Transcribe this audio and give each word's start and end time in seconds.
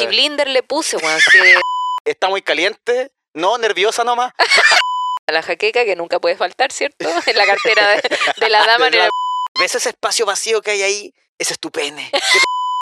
Michi 0.00 0.06
Blinder 0.16 0.48
le 0.48 0.62
puse, 0.62 0.96
weón. 0.96 1.18
que- 1.32 1.58
Está 2.04 2.28
muy 2.28 2.42
caliente. 2.42 3.10
No, 3.34 3.58
nerviosa 3.58 4.04
nomás. 4.04 4.32
a 5.26 5.32
la 5.32 5.42
jaqueca 5.42 5.84
que 5.84 5.94
nunca 5.96 6.18
puede 6.18 6.36
faltar, 6.36 6.72
¿cierto? 6.72 7.08
En 7.26 7.36
la 7.36 7.46
cartera 7.46 7.88
de, 7.90 8.02
de 8.38 8.48
la 8.48 8.66
dama, 8.66 8.86
De 8.90 8.96
la- 8.98 9.04
la, 9.04 9.10
¿Ves 9.58 9.74
ese 9.74 9.90
espacio 9.90 10.26
vacío 10.26 10.62
que 10.62 10.70
hay 10.72 10.82
ahí? 10.82 11.14
Ese 11.38 11.52
es 11.54 11.58
tu 11.58 11.70
pene. 11.70 12.10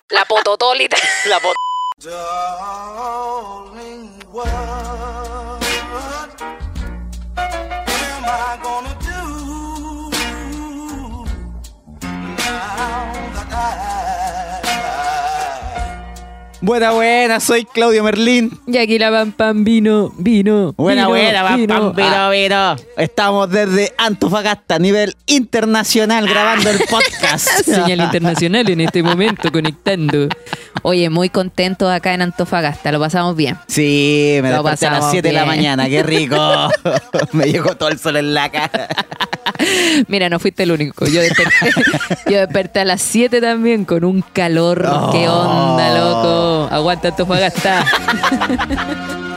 la 0.09 0.25
pototólita. 0.25 0.97
La 1.25 1.39
bot- 1.41 1.55
Buena, 16.61 16.91
buena, 16.91 17.39
soy 17.39 17.63
Claudio 17.63 18.03
Merlín. 18.03 18.51
Y 18.67 18.77
aquí 18.77 18.99
la 18.99 19.09
pam 19.09 19.31
pam 19.31 19.63
vino, 19.63 20.11
vino. 20.17 20.73
Buena, 20.75 21.03
vino, 21.03 21.09
buena, 21.09 21.43
pam, 21.43 21.55
vino. 21.55 21.73
pam, 21.73 21.95
vino, 21.95 22.09
Ah, 22.13 22.29
vino. 22.29 22.75
Estamos 22.97 23.49
desde 23.49 23.93
Antofagasta, 23.97 24.75
a 24.75 24.79
nivel 24.79 25.15
internacional, 25.25 26.27
grabando 26.27 26.69
el 26.69 26.79
podcast. 26.79 27.47
Señal 27.65 28.01
internacional 28.01 28.69
en 28.69 28.81
este 28.81 29.01
momento, 29.01 29.49
conectando. 29.53 30.27
Oye, 30.81 31.09
muy 31.09 31.29
contento 31.29 31.89
acá 31.89 32.13
en 32.13 32.23
Antofagasta, 32.23 32.91
lo 32.91 32.99
pasamos 32.99 33.37
bien. 33.37 33.57
Sí, 33.67 34.39
me 34.41 34.49
Lo 34.51 34.61
desperté 34.61 34.87
a 34.87 34.91
las 34.91 34.99
pasamos 34.99 35.11
7 35.11 35.27
de 35.29 35.33
la 35.33 35.45
mañana, 35.45 35.87
qué 35.87 36.03
rico. 36.03 36.35
me 37.31 37.45
llegó 37.49 37.77
todo 37.77 37.87
el 37.87 37.97
sol 37.97 38.17
en 38.17 38.33
la 38.33 38.49
cara. 38.49 38.89
Mira, 40.07 40.29
no 40.29 40.39
fuiste 40.39 40.63
el 40.63 40.71
único. 40.71 41.05
Yo 41.05 41.21
desperté, 41.21 41.71
yo 42.29 42.37
desperté 42.39 42.81
a 42.81 42.85
las 42.85 43.01
7 43.01 43.39
también 43.39 43.85
con 43.85 44.03
un 44.03 44.21
calor. 44.33 44.81
¿Qué 45.13 45.27
onda, 45.29 45.97
loco? 45.97 46.48
Aguanta 46.71 47.09
Antofagasta. 47.09 47.85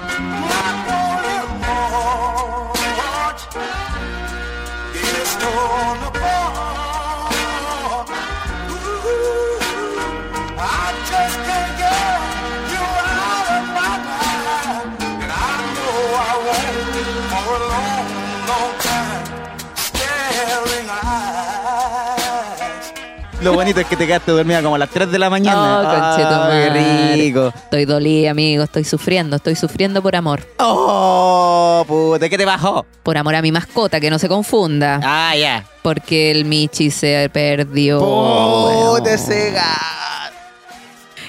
Lo 23.43 23.54
bonito 23.54 23.80
es 23.80 23.87
que 23.87 23.96
te 23.96 24.07
quedaste 24.07 24.30
dormida 24.30 24.62
como 24.62 24.76
a 24.76 24.79
las 24.79 24.90
3 24.90 25.10
de 25.10 25.18
la 25.18 25.29
mañana. 25.29 25.80
Oh, 25.80 26.51
qué 26.51 27.15
rico. 27.16 27.49
Estoy 27.49 27.84
dolida, 27.87 28.30
amigo. 28.30 28.62
Estoy 28.62 28.84
sufriendo. 28.84 29.37
Estoy 29.37 29.57
sufriendo 29.57 30.01
por 30.01 30.15
amor. 30.15 30.46
Oh, 30.59 31.84
puta, 31.88 32.29
¿qué 32.29 32.38
te 32.38 32.45
bajó? 32.45 32.87
Por 33.02 33.18
amor 33.18 33.34
a 33.34 33.43
mi 33.43 33.51
mascota, 33.51 33.99
que 33.99 34.10
no 34.10 34.21
se 34.21 34.29
confunda. 34.29 35.01
Ah, 35.02 35.34
ya. 35.37 35.65
Porque 35.82 36.30
el 36.30 36.45
Michi 36.45 36.93
se 36.93 37.29
perdió. 37.32 37.99
Puta, 37.99 39.02
weón. 39.02 39.07
ese 39.09 39.51
gato. 39.51 40.37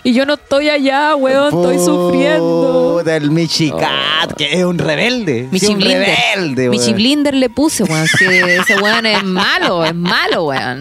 Y 0.03 0.13
yo 0.13 0.25
no 0.27 0.33
estoy 0.35 0.69
allá, 0.69 1.15
weón. 1.15 1.47
Estoy 1.47 1.79
sufriendo. 1.79 2.97
Puta, 2.99 3.15
el 3.15 3.31
Michicat, 3.31 4.33
que 4.37 4.53
es 4.59 4.63
un 4.63 4.77
rebelde. 4.77 5.47
Michi 5.49 5.65
Sí, 5.65 5.73
un 5.73 5.81
rebelde, 5.81 6.69
Michi 6.69 6.87
weón. 6.87 6.95
Blinder 6.95 7.33
le 7.33 7.49
puse, 7.49 7.83
weón. 7.85 8.05
Que 8.19 8.57
ese 8.57 8.77
weón 8.79 9.05
es 9.07 9.23
malo, 9.23 9.83
es 9.83 9.95
malo, 9.95 10.45
weón. 10.45 10.79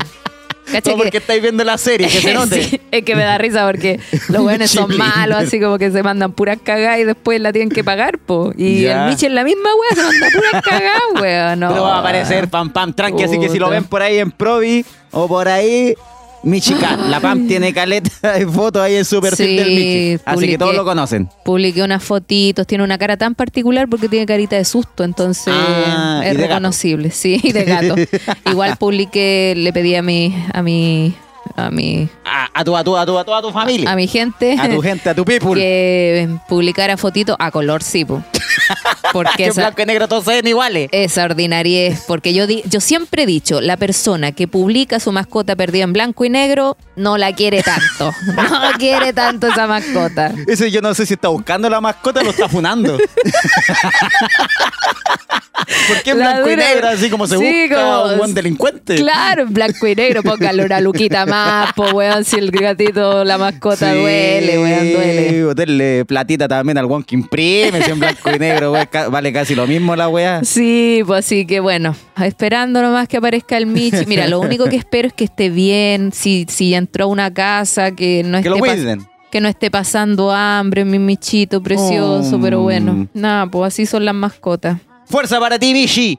¿Cacha 0.71 0.91
No, 0.91 0.97
que- 0.97 1.03
porque 1.03 1.17
estáis 1.19 1.43
viendo 1.43 1.65
la 1.65 1.77
serie, 1.79 2.07
que 2.09 2.21
se 2.21 2.33
note. 2.35 2.63
Sí, 2.63 2.81
es 2.91 3.05
que 3.05 3.17
me 3.17 3.25
da 3.25 3.37
risa 3.39 3.67
porque 3.67 3.99
los 4.29 4.43
weones 4.47 4.71
son 4.71 4.97
malos, 4.97 5.39
así 5.39 5.61
como 5.61 5.79
que 5.79 5.91
se 5.91 6.03
mandan 6.03 6.33
puras 6.33 6.59
cagadas 6.63 7.01
y 7.01 7.05
después 7.05 7.41
la 7.41 7.53
tienen 7.53 7.69
que 7.71 7.83
pagar, 7.83 8.19
po. 8.19 8.53
Y 8.57 8.83
Ya. 8.83 9.05
el 9.05 9.11
Michi 9.11 9.27
en 9.27 9.35
la 9.35 9.45
misma 9.45 9.71
wea 9.75 9.97
se 9.97 10.03
manda 10.03 10.27
puras 10.35 10.63
cagadas, 10.65 11.03
weón. 11.21 11.61
No. 11.61 11.69
Pero 11.71 11.83
va 11.83 11.97
a 11.97 12.01
aparecer 12.01 12.49
pam 12.49 12.71
pam 12.73 12.93
tranqui, 12.93 13.23
así 13.25 13.39
que 13.41 13.49
si 13.49 13.59
lo 13.59 13.69
ven 13.71 13.85
por 13.85 14.03
ahí 14.03 14.19
en 14.19 14.31
Provi 14.31 14.85
o 15.11 15.27
por 15.29 15.49
ahí, 15.49 15.95
Michicat. 16.43 16.99
La 17.09 17.21
Pam 17.21 17.47
tiene 17.47 17.73
caleta 17.73 18.33
de 18.33 18.47
fotos 18.47 18.83
ahí 18.83 18.97
en 18.97 19.05
su 19.05 19.21
perfil 19.21 19.47
Sí, 19.47 19.57
del 19.57 19.69
Michi. 19.71 20.13
Así 20.25 20.35
publiqué. 20.35 20.53
que 20.53 20.59
todos 20.59 20.75
lo 20.75 20.85
conocen. 20.85 21.29
Publiqué 21.45 21.83
unas 21.83 22.03
fotitos, 22.03 22.67
tiene 22.67 22.83
una 22.85 22.99
cara 22.99 23.17
tan 23.17 23.35
particular 23.35 23.89
porque 23.89 24.09
tiene 24.09 24.27
carita 24.27 24.57
de 24.57 24.65
susto, 24.65 25.05
entonces 25.05 25.53
Ah, 25.57 26.23
es 26.25 26.35
gato. 26.37 26.49
reconocible, 26.49 27.11
sí, 27.11 27.41
y 27.43 27.53
de 27.53 27.65
gato. 27.65 27.95
Igual 28.51 28.77
publiqué, 28.77 29.55
le 29.57 29.73
pedí 29.73 29.95
a 29.95 30.03
mi, 30.03 30.35
a 30.53 30.63
mi, 30.63 31.15
a 31.57 31.71
mi, 31.71 32.09
A, 32.25 32.49
a 32.61 32.65
tu, 32.65 32.77
a 32.77 32.83
tu, 32.83 32.97
a 32.97 33.07
tu, 33.07 33.19
a 33.19 33.25
toda 33.25 33.41
tu 33.43 33.51
familia. 33.53 33.91
a 33.91 33.95
mi 33.97 34.09
gente 34.09 34.57
A 34.59 34.69
tu 34.69 34.81
gente, 34.83 35.11
a 35.11 35.15
tu 35.15 35.25
people. 35.25 35.55
que 35.55 36.29
publicara 36.49 36.97
fotitos 36.97 37.37
a 37.39 37.51
color, 37.51 37.83
sí, 37.83 38.05
po. 38.05 38.23
porque 39.13 39.33
que 39.37 39.47
esa, 39.47 39.61
blanco 39.63 39.83
y 39.83 39.87
negro 39.87 40.09
todos 40.09 40.25
se 40.25 40.31
ven 40.33 40.47
iguales. 40.47 40.89
esa 40.93 41.25
ordinariez, 41.25 42.03
porque 42.07 42.33
yo 42.35 42.47
di- 42.47 42.63
yo 42.67 42.81
siempre 42.81 43.23
he 43.23 43.27
dicho, 43.27 43.61
la 43.61 43.77
persona 43.77 44.33
que 44.33 44.49
publica 44.49 45.01
su 45.01 45.13
mascota 45.13 45.57
perdida 45.57 45.85
en 45.85 45.93
blanco 45.93 46.25
y 46.25 46.31
negro 46.31 46.77
no 46.97 47.17
la 47.19 47.33
quiere 47.35 47.63
tanto, 47.63 48.13
no 48.37 48.73
quiere 48.79 49.13
tanto 49.13 49.47
esa 49.49 49.67
mascota. 49.67 50.33
Ese 50.47 50.71
yo 50.71 50.81
no 50.83 50.95
sé 50.95 51.07
si 51.07 51.15
está 51.15 51.29
buscando 51.29 51.69
la 51.71 51.81
mascota 51.81 52.21
o 52.21 52.25
lo 52.25 52.31
está 52.31 52.49
funando. 52.49 52.99
¿Por 55.89 56.03
qué 56.03 56.11
en 56.11 56.19
La 56.19 56.33
blanco 56.35 56.51
y 56.51 56.57
negro? 56.57 56.89
Así 56.89 57.09
como 57.11 57.27
se 57.27 57.39
Sí, 57.39 57.63
busca 57.69 57.83
como- 57.83 58.03
un 58.13 58.19
buen 58.19 58.35
delincuente. 58.35 58.97
Claro, 58.97 59.43
en 59.43 59.53
blanco 59.53 59.87
y 59.87 59.95
negro, 59.95 60.23
póngale 60.23 60.65
una 60.65 60.81
luquita 60.81 61.25
más, 61.27 61.73
po, 61.75 61.85
weón, 61.91 62.25
si 62.25 62.37
el 62.37 62.51
gatito, 62.51 63.25
la 63.25 63.39
mascota 63.39 63.93
Sí, 63.93 63.99
duele, 64.01 64.59
weón, 64.59 64.93
duele. 64.93 65.45
Botarle 65.45 66.05
platita 66.05 66.49
también 66.49 66.79
al 66.79 66.87
one 66.91 67.05
que 67.05 67.15
imprime, 67.15 67.83
si 67.83 67.91
en 67.91 68.01
blanco 68.01 68.31
y 68.35 68.39
negro, 68.39 68.73
weón, 68.73 68.87
vale 69.11 69.33
casi 69.33 69.55
lo 69.55 69.67
mismo 69.67 69.97
la 69.97 70.09
weá. 70.09 70.43
Sí, 70.45 71.03
pues 71.07 71.25
así 71.27 71.47
que 71.47 71.61
bueno, 71.61 71.95
esperando 72.23 72.81
nomás 72.83 73.09
que 73.09 73.17
aparezca 73.17 73.57
el 73.57 73.67
Michi. 73.67 74.07
Mira, 74.07 74.27
lo 74.29 74.41
único 74.41 74.65
que 74.67 74.77
espero 74.77 75.09
es 75.09 75.15
que 75.15 75.25
esté 75.25 75.51
bien, 75.51 76.13
si, 76.13 76.47
si 76.49 76.75
entró 76.75 77.05
a 77.05 77.09
una 77.09 77.33
casa, 77.33 77.91
que 77.93 78.23
no 78.25 78.33
Que 78.33 78.49
esté 78.49 78.51
lo 78.51 78.59
cuiden. 78.59 79.07
que 79.31 79.41
no 79.41 79.49
esté 79.49 79.71
pasando 79.71 80.31
hambre, 80.31 80.85
mi 80.85 80.99
Michito 80.99 81.63
precioso, 81.63 82.39
Mm. 82.39 82.43
pero 82.43 82.61
bueno, 82.61 83.09
nada, 83.15 83.47
pues 83.47 83.69
así 83.75 83.87
son 83.87 84.05
las 84.05 84.15
mascotas. 84.15 84.79
Fuerza 85.07 85.39
para 85.41 85.59
ti, 85.59 85.73
Michi. 85.73 86.19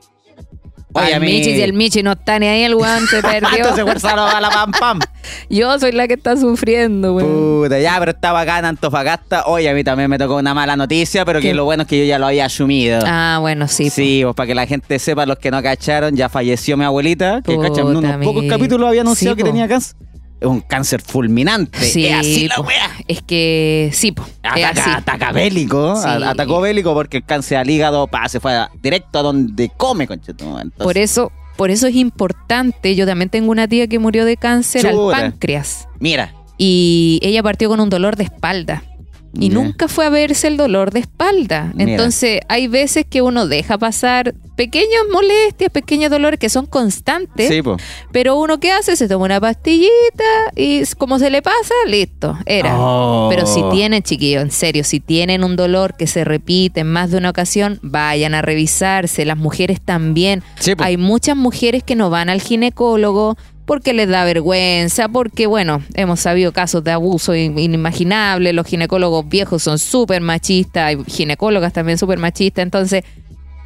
Al 0.93 1.19
mi- 1.21 1.27
Michi, 1.27 1.55
si 1.55 1.61
el 1.61 1.73
Michi 1.73 2.03
no 2.03 2.11
está 2.13 2.37
ni 2.39 2.47
ahí, 2.47 2.63
el 2.63 2.75
weón 2.75 3.05
se 3.07 3.21
perdió. 3.21 3.49
Entonces 3.69 4.03
a 4.05 4.41
la 4.41 4.49
pam 4.49 4.71
pam. 4.71 4.99
Yo 5.49 5.79
soy 5.79 5.91
la 5.93 6.07
que 6.07 6.13
está 6.15 6.35
sufriendo, 6.37 7.13
weón. 7.15 7.63
Puta, 7.63 7.79
ya, 7.79 7.95
pero 7.99 8.11
estaba 8.11 8.41
acá 8.41 8.59
en 8.59 8.65
Antofagasta. 8.65 9.45
Oye, 9.45 9.69
a 9.69 9.73
mí 9.73 9.83
también 9.83 10.09
me 10.09 10.17
tocó 10.17 10.35
una 10.37 10.53
mala 10.53 10.75
noticia, 10.75 11.23
pero 11.25 11.39
que 11.39 11.53
lo 11.53 11.63
bueno 11.65 11.83
es 11.83 11.89
que 11.89 11.97
yo 11.99 12.05
ya 12.05 12.19
lo 12.19 12.27
había 12.27 12.45
asumido. 12.45 12.99
Ah, 13.05 13.37
bueno, 13.41 13.67
sí. 13.67 13.89
Sí, 13.89 14.21
pues 14.23 14.35
para 14.35 14.47
que 14.47 14.55
la 14.55 14.65
gente 14.67 14.99
sepa, 14.99 15.25
los 15.25 15.37
que 15.39 15.49
no 15.51 15.61
cacharon, 15.63 16.15
ya 16.15 16.29
falleció 16.29 16.75
mi 16.77 16.83
abuelita, 16.83 17.41
que 17.43 17.55
Puta, 17.55 17.69
cachan, 17.69 17.87
en 17.87 17.95
unos 17.97 18.17
pocos 18.25 18.43
capítulos 18.49 18.87
había 18.87 19.01
anunciado 19.01 19.33
Sí, 19.33 19.37
que 19.37 19.43
po. 19.43 19.49
tenía 19.51 19.67
cáncer. 19.67 19.95
Es 20.43 20.49
un 20.49 20.59
cáncer 20.59 21.01
fulminante. 21.01 21.79
Sí, 21.79 22.05
es 22.05 22.13
así 22.15 22.47
la 22.49 22.59
wea. 22.59 22.91
Es 23.07 23.21
que 23.21 23.89
sí, 23.93 24.11
po. 24.11 24.23
es 24.23 24.63
así. 24.65 24.79
Ataca, 24.81 24.97
ataca 24.97 25.31
bélico, 25.31 25.95
Sí. 25.95 26.05
a- 26.05 26.31
atacó 26.31 26.59
bélico 26.59 26.93
porque 26.93 27.17
el 27.17 27.23
cáncer 27.25 27.57
al 27.59 27.69
hígado 27.69 28.07
pa, 28.07 28.27
se 28.27 28.41
fue 28.41 28.53
a- 28.53 28.69
directo 28.81 29.19
a 29.19 29.21
donde 29.21 29.71
come, 29.77 30.05
conchetum. 30.05 30.49
Entonces, 30.59 30.83
Por 30.83 30.97
eso, 30.97 31.31
por 31.55 31.71
eso 31.71 31.87
es 31.87 31.95
importante. 31.95 32.93
Yo 32.95 33.05
también 33.05 33.29
tengo 33.29 33.51
una 33.51 33.69
tía 33.69 33.87
que 33.87 33.99
murió 33.99 34.25
de 34.25 34.35
cáncer 34.35 34.85
al 34.85 34.97
páncreas. 35.11 35.87
Mira, 35.99 36.33
Y 36.57 37.19
ella 37.23 37.41
partió 37.41 37.67
con 37.67 37.79
un 37.79 37.89
dolor 37.89 38.15
de 38.15 38.25
espalda. 38.25 38.83
Y 39.39 39.49
nunca 39.49 39.87
fue 39.87 40.05
a 40.05 40.09
verse 40.09 40.47
el 40.47 40.57
dolor 40.57 40.91
de 40.91 40.99
espalda. 40.99 41.71
Mira. 41.73 41.91
Entonces, 41.91 42.41
hay 42.49 42.67
veces 42.67 43.05
que 43.09 43.21
uno 43.21 43.47
deja 43.47 43.77
pasar 43.77 44.35
pequeñas 44.55 45.01
molestias, 45.11 45.71
pequeños 45.71 46.11
dolores 46.11 46.39
que 46.39 46.49
son 46.49 46.65
constantes. 46.65 47.47
sí. 47.47 47.61
Pero 48.11 48.35
uno 48.35 48.59
que 48.59 48.71
hace, 48.71 48.95
se 48.95 49.07
toma 49.07 49.25
una 49.25 49.41
pastillita 49.41 50.23
y 50.55 50.83
como 50.97 51.17
se 51.17 51.29
le 51.29 51.41
pasa, 51.41 51.73
listo, 51.87 52.37
era. 52.45 52.75
Oh. 52.77 53.27
Pero 53.29 53.47
si 53.47 53.63
tienen, 53.71 54.03
chiquillos, 54.03 54.43
en 54.43 54.51
serio, 54.51 54.83
si 54.83 54.99
tienen 54.99 55.43
un 55.43 55.55
dolor 55.55 55.95
que 55.97 56.07
se 56.07 56.23
repite 56.23 56.81
en 56.81 56.91
más 56.91 57.11
de 57.11 57.17
una 57.17 57.31
ocasión, 57.31 57.79
vayan 57.81 58.35
a 58.35 58.41
revisarse. 58.41 59.25
Las 59.25 59.37
mujeres 59.37 59.81
también. 59.81 60.43
Sí. 60.59 60.73
Hay 60.77 60.97
muchas 60.97 61.35
mujeres 61.35 61.83
que 61.83 61.95
no 61.95 62.09
van 62.09 62.29
al 62.29 62.41
ginecólogo 62.41 63.37
porque 63.65 63.93
les 63.93 64.09
da 64.09 64.25
vergüenza, 64.25 65.07
porque 65.07 65.47
bueno, 65.47 65.81
hemos 65.93 66.19
sabido 66.19 66.51
casos 66.51 66.83
de 66.83 66.91
abuso 66.91 67.33
in- 67.35 67.57
inimaginables, 67.57 68.53
los 68.53 68.67
ginecólogos 68.67 69.27
viejos 69.29 69.63
son 69.63 69.79
súper 69.79 70.21
machistas, 70.21 70.83
hay 70.83 70.97
ginecólogas 71.07 71.71
también 71.73 71.97
súper 71.97 72.19
machistas, 72.19 72.63
entonces 72.63 73.03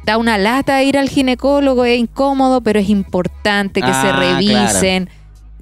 da 0.04 0.16
una 0.16 0.38
lata 0.38 0.82
ir 0.82 0.96
al 0.96 1.08
ginecólogo, 1.08 1.84
es 1.84 1.98
incómodo, 1.98 2.60
pero 2.62 2.78
es 2.80 2.88
importante 2.88 3.80
que 3.82 3.88
se 3.88 3.92
Ah, 3.92 4.16
revisen, 4.18 5.10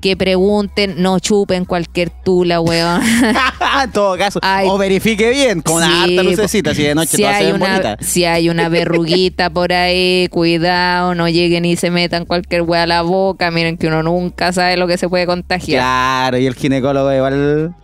que 0.00 0.16
pregunten, 0.16 1.02
no 1.02 1.19
chupen 1.19 1.64
cualquier 1.64 2.10
tula, 2.10 2.60
weón. 2.60 3.02
en 3.82 3.90
todo 3.93 4.16
caso, 4.16 4.38
Ay. 4.43 4.66
o 4.70 4.76
verifique 4.78 5.31
bien, 5.31 5.62
con 5.62 5.76
una 5.76 5.87
Sí, 5.88 6.16
harta 6.16 6.22
lucecita, 6.22 6.75
si 6.75 6.82
de 6.82 6.94
noche 6.94 7.16
si 7.16 7.22
todas 7.22 7.38
se 7.38 7.44
hay 7.44 7.52
ven 7.52 7.62
una, 7.62 7.70
bonitas. 7.70 8.06
Si 8.06 8.25
hay 8.25 8.48
una 8.48 8.69
verruguita 8.70 9.50
por 9.50 9.72
ahí, 9.72 10.28
cuidado, 10.31 11.14
no 11.14 11.28
lleguen 11.28 11.64
y 11.64 11.76
se 11.76 11.90
metan 11.90 12.25
cualquier 12.25 12.62
weá 12.62 12.82
a 12.82 12.87
la 12.87 13.02
boca. 13.02 13.50
Miren 13.50 13.76
que 13.76 13.87
uno 13.87 14.02
nunca 14.02 14.52
sabe 14.52 14.76
lo 14.76 14.87
que 14.87 14.98
se 14.98 15.08
puede 15.08 15.26
contagiar. 15.26 15.81
Claro, 15.81 16.38
y 16.38 16.46
el 16.46 16.54
ginecólogo 16.54 17.12
igual 17.12 17.75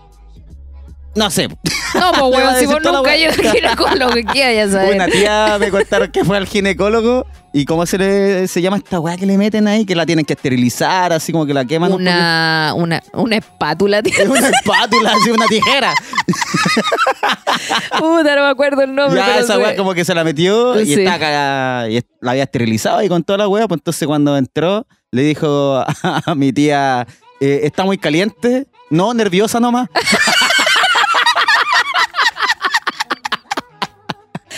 No 1.14 1.30
sé. 1.30 1.48
No, 1.48 2.10
pues 2.12 2.22
weón, 2.36 2.56
si 2.58 2.66
vos 2.66 2.78
nunca 2.82 3.10
hayas 3.10 3.38
al 3.38 3.50
ginecólogo, 3.52 4.14
¿qué 4.32 4.44
hay 4.44 4.58
a 4.58 4.68
saber? 4.68 4.94
Una 4.94 5.06
tía 5.06 5.56
me 5.58 5.70
contaron 5.70 6.10
que 6.10 6.24
fue 6.24 6.36
al 6.36 6.46
ginecólogo 6.46 7.26
y 7.54 7.64
cómo 7.66 7.84
se 7.86 7.98
le 7.98 8.48
se 8.48 8.62
llama 8.62 8.78
esta 8.78 8.98
weá 8.98 9.16
que 9.16 9.26
le 9.26 9.36
meten 9.36 9.68
ahí, 9.68 9.84
que 9.84 9.94
la 9.94 10.06
tienen 10.06 10.24
que 10.24 10.32
esterilizar, 10.32 11.12
así 11.12 11.32
como 11.32 11.44
que 11.46 11.52
la 11.54 11.64
queman. 11.64 11.92
un 11.92 12.00
Una, 12.02 12.72
una, 12.76 13.02
una 13.12 13.36
espátula, 13.36 14.02
tío. 14.02 14.14
Es 14.22 14.28
una 14.28 14.48
espátula, 14.48 15.12
así 15.12 15.30
una 15.30 15.46
tijera. 15.46 15.92
Puta, 17.98 18.36
no 18.36 18.42
me 18.42 18.48
acuerdo 18.50 18.82
el 18.82 18.94
nombre. 18.94 19.18
ya 19.20 19.26
pero 19.26 19.44
esa 19.44 19.58
weá 19.58 19.76
como 19.76 19.94
que 19.94 20.04
se 20.04 20.14
la 20.14 20.24
metió 20.24 20.80
y, 20.80 20.86
Sí. 20.86 20.94
está 21.02 21.18
cagada, 21.18 21.88
y 21.90 22.00
la 22.20 22.30
había 22.32 22.42
esterilizado 22.44 23.02
y 23.02 23.08
con 23.08 23.22
toda 23.22 23.38
la 23.38 23.48
weá, 23.48 23.66
pues 23.68 23.80
entonces 23.80 24.06
cuando 24.06 24.36
entró 24.36 24.86
le 25.10 25.22
dijo 25.22 25.76
a, 25.76 25.86
a 26.26 26.34
mi 26.34 26.52
tía, 26.52 27.06
eh, 27.40 27.60
está 27.64 27.84
muy 27.84 27.98
caliente, 27.98 28.66
no, 28.90 29.12
nerviosa 29.14 29.60
nomás. 29.60 29.88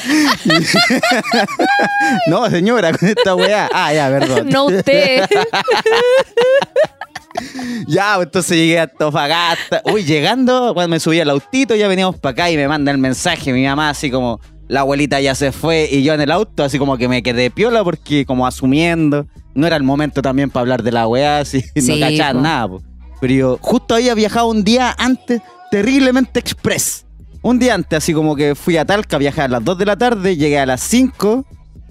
no, 2.29 2.49
señora, 2.51 2.93
con 2.93 3.09
esta 3.09 3.35
weá. 3.35 3.69
Ah, 3.73 3.93
ya, 3.93 4.09
perdón. 4.09 4.49
No 4.49 4.67
usted. 4.67 5.25
Ya, 7.89 8.17
entonces 8.21 8.57
llegué 8.57 8.79
a 8.79 8.85
Antofagasta. 8.85 9.83
Uy, 9.93 10.05
llegando, 10.05 10.73
cuando 10.73 10.89
me 10.89 11.01
subí 11.01 11.19
al 11.19 11.31
autito, 11.31 11.75
ya 11.75 11.89
veníamos 11.89 12.17
para 12.17 12.31
acá 12.33 12.51
y 12.51 12.57
me 12.57 12.69
manda 12.69 12.93
el 12.93 12.99
mensaje 12.99 13.53
mi 13.53 13.65
mamá 13.65 13.91
así 13.91 14.09
como, 14.09 14.41
la 14.69 14.81
abuelita 14.81 15.21
ya 15.21 15.35
se 15.35 15.53
fue 15.53 15.89
y 15.91 16.03
yo 16.03 16.15
en 16.15 16.21
el 16.21 16.31
auto 16.31 16.65
así 16.65 16.79
como 16.79 16.97
que 16.97 17.09
me 17.09 17.23
quedé 17.23 17.51
piola 17.51 17.85
porque 17.85 18.25
como 18.25 18.47
asumiendo, 18.47 19.27
no 19.55 19.67
era 19.67 19.77
el 19.77 19.83
momento 19.83 20.23
también 20.23 20.51
para 20.51 20.63
hablar 20.63 20.83
de 20.83 20.93
la 20.93 21.07
weá, 21.07 21.39
así 21.39 21.63
Sí, 21.77 21.89
no 21.89 22.01
cachaban 22.01 22.37
po. 22.37 22.43
nada. 22.43 22.69
po. 22.69 22.83
Pero 23.21 23.35
yo 23.35 23.59
justo 23.61 23.95
había 23.95 24.15
viajado 24.15 24.49
un 24.49 24.65
día 24.65 24.95
antes, 24.99 25.41
terriblemente 25.71 26.41
express. 26.41 27.05
Un 27.45 27.59
día 27.59 27.75
antes, 27.75 27.99
así 27.99 28.15
como 28.15 28.35
que 28.35 28.55
fui 28.55 28.77
a 28.79 28.87
Talca, 28.87 29.19
viajé 29.19 29.43
a 29.43 29.49
las 29.49 29.63
2 29.63 29.77
de 29.77 29.85
la 29.85 29.97
tarde, 29.97 30.35
llegué 30.37 30.59
a 30.59 30.65
las 30.67 30.81
5 30.81 31.45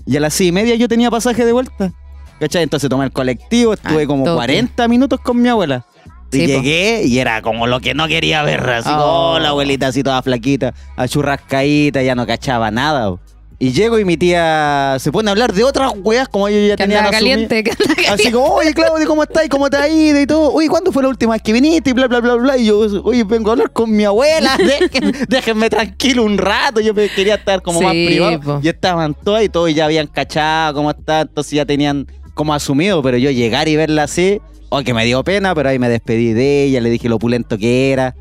y 0.08 0.18
a 0.18 0.20
las 0.20 0.34
6 0.34 0.50
y 0.50 0.52
media 0.52 0.76
yo 0.76 0.88
tenía 0.88 1.12
pasaje 1.12 1.46
de 1.46 1.52
vuelta. 1.54 1.94
¿Cachai? 2.40 2.64
Entonces 2.64 2.90
tomé 2.90 3.06
el 3.06 3.12
colectivo, 3.12 3.74
estuve 3.74 4.08
como 4.08 4.26
toque. 4.26 4.36
40 4.36 4.88
minutos 4.88 5.20
con 5.22 5.40
mi 5.40 5.48
abuela. 5.50 5.86
Y 6.32 6.38
Sí, 6.38 6.42
po. 6.42 6.48
llegué 6.48 7.04
y 7.06 7.20
era 7.20 7.44
como 7.44 7.68
lo 7.68 7.80
que 7.80 7.94
no 7.94 8.08
quería 8.08 8.42
ver, 8.42 8.68
así 8.68 8.90
como 8.90 9.04
Oh. 9.04 9.34
oh, 9.36 9.40
la 9.40 9.50
abuelita 9.50 9.86
así 9.88 10.02
toda 10.02 10.24
flaquita, 10.24 10.74
achurrascaíta, 10.98 12.02
ya 12.02 12.16
no 12.16 12.26
cachaba 12.26 12.72
nada. 12.72 13.12
po. 13.12 13.20
Y 13.64 13.72
llego 13.72 13.98
y 13.98 14.04
mi 14.04 14.18
tía 14.18 14.98
se 15.00 15.10
pone 15.10 15.30
a 15.30 15.32
hablar 15.32 15.54
de 15.54 15.64
otras 15.64 15.94
weas 16.04 16.28
como 16.28 16.50
yo 16.50 16.60
ya 16.60 16.76
Que 16.76 16.84
tenía 16.84 16.98
andaba 16.98 17.12
caliente, 17.18 17.64
que 17.64 17.72
andaba 17.72 17.94
Así 17.94 18.06
caliente. 18.06 18.32
como, 18.34 18.56
oye 18.56 18.74
Claudio, 18.74 19.08
¿cómo 19.08 19.24
estás? 19.24 19.48
¿Cómo 19.48 19.70
te 19.70 19.78
ha 19.78 19.88
ido? 19.88 20.20
Y 20.20 20.28
todo. 20.28 20.52
Oye, 20.52 20.68
¿cuándo 20.68 20.92
fue 20.92 21.02
la 21.02 21.08
última 21.08 21.32
vez 21.32 21.42
que 21.42 21.54
viniste? 21.54 21.92
Y 21.92 21.94
bla, 21.94 22.10
bla, 22.10 22.20
bla, 22.20 22.36
bla. 22.36 22.58
Y 22.58 22.66
yo, 22.66 22.78
oye, 23.06 23.24
vengo 23.24 23.52
a 23.52 23.54
hablar 23.54 23.72
con 23.72 23.90
mi 23.90 24.04
abuela. 24.04 24.58
Déjenme 25.30 25.70
tranquilo 25.70 26.26
un 26.26 26.38
rato. 26.38 26.82
Yo 26.82 26.94
quería 26.94 27.36
estar 27.36 27.62
como 27.62 27.82
más 27.82 27.94
privado. 27.94 28.42
po. 28.42 28.60
Y 28.62 28.68
estaban 28.68 29.14
todas 29.14 29.46
y 29.46 29.48
todos 29.48 29.74
ya 29.74 29.86
habían 29.86 30.08
cachado 30.08 30.74
cómo 30.74 30.92
está. 30.92 31.22
Entonces 31.22 31.54
ya 31.54 31.66
tenían 31.66 32.06
como 32.34 32.54
asumido. 32.54 33.02
Pero 33.02 33.16
yo 33.16 33.32
llegar 33.32 33.70
y 33.70 33.78
verla 33.78 34.04
así, 34.04 34.42
oh, 34.68 34.82
que 34.82 34.94
me 34.94 35.06
dio 35.06 35.24
pena, 35.24 35.56
pero 35.56 35.70
ahí 35.70 35.80
me 35.80 35.88
despedí 35.88 36.34
de 36.34 36.66
ella. 36.66 36.82
Le 36.82 36.90
dije 36.90 37.08
lo 37.08 37.16
opulento 37.16 37.58
que 37.58 37.94
era. 37.94 38.14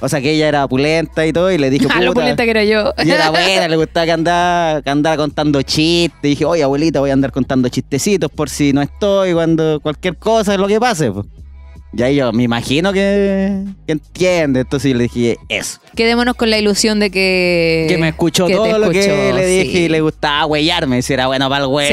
O 0.00 0.08
sea, 0.08 0.20
que 0.20 0.32
ella 0.32 0.48
era 0.48 0.64
opulenta 0.64 1.26
y 1.26 1.32
todo. 1.32 1.50
Y 1.52 1.58
le 1.58 1.70
dije, 1.70 1.86
Ah, 1.90 2.00
lo 2.00 2.08
puta, 2.08 2.20
opulenta 2.20 2.44
que 2.44 2.50
era 2.50 2.64
yo. 2.64 2.92
y 3.04 3.10
era 3.10 3.30
buena, 3.30 3.68
le 3.68 3.76
gustaba 3.76 4.06
que 4.06 4.12
andara, 4.12 4.82
que 4.82 4.90
andara 4.90 5.16
contando 5.16 5.60
chistes. 5.62 6.18
Y 6.22 6.28
dije, 6.28 6.44
oye, 6.44 6.62
abuelita, 6.62 7.00
voy 7.00 7.10
a 7.10 7.12
andar 7.12 7.32
contando 7.32 7.68
chistecitos 7.68 8.30
por 8.30 8.48
si 8.48 8.72
no 8.72 8.82
estoy, 8.82 9.32
cuando 9.34 9.80
cualquier 9.80 10.16
cosa 10.16 10.54
es 10.54 10.60
lo 10.60 10.66
que 10.68 10.80
pase. 10.80 11.10
pues. 11.10 11.26
Y 11.92 12.02
ahí 12.02 12.16
yo 12.16 12.32
me 12.32 12.44
imagino 12.44 12.92
que, 12.92 13.64
que 13.86 13.92
entiende. 13.92 14.60
Entonces 14.60 14.92
yo 14.92 14.96
le 14.96 15.04
dije 15.04 15.36
eso. 15.48 15.80
Quedémonos 15.96 16.36
con 16.36 16.48
la 16.48 16.56
ilusión 16.58 17.00
de 17.00 17.10
que. 17.10 17.86
Que 17.88 17.98
me 17.98 18.08
escuchó 18.10 18.46
que 18.46 18.54
todo 18.54 18.78
lo 18.78 18.90
que 18.90 19.32
le 19.34 19.44
dije 19.46 19.72
sí. 19.72 19.78
y 19.84 19.88
le 19.88 20.00
gustaba 20.00 20.46
huellarme. 20.46 21.02
Si 21.02 21.12
era 21.12 21.26
bueno 21.26 21.48
para 21.48 21.64
el 21.64 21.70
huevo. 21.70 21.88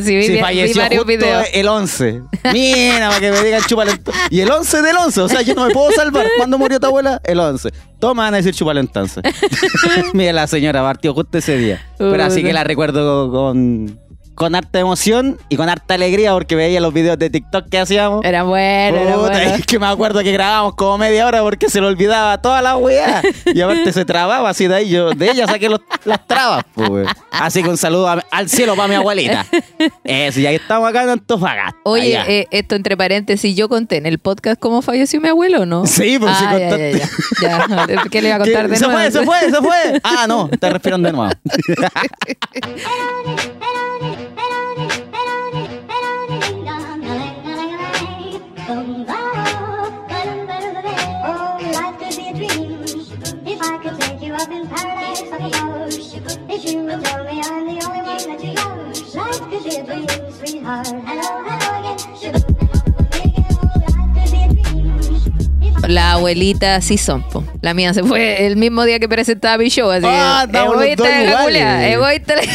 Sí, 0.00 0.04
sí, 0.04 0.16
vi- 0.16 0.28
vi 0.34 0.38
falleció 0.38 0.82
justo 0.82 1.26
el 1.54 1.66
11. 1.68 2.20
Mira, 2.52 3.08
para 3.08 3.20
que 3.20 3.30
me 3.32 3.42
digan 3.42 3.62
chúpale. 3.66 3.92
en- 3.92 4.02
Y 4.30 4.40
el 4.40 4.50
11 4.50 4.82
del 4.82 4.96
11. 4.96 5.20
O 5.22 5.28
sea, 5.28 5.40
yo 5.42 5.54
no 5.54 5.66
me 5.66 5.72
puedo 5.72 5.90
salvar. 5.92 6.26
¿Cuándo 6.36 6.58
murió 6.58 6.78
tu 6.78 6.86
abuela? 6.86 7.20
El 7.24 7.40
11. 7.40 7.70
Toma, 8.00 8.24
van 8.24 8.34
a 8.34 8.36
decir 8.38 8.52
chúpale 8.54 8.80
entonces. 8.80 9.22
Mira, 10.12 10.32
la 10.32 10.46
señora 10.46 10.82
partió 10.82 11.14
justo 11.14 11.38
ese 11.38 11.56
día. 11.56 11.80
Pero 11.98 12.22
así 12.24 12.42
que 12.42 12.52
la 12.52 12.64
recuerdo 12.64 13.30
con, 13.30 13.98
con 14.34 14.54
harta 14.54 14.78
emoción 14.80 15.38
y 15.48 15.56
con 15.56 15.68
harta 15.68 15.94
alegría 15.94 16.32
porque 16.32 16.54
veía 16.56 16.80
los 16.80 16.92
videos 16.92 17.18
de 17.18 17.30
TikTok 17.30 17.68
que 17.68 17.78
hacíamos. 17.78 18.24
Era 18.24 18.42
bueno, 18.44 18.96
era 18.98 19.14
Puta, 19.16 19.28
bueno. 19.30 19.54
es 19.54 19.66
que 19.66 19.78
me 19.78 19.86
acuerdo 19.86 20.20
que 20.22 20.32
grabábamos 20.32 20.74
como 20.74 20.98
media 20.98 21.26
hora 21.26 21.42
porque 21.42 21.68
se 21.68 21.80
le 21.80 21.86
olvidaba 21.86 22.38
toda 22.40 22.62
la 22.62 22.76
weá. 22.76 23.22
Y 23.46 23.60
aparte 23.60 23.92
se 23.92 24.04
trababa 24.04 24.48
así 24.50 24.66
de 24.66 24.74
ahí. 24.74 24.88
Yo 24.90 25.10
de 25.12 25.30
ella 25.30 25.46
saqué 25.46 25.68
los- 25.68 25.80
las 26.04 26.26
trabas, 26.26 26.64
pues. 26.74 27.06
Así 27.30 27.62
que 27.62 27.68
un 27.68 27.76
saludo 27.76 28.08
a- 28.08 28.22
al 28.30 28.48
cielo 28.48 28.74
para 28.76 28.88
mi 28.88 28.94
abuelita. 28.94 29.44
Eso, 30.04 30.40
y 30.40 30.46
ahí 30.46 30.54
estamos 30.56 30.88
acá 30.88 31.02
en 31.04 31.10
Antofagasta. 31.10 31.76
Oye, 31.84 32.18
eh, 32.26 32.46
esto 32.50 32.74
entre 32.74 32.96
paréntesis, 32.96 33.54
¿yo 33.56 33.68
conté 33.68 33.96
en 33.98 34.06
el 34.06 34.18
podcast 34.18 34.58
cómo 34.60 34.82
falleció 34.82 35.20
mi 35.20 35.28
abuelo 35.28 35.62
o 35.62 35.66
no? 35.66 35.86
Sí, 35.86 36.18
pues, 36.18 36.36
sí 36.36 36.44
ah, 36.46 36.58
ya, 36.58 36.68
contaste. 36.70 36.92
ya, 36.98 37.08
ya. 37.42 37.86
Ya, 37.86 38.02
¿Qué 38.10 38.22
le 38.22 38.28
iba 38.28 38.36
a 38.36 38.40
contar 38.40 38.68
de 38.68 38.76
se 38.76 38.86
nuevo? 38.86 38.98
fue, 39.00 39.10
se 39.10 39.22
fue, 39.24 39.40
se 39.50 39.56
fue. 39.62 40.00
Ah, 40.02 40.26
no, 40.26 40.48
te 40.48 40.70
respirando 40.70 41.08
de 41.08 41.12
nuevo. 41.12 41.32
yacht. 56.52 56.64
If 56.64 56.72
you 56.72 56.82
would 56.84 57.04
tell 57.04 57.24
me 57.24 57.40
I'm 57.40 57.66
the 57.66 57.86
only 57.86 58.02
one 58.02 58.24
that 58.28 58.40
you 58.44 58.52
love, 58.54 58.78
life 59.14 59.40
could 59.40 59.64
be 59.64 59.76
a 59.76 59.82
dream, 59.84 60.06
sweetheart. 60.38 60.86
Hello, 61.06 61.28
hello 61.46 61.68
again. 61.78 61.98
Sugar, 62.20 62.40
life 62.62 62.84
could 62.84 64.30
be 64.30 64.38
a 64.42 64.48
dream. 64.48 64.98
If 65.62 65.84
I 65.84 65.88
La 65.88 66.12
abuelita 66.12 66.80
sí 66.80 66.96
son, 66.98 67.22
po. 67.28 67.42
La 67.60 67.74
mía 67.74 67.92
se 67.94 68.02
fue 68.04 68.46
el 68.46 68.56
mismo 68.56 68.84
día 68.84 68.98
que 68.98 69.08
presentaba 69.08 69.58
mi 69.58 69.68
show, 69.68 69.90
así 69.90 70.06
Ah, 70.08 70.46
que 70.50 70.58
egoísta 70.58 71.04
de 71.04 71.10
la 71.10 71.30
iguales. 71.30 71.44
culia, 71.44 71.92
egoísta 71.92 72.34
de 72.36 72.46
la- 72.46 72.52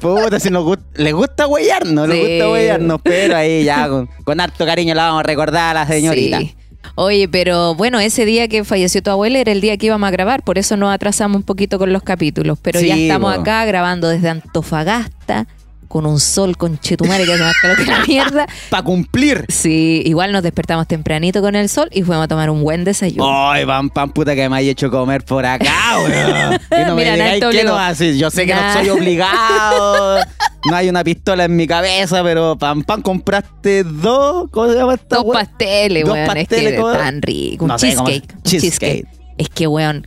Puta, 0.00 0.40
si 0.40 0.50
nos 0.50 0.64
gusta, 0.64 0.84
le 0.96 1.12
gusta 1.12 1.46
huellarnos, 1.46 2.08
le 2.08 2.14
Sí. 2.14 2.20
gusta 2.20 2.50
huellarnos, 2.50 3.00
pero 3.02 3.36
ahí 3.36 3.64
ya 3.64 3.88
con, 3.88 4.06
con 4.24 4.40
harto 4.40 4.64
cariño 4.66 4.94
la 4.94 5.04
vamos 5.06 5.20
a 5.20 5.22
recordar 5.24 5.76
a 5.76 5.80
la 5.80 5.86
señorita. 5.86 6.38
Sí. 6.40 6.54
Oye, 6.94 7.28
pero 7.28 7.74
bueno, 7.74 8.00
ese 8.00 8.24
día 8.24 8.48
que 8.48 8.64
falleció 8.64 9.02
tu 9.02 9.10
abuela 9.10 9.38
era 9.38 9.52
el 9.52 9.60
día 9.60 9.76
que 9.76 9.86
íbamos 9.86 10.08
a 10.08 10.10
grabar, 10.10 10.42
por 10.42 10.58
eso 10.58 10.76
nos 10.76 10.92
atrasamos 10.92 11.36
un 11.36 11.42
poquito 11.42 11.78
con 11.78 11.92
los 11.92 12.02
capítulos. 12.02 12.58
Pero 12.60 12.80
ya 12.80 12.96
estamos 12.96 13.36
acá 13.36 13.64
grabando 13.64 14.08
desde 14.08 14.28
Antofagasta, 14.28 15.46
con 15.88 16.06
un 16.06 16.20
sol 16.20 16.56
con 16.56 16.78
chetumare 16.78 17.24
que 17.24 17.32
hace 17.32 17.42
más 17.42 17.56
calor 17.60 17.76
que 17.78 17.84
la 17.86 18.04
mierda. 18.06 18.46
Para 18.70 18.82
cumplir. 18.82 19.44
Sí, 19.48 20.02
igual 20.04 20.30
nos 20.32 20.42
despertamos 20.42 20.86
tempranito 20.86 21.40
con 21.40 21.56
el 21.56 21.68
sol 21.68 21.88
y 21.92 22.02
fuimos 22.02 22.24
a 22.24 22.28
tomar 22.28 22.50
un 22.50 22.62
buen 22.62 22.84
desayuno. 22.84 23.50
Ay, 23.50 23.64
pam, 23.66 23.88
pam, 23.90 24.10
puta 24.12 24.34
que 24.34 24.48
me 24.48 24.56
hay 24.56 24.68
hecho 24.68 24.90
comer 24.90 25.24
por 25.24 25.44
acá, 25.46 25.98
weón. 26.04 26.60
Y 26.70 26.84
no 26.86 26.94
Mira, 26.94 27.12
me 27.12 27.16
digáis 27.36 27.44
que 27.50 27.64
no 27.64 27.76
así. 27.76 28.18
Yo 28.18 28.30
sé 28.30 28.46
que 28.46 28.54
Nah. 28.54 28.74
no 28.74 28.80
soy 28.80 28.88
obligado. 28.90 30.18
No 30.68 30.74
hay 30.74 30.88
una 30.88 31.04
pistola 31.04 31.44
en 31.44 31.54
mi 31.54 31.66
cabeza, 31.68 32.22
pero 32.24 32.58
pam, 32.58 32.82
pam, 32.82 33.00
compraste 33.00 33.84
dos. 33.84 34.50
¿Cómo 34.50 34.68
se 34.70 34.74
llama 34.76 34.94
esta 34.94 35.16
Dos 35.16 35.24
weá? 35.26 35.40
pasteles, 35.44 36.04
Dos 36.04 36.12
weón. 36.14 36.26
pasteles, 36.26 36.72
es 36.72 36.78
que 36.84 36.98
tan 36.98 37.22
rico. 37.22 37.64
Un 37.64 37.68
No 37.68 37.78
sé 37.78 37.94
cómo- 37.94 38.08
cheesecake. 38.08 38.34
un 38.36 38.42
cheesecake. 38.42 39.06
Es 39.38 39.48
que, 39.50 39.66
weón, 39.68 40.06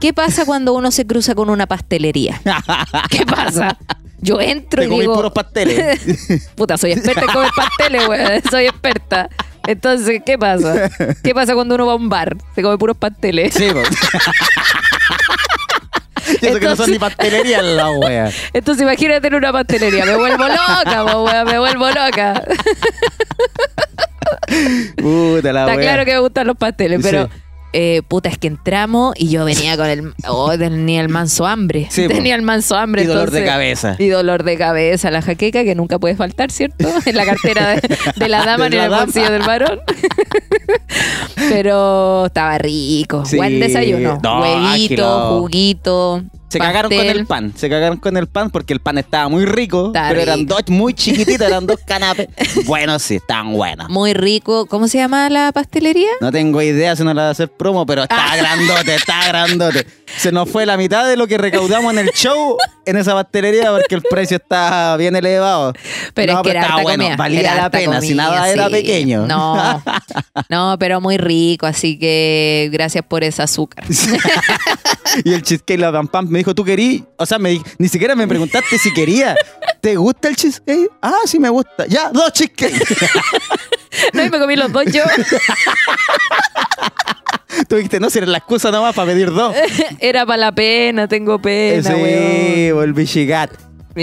¿qué 0.00 0.12
pasa 0.12 0.44
cuando 0.44 0.74
uno 0.74 0.90
se 0.90 1.06
cruza 1.06 1.36
con 1.36 1.48
una 1.48 1.66
pastelería? 1.68 2.42
¿Qué 3.08 3.24
pasa? 3.24 3.78
Yo 4.24 4.40
entro 4.40 4.80
Te 4.80 4.86
y 4.86 4.88
comí 4.88 5.00
digo... 5.02 5.14
puros 5.14 5.32
pasteles. 5.32 6.00
Puta, 6.56 6.78
soy 6.78 6.92
experta 6.92 7.20
en 7.20 7.26
comer 7.28 7.50
pasteles, 7.54 8.08
weón. 8.08 8.42
Soy 8.50 8.64
experta. 8.64 9.28
Entonces, 9.66 10.22
¿qué 10.24 10.38
pasa? 10.38 10.90
¿Qué 11.22 11.34
pasa 11.34 11.54
cuando 11.54 11.74
uno 11.74 11.86
va 11.86 11.92
a 11.92 11.96
un 11.96 12.08
bar? 12.08 12.34
Se 12.54 12.62
come 12.62 12.78
puros 12.78 12.96
pasteles. 12.96 13.52
Sí, 13.54 13.66
pues. 13.72 13.86
Y 16.40 16.46
eso 16.46 16.58
que 16.58 16.64
no 16.66 16.74
son 16.76 16.90
ni 16.90 16.98
pastelería 16.98 17.60
la 17.60 17.90
wea. 17.90 18.30
Entonces, 18.54 18.82
imagínate 18.82 19.28
en 19.28 19.34
una 19.34 19.52
pastelería. 19.52 20.06
Me 20.06 20.16
vuelvo 20.16 20.44
loca, 20.48 21.04
po. 21.06 21.26
Me 21.44 21.58
vuelvo 21.58 21.86
loca. 21.90 22.42
Puta 24.96 25.52
la 25.52 25.60
Está 25.66 25.76
wea. 25.76 25.80
claro 25.82 26.04
que 26.06 26.12
me 26.12 26.18
gustan 26.20 26.46
los 26.46 26.56
pasteles, 26.56 27.00
pero... 27.02 27.24
Sí. 27.26 27.30
Eh, 27.76 28.02
puta, 28.06 28.28
es 28.28 28.38
que 28.38 28.46
entramos 28.46 29.14
y 29.18 29.30
yo 29.30 29.44
venía 29.44 29.76
con 29.76 29.86
el... 29.86 30.14
Oh, 30.28 30.56
tenía 30.56 31.00
el 31.00 31.08
manso 31.08 31.44
hambre. 31.44 31.88
Sí, 31.90 32.02
po. 32.06 32.14
tenía 32.14 32.36
el 32.36 32.42
manso 32.42 32.76
hambre. 32.76 33.02
Y 33.02 33.06
dolor 33.06 33.32
de 33.32 33.44
cabeza. 33.44 33.96
Y 33.98 34.06
dolor 34.08 34.44
de 34.44 34.56
cabeza. 34.56 35.10
La 35.10 35.22
jaqueca 35.22 35.64
que 35.64 35.74
nunca 35.74 35.98
puede 35.98 36.14
faltar, 36.14 36.52
¿cierto? 36.52 36.88
En 37.04 37.16
la 37.16 37.26
cartera 37.26 37.70
de, 37.74 37.82
de 38.14 38.28
la 38.28 38.44
dama 38.44 38.68
ni 38.68 38.76
en 38.76 38.88
la 38.88 38.96
el 38.98 39.04
bolsillo 39.04 39.30
del 39.30 39.42
varón. 39.42 39.80
pero 41.48 42.26
estaba 42.26 42.58
rico. 42.58 43.24
Sí. 43.24 43.36
Buen 43.36 43.58
desayuno. 43.58 44.20
No, 44.22 44.40
Huevito, 44.40 44.68
ágilo. 44.70 45.38
juguito. 45.40 46.22
Se 46.54 46.58
cagaron 46.60 46.90
con 46.96 47.06
el 47.06 47.26
pan, 47.26 47.52
se 47.56 47.68
cagaron 47.68 47.98
con 47.98 48.16
el 48.16 48.26
pan 48.28 48.50
porque 48.50 48.72
el 48.72 48.80
pan 48.80 48.98
estaba 48.98 49.28
muy 49.28 49.44
rico, 49.44 49.88
Está 49.88 50.08
pero 50.08 50.20
eran 50.20 50.46
dos 50.46 50.62
muy 50.68 50.94
chiquititos, 50.94 51.46
eran 51.46 51.66
dos 51.66 51.80
canapés. 51.86 52.28
Bueno, 52.64 52.98
sí, 52.98 53.16
estaban 53.16 53.52
buenos. 53.52 53.88
Muy 53.90 54.14
rico. 54.14 54.66
¿Cómo 54.66 54.86
se 54.88 54.98
llama 54.98 55.28
la 55.30 55.50
pastelería? 55.52 56.08
No 56.20 56.30
tengo 56.30 56.62
idea 56.62 56.94
si 56.94 57.02
no 57.02 57.12
la 57.12 57.22
va 57.22 57.28
a 57.28 57.30
hacer 57.32 57.48
promo, 57.50 57.84
pero 57.86 58.02
Ah. 58.02 58.06
está 58.08 58.36
grandote, 58.36 58.94
está 58.94 59.28
grandote. 59.28 59.86
Se 60.18 60.32
nos 60.32 60.48
fue 60.50 60.64
la 60.66 60.76
mitad 60.76 61.06
de 61.08 61.16
lo 61.16 61.26
que 61.26 61.38
recaudamos 61.38 61.92
en 61.92 61.98
el 62.00 62.10
show 62.10 62.56
en 62.86 62.96
esa 62.96 63.14
pastelería 63.14 63.70
porque 63.72 63.94
el 63.94 64.02
precio 64.02 64.36
está 64.36 64.96
bien 64.96 65.16
elevado. 65.16 65.72
Pero 66.14 66.32
No, 66.34 66.38
es 66.40 66.44
que 66.44 66.50
era 66.50 66.62
harta 66.62 66.82
bueno, 66.82 67.02
comida. 67.04 67.16
valía 67.16 67.40
era 67.40 67.54
la 67.56 67.70
pena, 67.70 68.00
si 68.00 68.14
nada 68.14 68.48
era 68.48 68.68
pequeño. 68.68 69.26
No, 69.26 69.82
no, 70.48 70.76
pero 70.78 71.00
muy 71.00 71.16
rico, 71.16 71.66
así 71.66 71.98
que 71.98 72.68
gracias 72.72 73.04
por 73.06 73.24
ese 73.24 73.42
azúcar. 73.42 73.84
y 75.24 75.32
el 75.32 75.42
cheesecake, 75.42 75.78
la 75.80 75.92
pam 75.92 76.08
pam, 76.08 76.28
me 76.28 76.38
dijo, 76.38 76.54
¿tú 76.54 76.64
querí? 76.64 77.04
O 77.16 77.26
sea, 77.26 77.38
me 77.38 77.50
di- 77.50 77.62
ni 77.78 77.88
siquiera 77.88 78.14
me 78.14 78.26
preguntaste 78.28 78.78
si 78.78 78.92
quería. 78.92 79.34
¿Te 79.80 79.96
gusta 79.96 80.28
el 80.28 80.36
cheesecake? 80.36 80.90
Ah, 81.02 81.12
sí 81.26 81.38
me 81.38 81.48
gusta. 81.48 81.86
Ya, 81.88 82.10
dos 82.10 82.32
cheesecake. 82.32 82.74
No, 84.12 84.24
y 84.24 84.30
me 84.30 84.38
comí 84.38 84.56
los 84.56 84.72
dos 84.72 84.84
yo. 84.86 85.02
Tú 87.68 87.76
dijiste, 87.76 88.00
no, 88.00 88.10
si 88.10 88.18
era 88.18 88.26
la 88.26 88.38
excusa 88.38 88.70
nomás 88.70 88.94
para 88.94 89.12
pedir 89.12 89.30
dos. 89.32 89.54
Era 90.00 90.26
para 90.26 90.36
la 90.38 90.52
pena, 90.52 91.06
tengo 91.06 91.40
pena, 91.40 91.82
sí, 91.82 91.92
weón. 92.72 92.82
el 92.84 92.92
bichigat. 92.92 93.50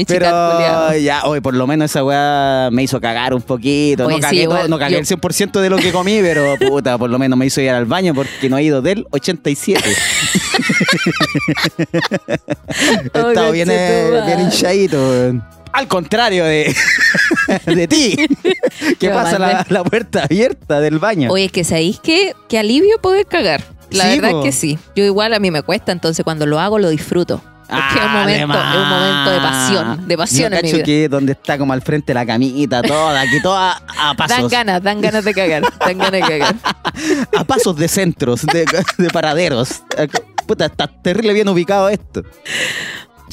Pero 0.07 0.95
ya, 0.95 1.23
hoy 1.25 1.41
por 1.41 1.53
lo 1.53 1.67
menos 1.67 1.91
esa 1.91 2.01
weá 2.01 2.69
me 2.71 2.81
hizo 2.83 3.01
cagar 3.01 3.33
un 3.33 3.41
poquito. 3.41 4.05
Oye, 4.05 4.15
no 4.15 4.17
sí, 4.19 4.21
cagué, 4.21 4.43
todo- 4.45 4.53
igual, 4.55 4.69
no 4.69 4.79
cagué 4.79 4.93
yo- 4.93 4.99
el 4.99 5.05
100% 5.05 5.59
de 5.59 5.69
lo 5.69 5.75
que 5.77 5.91
comí, 5.91 6.19
pero 6.21 6.55
puta, 6.57 6.97
por 6.97 7.09
lo 7.09 7.19
menos 7.19 7.37
me 7.37 7.45
hizo 7.45 7.59
ir 7.59 7.71
al 7.71 7.83
baño 7.85 8.13
porque 8.15 8.49
no 8.49 8.57
he 8.57 8.63
ido 8.63 8.81
del 8.81 9.05
87. 9.11 9.81
He 13.13 13.19
estado 13.19 13.51
bien, 13.51 13.67
eh, 13.69 14.21
bien 14.27 14.39
hinchadito. 14.39 14.97
weón. 14.97 15.43
Al 15.73 15.87
contrario 15.87 16.43
de, 16.45 16.75
de 17.65 17.87
ti, 17.87 18.15
que 18.43 18.95
Qué 18.99 19.09
pasa 19.09 19.39
la, 19.39 19.65
la 19.69 19.83
puerta 19.83 20.23
abierta 20.23 20.79
del 20.81 20.99
baño. 20.99 21.31
Oye, 21.31 21.45
es 21.45 21.51
que 21.51 21.63
sabéis 21.63 21.99
que 21.99 22.33
qué 22.49 22.59
alivio 22.59 22.99
poder 23.01 23.25
cagar. 23.25 23.63
La 23.91 24.05
Sí, 24.05 24.19
verdad 24.19 24.31
po. 24.31 24.39
es 24.39 24.45
que 24.45 24.51
sí. 24.51 24.79
Yo 24.95 25.03
igual 25.03 25.33
a 25.33 25.39
mí 25.39 25.51
me 25.51 25.61
cuesta, 25.63 25.91
entonces 25.91 26.23
cuando 26.23 26.45
lo 26.45 26.59
hago 26.59 26.79
lo 26.79 26.89
disfruto. 26.89 27.41
Porque 27.67 27.99
es 27.99 28.01
un 28.03 28.09
Ah, 28.09 28.19
momento, 28.19 28.53
además. 28.53 28.75
es 28.75 28.81
un 28.81 28.89
momento 28.89 29.31
de 29.31 29.37
pasión, 29.39 30.07
de 30.09 30.17
pasión 30.17 30.39
Yo 30.51 30.57
en 30.57 30.65
mi 30.65 30.71
cacho 30.71 30.75
vida. 30.77 30.83
que 30.85 31.07
donde 31.09 31.31
está 31.31 31.57
como 31.57 31.71
al 31.71 31.81
frente 31.81 32.13
la 32.13 32.25
camita, 32.25 32.81
toda, 32.81 33.21
aquí 33.21 33.41
toda 33.41 33.81
a 33.97 34.13
pasos. 34.13 34.37
Dan 34.37 34.47
ganas, 34.49 34.83
dan 34.83 34.99
ganas 34.99 35.23
de 35.23 35.33
cagar, 35.33 35.63
dan 35.79 35.97
ganas 35.97 36.11
de 36.11 36.19
cagar. 36.19 36.55
a 37.37 37.43
pasos 37.45 37.77
de 37.77 37.87
centros, 37.87 38.45
de, 38.45 38.65
de 38.97 39.09
paraderos. 39.09 39.83
Puta, 40.45 40.65
está 40.65 40.87
terrible 40.87 41.31
bien 41.33 41.47
ubicado 41.47 41.87
esto. 41.87 42.23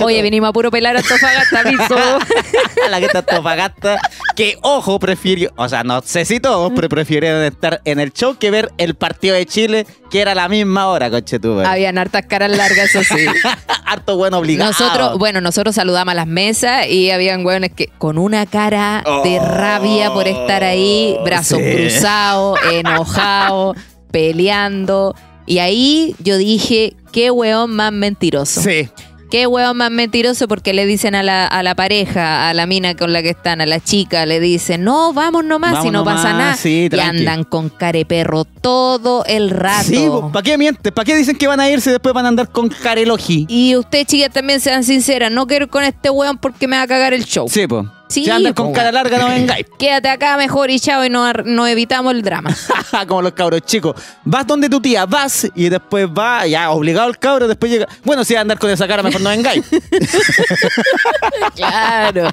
Oye, 0.00 0.22
venimos 0.22 0.48
a 0.50 0.52
puro 0.52 0.70
pelar 0.70 0.96
a 0.96 1.00
Antofagasta, 1.00 1.60
aviso. 1.60 1.96
la 2.90 3.00
que 3.00 3.06
está 3.06 3.18
Antofagasta, 3.18 3.98
que 4.36 4.56
ojo, 4.62 4.98
prefirió, 4.98 5.50
o 5.56 5.68
sea, 5.68 5.82
no 5.84 6.00
sé 6.02 6.24
si 6.24 6.38
todos, 6.40 6.72
pero 6.74 6.88
prefirieron 6.88 7.42
estar 7.42 7.80
en 7.84 7.98
el 7.98 8.12
show 8.12 8.36
que 8.38 8.50
ver 8.50 8.70
el 8.78 8.94
partido 8.94 9.34
de 9.34 9.44
Chile, 9.46 9.86
que 10.10 10.20
era 10.20 10.32
a 10.32 10.34
la 10.34 10.48
misma 10.48 10.86
hora, 10.88 11.10
coche 11.10 11.38
tú. 11.40 11.60
Habían 11.60 11.98
hartas 11.98 12.26
caras 12.26 12.50
largas, 12.50 12.94
eso 12.94 13.02
sí. 13.02 13.26
Harto 13.84 14.16
bueno 14.16 14.38
obligado. 14.38 14.70
Nosotros, 14.70 15.18
bueno, 15.18 15.40
nosotros 15.40 15.74
saludamos 15.74 16.12
a 16.12 16.14
las 16.14 16.26
mesas 16.26 16.86
y 16.88 17.10
habían 17.10 17.44
hueones 17.44 17.72
que 17.72 17.88
con 17.98 18.18
una 18.18 18.46
cara 18.46 19.02
de 19.24 19.38
Oh, 19.40 19.44
rabia 19.44 20.12
por 20.12 20.28
estar 20.28 20.62
ahí, 20.62 21.16
brazos 21.24 21.58
sí. 21.58 21.74
cruzados, 21.74 22.58
enojados, 22.72 23.76
peleando. 24.10 25.14
Y 25.46 25.58
ahí 25.60 26.14
yo 26.18 26.36
dije, 26.36 26.94
qué 27.12 27.30
hueón 27.30 27.70
más 27.70 27.92
mentiroso. 27.92 28.60
Sí. 28.62 28.88
Qué 29.30 29.46
hueón 29.46 29.76
más 29.76 29.90
mentiroso 29.90 30.48
porque 30.48 30.72
le 30.72 30.86
dicen 30.86 31.14
a 31.14 31.22
la, 31.22 31.46
a 31.46 31.62
la 31.62 31.74
pareja, 31.74 32.48
a 32.48 32.54
la 32.54 32.66
mina 32.66 32.96
con 32.96 33.12
la 33.12 33.22
que 33.22 33.30
están, 33.30 33.60
a 33.60 33.66
la 33.66 33.78
chica, 33.80 34.24
le 34.26 34.40
dicen, 34.40 34.84
no, 34.84 35.12
vamos 35.12 35.44
nomás, 35.44 35.72
Vamos 35.72 35.84
si 35.84 35.90
no 35.90 36.04
pasa 36.04 36.32
nada. 36.32 36.54
sí, 36.56 36.88
y 36.90 36.98
andan 36.98 37.44
con 37.44 37.68
careperro 37.68 38.44
todo 38.44 39.24
el 39.26 39.50
rato. 39.50 39.84
Sí, 39.84 40.08
¿para 40.32 40.42
qué 40.42 40.56
mientes? 40.56 40.92
¿Para 40.92 41.04
qué 41.04 41.16
dicen 41.16 41.36
que 41.36 41.46
van 41.46 41.60
a 41.60 41.68
irse 41.70 41.90
y 41.90 41.92
después 41.92 42.14
van 42.14 42.24
a 42.24 42.28
andar 42.28 42.48
con 42.50 42.68
carelogi? 42.68 43.46
Y 43.48 43.76
ustedes, 43.76 44.06
chicas, 44.06 44.30
también 44.32 44.60
sean 44.60 44.82
sinceras. 44.84 45.30
No 45.30 45.46
quiero 45.46 45.66
ir 45.66 45.70
con 45.70 45.84
este 45.84 46.08
weón 46.10 46.38
porque 46.38 46.66
me 46.66 46.76
va 46.76 46.82
a 46.82 46.86
cagar 46.86 47.12
el 47.12 47.24
show. 47.24 47.48
Sí, 47.48 47.66
pues. 47.66 47.84
Sí, 48.08 48.24
si 48.24 48.30
andan 48.30 48.54
po, 48.54 48.64
con 48.64 48.72
cara 48.72 48.90
larga, 48.90 49.18
no 49.18 49.28
vengáis. 49.28 49.66
Quédate 49.78 50.08
acá 50.08 50.36
mejor 50.36 50.70
y 50.70 50.80
chao 50.80 51.04
y 51.04 51.10
no, 51.10 51.30
no 51.32 51.66
evitamos 51.66 52.12
el 52.14 52.22
drama. 52.22 52.54
Como 53.06 53.22
los 53.22 53.32
cabros 53.32 53.60
chicos. 53.62 53.94
Vas 54.24 54.46
donde 54.46 54.68
tu 54.68 54.80
tía, 54.80 55.04
vas 55.06 55.46
y 55.54 55.68
después 55.68 56.08
va, 56.08 56.46
ya 56.46 56.70
obligado 56.70 57.08
el 57.08 57.18
cabro, 57.18 57.46
después 57.46 57.70
llega. 57.70 57.86
Bueno, 58.04 58.24
si 58.24 58.34
vas 58.34 58.38
a 58.38 58.42
andar 58.42 58.58
con 58.58 58.70
esa 58.70 58.88
cara, 58.88 59.02
mejor 59.02 59.20
no 59.20 59.30
vengáis. 59.30 59.62
claro. 61.54 62.28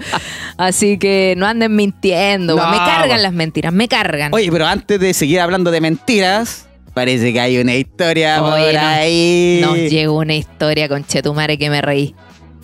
Así 0.57 0.97
que 0.97 1.33
no 1.37 1.45
anden 1.45 1.75
mintiendo. 1.75 2.55
me 2.55 2.77
cargan 2.77 3.21
las 3.21 3.33
mentiras, 3.33 3.73
me 3.73 3.87
cargan. 3.87 4.33
Oye, 4.33 4.51
pero 4.51 4.65
antes 4.65 4.99
de 4.99 5.13
seguir 5.13 5.39
hablando 5.39 5.71
de 5.71 5.81
mentiras, 5.81 6.67
parece 6.93 7.33
que 7.33 7.39
hay 7.39 7.57
una 7.57 7.75
historia 7.75 8.41
Oye, 8.41 8.65
por 8.65 8.73
no- 8.81 8.87
ahí. 8.87 9.59
Nos 9.61 9.75
llegó 9.77 10.17
una 10.19 10.35
historia 10.35 10.87
con 10.87 11.05
Chetumare 11.05 11.57
que 11.57 11.69
me 11.69 11.81
reí. 11.81 12.15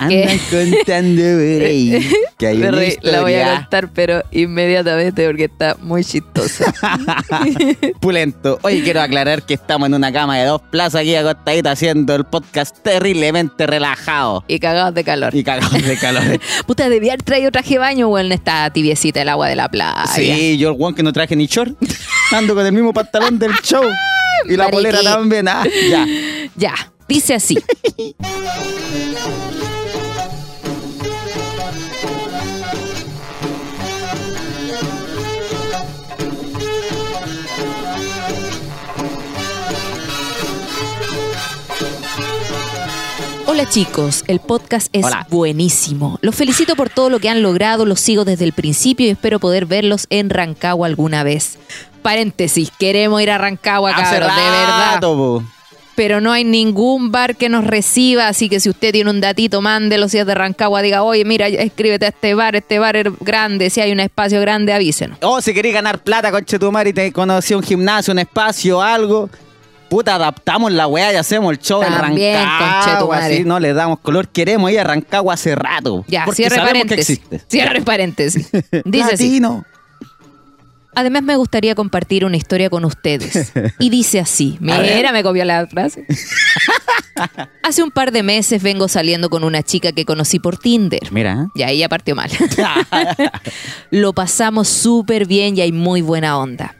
Andan 0.01 0.39
contando 0.49 1.21
que 2.37 2.47
hay 2.47 2.57
una 2.57 2.71
reí. 2.71 2.95
La 3.03 3.21
voy 3.21 3.35
a 3.35 3.55
contar, 3.55 3.89
pero 3.93 4.23
inmediatamente 4.31 5.27
porque 5.27 5.43
está 5.45 5.77
muy 5.79 6.03
chistosa. 6.03 6.73
pulento. 7.99 8.57
Oye, 8.63 8.81
quiero 8.83 9.01
aclarar 9.01 9.43
que 9.43 9.53
estamos 9.53 9.87
en 9.87 9.93
una 9.93 10.11
cama 10.11 10.37
de 10.37 10.45
dos 10.45 10.61
plazas 10.71 11.01
aquí 11.01 11.15
acostadita 11.15 11.71
haciendo 11.71 12.15
el 12.15 12.23
podcast 12.25 12.77
terriblemente 12.81 13.67
relajado. 13.67 14.43
y 14.47 14.59
cagados 14.59 14.93
de 14.95 15.03
calor. 15.03 15.35
Y 15.35 15.43
cagados 15.43 15.81
de 15.85 15.97
calor. 15.97 16.23
Puta, 16.65 16.89
debía 16.89 17.13
haber 17.13 17.23
traído 17.23 17.51
traje 17.51 17.75
de 17.75 17.79
baño, 17.79 18.07
weón. 18.07 18.31
Está 18.31 18.69
tibiecita 18.71 19.21
el 19.21 19.29
agua 19.29 19.47
de 19.49 19.55
la 19.55 19.69
playa. 19.69 20.05
Sí, 20.07 20.57
yo 20.57 20.69
el 20.71 20.77
one 20.79 20.95
que 20.95 21.03
no 21.03 21.13
traje 21.13 21.35
ni 21.35 21.45
short. 21.45 21.75
Ando 22.31 22.55
con 22.55 22.65
el 22.65 22.71
mismo 22.71 22.93
pantalón 22.93 23.37
del 23.37 23.51
show. 23.61 23.83
Y 24.47 24.57
la 24.57 24.63
Mariqui. 24.65 24.71
polera 24.71 25.03
también. 25.03 25.47
Ah, 25.47 25.63
ya. 25.89 26.07
Ya, 26.55 26.73
dice 27.07 27.35
así. 27.35 27.57
Hola 43.51 43.67
chicos, 43.67 44.23
el 44.27 44.39
podcast 44.39 44.87
es 44.93 45.03
Hola. 45.03 45.27
buenísimo. 45.29 46.17
Los 46.21 46.35
felicito 46.35 46.77
por 46.77 46.89
todo 46.89 47.09
lo 47.09 47.19
que 47.19 47.27
han 47.27 47.41
logrado, 47.41 47.85
los 47.85 47.99
sigo 47.99 48.23
desde 48.23 48.45
el 48.45 48.53
principio 48.53 49.07
y 49.07 49.09
espero 49.09 49.41
poder 49.41 49.65
verlos 49.65 50.07
en 50.09 50.29
Rancagua 50.29 50.87
alguna 50.87 51.25
vez. 51.25 51.57
Paréntesis, 52.01 52.71
queremos 52.79 53.21
ir 53.21 53.29
a 53.29 53.37
Rancagua, 53.37 53.91
cabros, 53.91 54.09
de 54.09 54.19
verdad 54.19 54.93
rato, 54.93 55.17
po. 55.17 55.43
pero 55.95 56.21
no 56.21 56.31
hay 56.31 56.45
ningún 56.45 57.11
bar 57.11 57.35
que 57.35 57.49
nos 57.49 57.65
reciba, 57.65 58.29
así 58.29 58.47
que 58.47 58.61
si 58.61 58.69
usted 58.69 58.93
tiene 58.93 59.09
un 59.09 59.19
datito, 59.19 59.59
mándelo 59.59 60.07
si 60.07 60.17
es 60.17 60.25
de 60.25 60.33
Rancagua, 60.33 60.81
diga, 60.81 61.03
oye, 61.03 61.25
mira, 61.25 61.49
escríbete 61.49 62.05
a 62.05 62.09
este 62.09 62.33
bar, 62.33 62.55
este 62.55 62.79
bar 62.79 62.95
es 62.95 63.07
grande, 63.19 63.69
si 63.69 63.81
hay 63.81 63.91
un 63.91 63.99
espacio 63.99 64.39
grande, 64.39 64.71
avísenos. 64.71 65.17
Oh, 65.23 65.41
si 65.41 65.53
querés 65.53 65.73
ganar 65.73 65.99
plata, 65.99 66.31
conche 66.31 66.57
tu 66.57 66.71
madre, 66.71 66.91
y 66.91 66.93
te 66.93 67.11
conocí 67.11 67.53
un 67.53 67.63
gimnasio, 67.63 68.13
un 68.13 68.19
espacio, 68.19 68.81
algo. 68.81 69.29
Puta, 69.91 70.15
adaptamos 70.15 70.71
la 70.71 70.87
weá 70.87 71.11
y 71.11 71.17
hacemos 71.17 71.51
el 71.51 71.59
show 71.59 71.81
También, 71.81 72.37
en 72.37 72.45
Rancagua. 72.45 73.17
Así 73.17 73.43
no 73.43 73.59
le 73.59 73.73
damos 73.73 73.99
color. 73.99 74.29
Queremos 74.29 74.71
ir 74.71 74.79
a 74.79 74.85
Rancagua 74.85 75.33
hace 75.33 75.53
rato. 75.53 76.05
Ya, 76.07 76.25
cierre 76.27 76.55
paréntesis. 76.55 77.19
Cierre 77.49 77.81
paréntesis. 77.81 78.49
Dice 78.85 79.13
así. 79.15 79.25
Latino. 79.25 79.65
Además 80.95 81.23
me 81.23 81.35
gustaría 81.35 81.75
compartir 81.75 82.23
una 82.23 82.37
historia 82.37 82.69
con 82.69 82.85
ustedes. 82.85 83.51
Y 83.79 83.89
dice 83.89 84.21
así, 84.21 84.57
mira, 84.61 85.11
me 85.11 85.23
copió 85.23 85.43
la 85.43 85.67
frase. 85.67 86.05
Hace 87.63 87.83
un 87.83 87.91
par 87.91 88.13
de 88.13 88.23
meses 88.23 88.63
vengo 88.63 88.87
saliendo 88.87 89.29
con 89.29 89.43
una 89.43 89.61
chica 89.61 89.91
que 89.91 90.05
conocí 90.05 90.39
por 90.39 90.57
Tinder. 90.57 91.11
Mira. 91.11 91.47
Y 91.53 91.63
ahí 91.63 91.79
ya 91.79 91.89
partió 91.89 92.15
mal. 92.15 92.29
Lo 93.89 94.13
pasamos 94.13 94.69
súper 94.69 95.25
bien 95.25 95.57
y 95.57 95.61
hay 95.61 95.73
muy 95.73 96.01
buena 96.01 96.37
onda. 96.37 96.75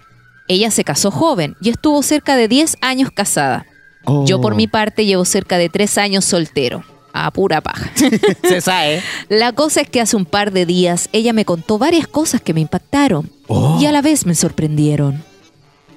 Ella 0.52 0.70
se 0.70 0.84
casó 0.84 1.12
joven 1.12 1.56
y 1.62 1.70
estuvo 1.70 2.04
cerca 2.04 2.36
de 2.36 2.50
10 2.50 2.76
años 2.82 3.10
casada. 3.10 3.66
Oh. 4.04 4.26
Yo 4.26 4.42
por 4.42 4.54
mi 4.54 4.68
parte 4.68 5.06
llevo 5.06 5.24
cerca 5.24 5.58
de 5.58 5.70
3 5.70 5.98
años 5.98 6.26
soltero. 6.26 6.84
A 7.14 7.32
pura 7.32 7.62
paja. 7.62 7.90
Se 8.44 8.60
sabe. 8.60 9.02
La 9.30 9.54
cosa 9.54 9.80
es 9.82 9.90
que 9.90 10.02
hace 10.02 10.16
un 10.18 10.26
par 10.26 10.52
de 10.52 10.66
días 10.66 11.08
ella 11.14 11.32
me 11.32 11.46
contó 11.46 11.78
varias 11.78 12.06
cosas 12.08 12.42
que 12.42 12.54
me 12.54 12.60
impactaron 12.62 13.30
Oh. 13.48 13.78
y 13.82 13.86
a 13.86 13.92
la 13.94 14.02
vez 14.02 14.26
me 14.26 14.36
sorprendieron. 14.36 15.24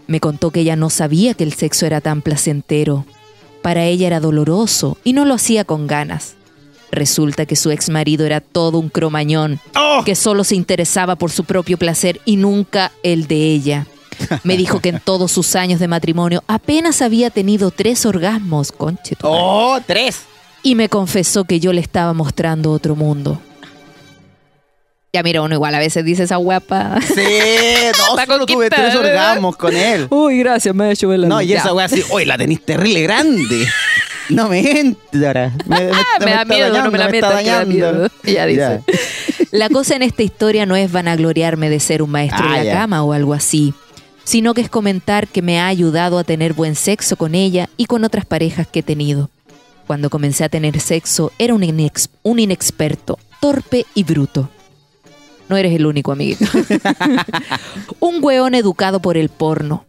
Me 0.07 0.21
contó 0.21 0.51
que 0.53 0.61
ella 0.61 0.77
no 0.77 0.89
sabía 0.91 1.35
que 1.35 1.43
el 1.45 1.53
sexo 1.53 1.85
era 1.87 2.01
tan 2.01 2.23
placentero. 2.23 3.05
Para 3.63 3.85
ella 3.87 4.07
era 4.07 4.21
doloroso 4.21 4.99
y 5.03 5.15
no 5.15 5.25
lo 5.25 5.35
hacía 5.35 5.65
con 5.65 5.87
ganas. 5.89 6.35
Resulta 6.93 7.45
que 7.47 7.57
su 7.57 7.73
ex 7.73 7.89
marido 7.89 8.25
era 8.25 8.41
todo 8.41 8.79
un 8.79 8.89
cromañón, 8.89 9.59
Oh. 9.75 10.03
que 10.05 10.15
solo 10.15 10.45
se 10.45 10.55
interesaba 10.55 11.17
por 11.17 11.33
su 11.33 11.43
propio 11.45 11.77
placer 11.77 12.21
y 12.25 12.37
nunca 12.37 12.93
el 13.03 13.27
de 13.27 13.37
ella. 13.53 13.87
Me 14.43 14.57
dijo 14.57 14.81
que 14.81 14.89
en 14.91 15.01
todos 15.01 15.31
sus 15.33 15.57
años 15.57 15.81
de 15.81 15.89
matrimonio 15.89 16.43
apenas 16.47 17.03
había 17.03 17.31
tenido 17.31 17.71
tres 17.71 18.05
orgasmos, 18.07 18.73
conche. 18.73 19.17
Oh, 19.23 19.79
tres. 19.87 20.23
y 20.63 20.75
me 20.75 20.89
confesó 20.89 21.45
que 21.45 21.61
yo 21.61 21.73
le 21.73 21.81
estaba 21.81 22.13
mostrando 22.13 22.71
otro 22.73 22.97
mundo. 22.97 23.41
Ya 25.13 25.23
mira, 25.23 25.43
uno 25.43 25.55
igual 25.55 25.73
a 25.75 25.79
veces 25.79 26.05
dice 26.05 26.25
esa 26.25 26.37
guapa. 26.37 26.99
Sí, 27.01 27.15
no, 28.17 28.25
solo 28.27 28.47
tuve 28.47 28.69
tres 28.69 28.95
orgasmos 28.97 29.57
con 29.57 29.77
él. 29.77 30.09
Uy, 30.11 30.39
gracias, 30.41 30.75
me 30.75 30.85
ha 30.87 30.91
hecho 30.91 31.07
ver 31.09 31.21
la 31.21 31.29
No, 31.29 31.41
y 31.41 31.53
esa 31.53 31.73
weá 31.73 31.87
así, 31.87 32.03
uy, 32.11 32.25
la 32.25 32.37
tenís 32.37 32.65
terrible 32.65 33.03
grande. 33.03 33.67
No 34.31 34.49
me 34.49 34.81
entra. 34.81 35.53
Me, 35.67 35.81
me- 35.85 35.91
Ah, 35.93 36.19
me 36.25 36.31
da 36.33 36.45
miedo, 36.45 36.83
no 36.83 36.91
me 36.91 36.99
la 36.99 37.05
está 37.05 37.13
metas, 37.13 37.43
que 37.43 37.49
da 37.51 37.57
dañando. 37.59 37.75
miedo. 37.75 38.09
Ya 38.25 38.47
dice. 38.47 38.81
La 39.53 39.69
cosa 39.69 39.95
en 39.95 40.03
esta 40.03 40.23
historia 40.25 40.67
no 40.67 40.75
es 40.75 40.91
vanagloriarme 40.91 41.71
de 41.71 41.79
ser 41.79 42.03
un 42.03 42.11
maestro 42.11 42.43
Ah, 42.45 42.47
en 42.47 42.53
la 42.57 42.65
ya. 42.65 42.73
cama 42.73 43.05
o 43.05 43.13
algo 43.13 43.35
así, 43.35 43.73
sino 44.25 44.55
que 44.55 44.63
es 44.63 44.69
comentar 44.71 45.29
que 45.29 45.43
me 45.43 45.61
ha 45.61 45.67
ayudado 45.69 46.19
a 46.19 46.25
tener 46.25 46.53
buen 46.55 46.75
sexo 46.75 47.17
con 47.17 47.35
ella 47.35 47.69
y 47.77 47.87
con 47.87 48.05
otras 48.05 48.25
parejas 48.25 48.67
que 48.67 48.81
he 48.81 48.83
tenido. 48.83 49.31
Cuando 49.87 50.11
comencé 50.11 50.45
a 50.45 50.49
tener 50.49 50.81
sexo 50.81 51.31
era 51.39 51.55
un, 51.55 51.63
inex- 51.63 52.09
un 52.23 52.39
inexperto, 52.39 53.19
torpe 53.41 53.85
y 53.95 54.05
bruto. 54.05 54.49
No 55.49 55.57
eres 55.59 55.75
el 55.75 55.85
único, 55.85 56.13
amiguito. 56.13 56.47
un 58.01 58.19
weón 58.23 58.55
educado 58.55 59.01
por 59.01 59.17
el 59.19 59.29
porno. 59.29 59.85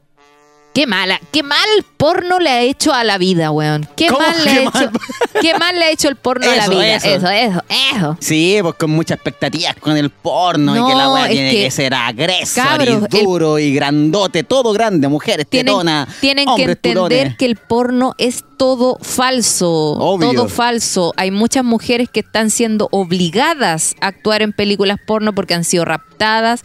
Qué 0.76 0.86
mala, 0.88 1.20
qué 1.32 1.42
mal 1.42 1.58
porno 1.96 2.38
le 2.38 2.50
ha 2.50 2.62
hecho 2.62 2.94
a 2.94 3.04
la 3.06 3.18
vida, 3.18 3.50
weón. 3.50 3.88
Qué 3.96 4.08
¿Cómo 4.08 4.20
mal 4.20 4.36
le 4.44 4.52
ha 4.52 4.62
hecho. 4.64 4.92
Qué 5.42 5.58
mal 5.58 5.80
le 5.80 5.86
ha 5.86 5.90
hecho 5.90 6.10
el 6.10 6.18
porno 6.18 6.46
a 6.52 6.56
la 6.56 6.68
vida. 6.68 6.96
eso. 6.96 7.08
Eso, 7.08 7.30
eso, 7.30 7.64
eso. 7.96 8.18
Sí, 8.20 8.58
pues 8.62 8.76
con 8.76 8.92
muchas 8.92 9.16
expectativas 9.16 9.76
con 9.80 9.96
el 9.96 10.10
porno 10.10 10.74
y 10.76 10.90
que 10.92 10.96
la 10.98 11.10
weá 11.14 11.28
tiene 11.30 11.52
que- 11.52 11.64
que, 11.64 11.72
ser 11.72 11.94
agresa 11.94 12.78
y 12.84 13.24
duro 13.24 13.58
y 13.58 13.74
grandote, 13.74 14.44
todo 14.44 14.74
grande, 14.74 15.08
mujeres 15.08 15.48
Tienen, 15.50 15.78
tienen 16.20 16.46
que 16.56 16.64
entender 16.64 16.94
turones. 16.94 17.38
que 17.38 17.46
el 17.46 17.56
porno 17.56 18.14
es 18.18 18.44
todo 18.58 18.98
falso. 19.02 19.70
Obvio. 19.70 20.32
Todo 20.32 20.48
falso. 20.50 21.14
Hay 21.18 21.32
muchas 21.32 21.64
mujeres 21.64 22.10
que 22.10 22.20
están 22.22 22.50
siendo 22.50 22.88
obligadas 22.92 23.96
a 24.02 24.08
actuar 24.08 24.42
en 24.42 24.54
películas 24.54 24.98
porno 25.06 25.34
porque 25.34 25.54
han 25.54 25.64
sido 25.64 25.86
raptadas. 25.86 26.15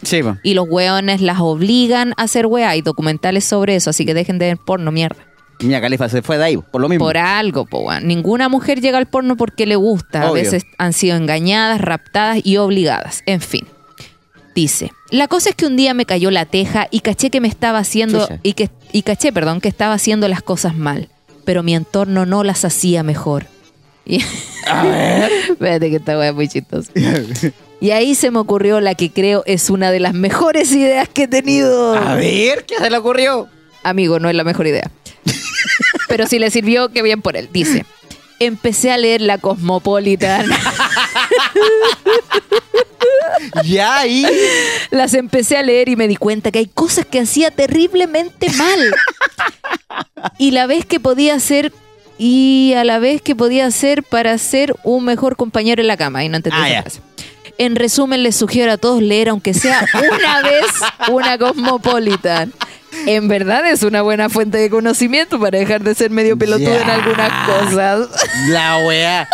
Sí. 0.01 0.21
Y 0.43 0.53
los 0.53 0.67
weones 0.69 1.21
las 1.21 1.39
obligan 1.39 2.13
a 2.17 2.23
hacer 2.23 2.45
weá. 2.45 2.69
Hay 2.69 2.81
documentales 2.81 3.45
sobre 3.45 3.75
eso, 3.75 3.89
así 3.89 4.05
que 4.05 4.13
dejen 4.13 4.39
de 4.39 4.47
ver 4.47 4.57
porno, 4.57 4.91
mierda. 4.91 5.25
Mia 5.59 5.79
Califa 5.79 6.09
se 6.09 6.21
fue 6.21 6.37
de 6.37 6.43
ahí, 6.43 6.57
por 6.57 6.81
lo 6.81 6.89
mismo. 6.89 7.05
Por 7.05 7.17
algo, 7.17 7.65
po, 7.65 7.79
weón. 7.79 8.07
Ninguna 8.07 8.49
mujer 8.49 8.81
llega 8.81 8.97
al 8.97 9.05
porno 9.07 9.37
porque 9.37 9.65
le 9.65 9.75
gusta. 9.75 10.27
A 10.27 10.31
veces 10.31 10.65
han 10.77 10.93
sido 10.93 11.15
engañadas, 11.15 11.81
raptadas 11.81 12.39
y 12.43 12.57
obligadas. 12.57 13.21
En 13.25 13.41
fin. 13.41 13.67
Dice, 14.55 14.91
la 15.11 15.27
cosa 15.27 15.49
es 15.49 15.55
que 15.55 15.65
un 15.65 15.77
día 15.77 15.93
me 15.93 16.05
cayó 16.05 16.29
la 16.29 16.45
teja 16.45 16.87
y 16.91 16.99
caché 16.99 17.29
que 17.29 17.39
me 17.39 17.47
estaba 17.47 17.79
haciendo 17.79 18.21
Chucha. 18.21 18.39
y 18.43 18.53
que 18.53 18.69
y 18.91 19.03
caché, 19.03 19.31
perdón, 19.31 19.61
que 19.61 19.69
estaba 19.69 19.93
haciendo 19.93 20.27
las 20.27 20.41
cosas 20.41 20.75
mal, 20.75 21.07
pero 21.45 21.63
mi 21.63 21.73
entorno 21.73 22.25
no 22.25 22.43
las 22.43 22.65
hacía 22.65 23.01
mejor. 23.01 23.45
Y 24.05 24.23
A 24.67 24.83
ver. 24.83 25.31
Espérate 25.49 25.89
que 25.89 25.95
esta 25.97 26.17
weá 26.17 26.29
es 26.29 26.35
muy 26.35 26.47
chistosa. 26.47 26.91
Y 27.81 27.89
ahí 27.89 28.13
se 28.13 28.29
me 28.29 28.37
ocurrió 28.37 28.79
la 28.79 28.93
que 28.93 29.11
creo 29.11 29.41
es 29.47 29.71
una 29.71 29.89
de 29.89 29.99
las 29.99 30.13
mejores 30.13 30.71
ideas 30.71 31.09
que 31.09 31.23
he 31.23 31.27
tenido. 31.27 31.95
A 31.95 32.13
ver, 32.13 32.63
¿qué 32.63 32.75
se 32.75 32.91
le 32.91 32.95
ocurrió? 32.95 33.49
Amigo, 33.81 34.19
no 34.19 34.29
es 34.29 34.35
la 34.35 34.43
mejor 34.43 34.67
idea. 34.67 34.91
Pero 36.07 36.27
si 36.27 36.37
le 36.37 36.51
sirvió, 36.51 36.89
qué 36.89 37.01
bien 37.01 37.23
por 37.23 37.35
él. 37.35 37.49
Dice, 37.51 37.83
empecé 38.37 38.91
a 38.91 38.99
leer 38.99 39.21
La 39.21 39.39
Cosmopolitan. 39.39 40.45
Ya 43.65 43.97
ahí. 43.97 44.27
Las 44.91 45.15
empecé 45.15 45.57
a 45.57 45.63
leer 45.63 45.89
y 45.89 45.95
me 45.95 46.07
di 46.07 46.15
cuenta 46.17 46.51
que 46.51 46.59
hay 46.59 46.67
cosas 46.67 47.07
que 47.07 47.19
hacía 47.19 47.49
terriblemente 47.49 48.49
mal. 48.51 48.93
Y 50.37 50.51
la 50.51 50.67
vez 50.67 50.85
que 50.85 50.99
podía 50.99 51.33
hacer... 51.33 51.73
Y 52.23 52.75
a 52.77 52.83
la 52.83 52.99
vez 52.99 53.19
que 53.23 53.35
podía 53.35 53.65
hacer 53.65 54.03
para 54.03 54.37
ser 54.37 54.75
un 54.83 55.05
mejor 55.05 55.35
compañero 55.37 55.81
en 55.81 55.87
la 55.87 55.97
cama. 55.97 56.23
Y 56.23 56.29
no 56.29 56.37
entendí 56.37 56.55
Ah, 56.61 56.67
esa 56.67 56.73
ya. 56.75 56.81
frase. 56.83 57.01
En 57.57 57.75
resumen, 57.75 58.21
les 58.21 58.35
sugiero 58.35 58.71
a 58.71 58.77
todos 58.77 59.01
leer, 59.01 59.29
aunque 59.29 59.55
sea 59.55 59.83
una 59.93 60.41
vez, 60.43 60.65
una 61.09 61.37
Cosmopolitan. 61.39 62.53
En 63.07 63.27
verdad 63.27 63.65
es 63.67 63.81
una 63.81 64.03
buena 64.03 64.29
fuente 64.29 64.59
de 64.59 64.69
conocimiento 64.69 65.39
para 65.39 65.57
dejar 65.57 65.81
de 65.81 65.95
ser 65.95 66.11
medio 66.11 66.37
pelotudo 66.37 66.75
en 66.75 66.85
Ya. 66.87 66.93
algunas 66.93 67.31
cosas. 67.47 68.09
La 68.49 68.77
weá. 68.85 69.27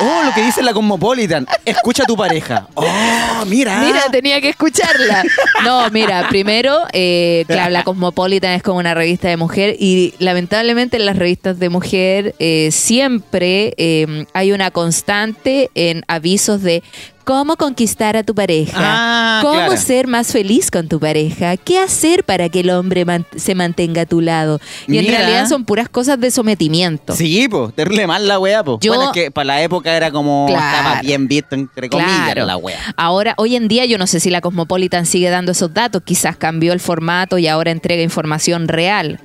Oh, 0.00 0.22
lo 0.24 0.32
que 0.34 0.42
dice 0.42 0.62
la 0.62 0.72
Cosmopolitan. 0.72 1.46
Escucha 1.64 2.04
a 2.04 2.06
tu 2.06 2.16
pareja. 2.16 2.68
Oh, 2.74 3.44
mira. 3.46 3.80
Mira, 3.80 4.02
tenía 4.10 4.40
que 4.40 4.50
escucharla. 4.50 5.22
No, 5.64 5.88
mira, 5.90 6.28
primero, 6.28 6.82
eh, 6.92 7.44
claro, 7.46 7.70
la 7.70 7.84
Cosmopolitan 7.84 8.52
es 8.52 8.62
como 8.62 8.78
una 8.78 8.94
revista 8.94 9.28
de 9.28 9.36
mujer 9.36 9.76
y 9.78 10.14
lamentablemente 10.18 10.96
en 10.96 11.06
las 11.06 11.16
revistas 11.16 11.58
de 11.58 11.68
mujer 11.68 12.34
eh, 12.38 12.70
siempre 12.70 13.74
eh, 13.76 14.26
hay 14.32 14.52
una 14.52 14.70
constante 14.70 15.70
en 15.74 16.04
avisos 16.08 16.62
de 16.62 16.82
cómo 17.24 17.56
conquistar 17.56 18.16
a 18.16 18.22
tu 18.22 18.34
pareja, 18.34 18.76
Ah, 18.78 19.40
cómo 19.42 19.54
claro. 19.54 19.76
ser 19.76 20.06
más 20.06 20.28
feliz 20.32 20.70
con 20.70 20.88
tu 20.88 21.00
pareja, 21.00 21.56
qué 21.56 21.78
hacer 21.78 22.24
para 22.24 22.48
que 22.48 22.60
el 22.60 22.70
hombre 22.70 23.04
man- 23.04 23.26
se 23.36 23.54
mantenga 23.54 24.02
a 24.02 24.06
tu 24.06 24.20
lado. 24.20 24.60
Y 24.86 24.98
en 24.98 25.06
realidad 25.06 25.48
son 25.48 25.64
puras 25.64 25.88
cosas 25.88 26.20
de 26.20 26.30
sometimiento. 26.30 27.14
Sí, 27.14 27.48
po, 27.48 27.72
terrible 27.74 28.06
mal 28.06 28.28
la 28.28 28.38
weá, 28.38 28.62
po. 28.62 28.78
Yo- 28.80 28.92
bueno, 28.94 29.10
es 29.10 29.12
que 29.12 29.30
para 29.30 29.46
la 29.46 29.62
época 29.62 29.96
era 29.96 30.10
como 30.10 30.46
Claro. 30.48 30.76
estaba 30.76 31.00
bien 31.00 31.26
visto, 31.26 31.54
entre 31.54 31.88
comillas, 31.88 32.12
Claro. 32.24 32.46
la 32.46 32.56
weá. 32.56 32.78
Ahora, 32.96 33.34
hoy 33.38 33.56
en 33.56 33.68
día 33.68 33.84
yo 33.86 33.98
no 33.98 34.06
sé 34.06 34.20
si 34.20 34.30
la 34.30 34.40
Cosmopolitan 34.40 35.06
sigue 35.06 35.30
dando 35.30 35.52
esos 35.52 35.72
datos, 35.74 36.02
quizás 36.04 36.36
cambió 36.36 36.72
el 36.72 36.80
formato 36.80 37.38
y 37.38 37.48
ahora 37.48 37.70
entrega 37.70 38.02
información 38.02 38.68
real. 38.68 39.18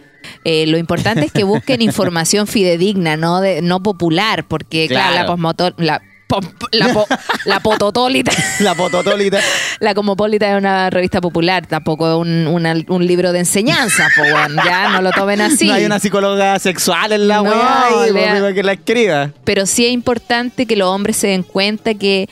Eh, 0.43 0.65
lo 0.67 0.77
importante 0.77 1.25
es 1.25 1.31
que 1.31 1.43
busquen 1.43 1.81
información 1.81 2.45
fidedigna, 2.45 3.15
no 3.17 3.39
de, 3.41 3.61
no 3.61 3.81
popular, 3.81 4.45
porque 4.47 4.87
claro, 4.87 5.35
Claro. 5.35 5.73
la 5.77 6.01
la, 6.71 6.93
po- 6.93 7.07
la 7.45 7.59
Pototólita, 7.59 8.31
La 8.59 8.75
pototólita. 8.75 9.39
la 9.79 9.93
Cosmopolitan 9.93 10.51
es 10.51 10.57
una 10.57 10.89
revista 10.89 11.21
popular, 11.21 11.65
tampoco 11.65 12.09
es 12.09 12.15
un, 12.17 12.47
una- 12.47 12.75
un 12.87 13.05
libro 13.05 13.31
de 13.31 13.39
enseñanza, 13.39 14.07
po, 14.15 14.23
ya 14.63 14.89
no 14.89 15.01
lo 15.01 15.11
tomen 15.11 15.41
así. 15.41 15.67
No 15.67 15.73
hay 15.73 15.85
una 15.85 15.99
psicóloga 15.99 16.59
sexual 16.59 17.11
en 17.13 17.27
la 17.27 17.37
No, 17.37 17.43
weá 17.43 18.49
y 18.51 18.53
que 18.53 18.63
la 18.63 18.73
escriba. 18.73 19.31
pero 19.43 19.65
sí 19.65 19.85
es 19.85 19.91
importante 19.91 20.65
que 20.65 20.75
los 20.75 20.87
hombres 20.89 21.17
se 21.17 21.27
den 21.27 21.43
cuenta 21.43 21.93
que 21.95 22.29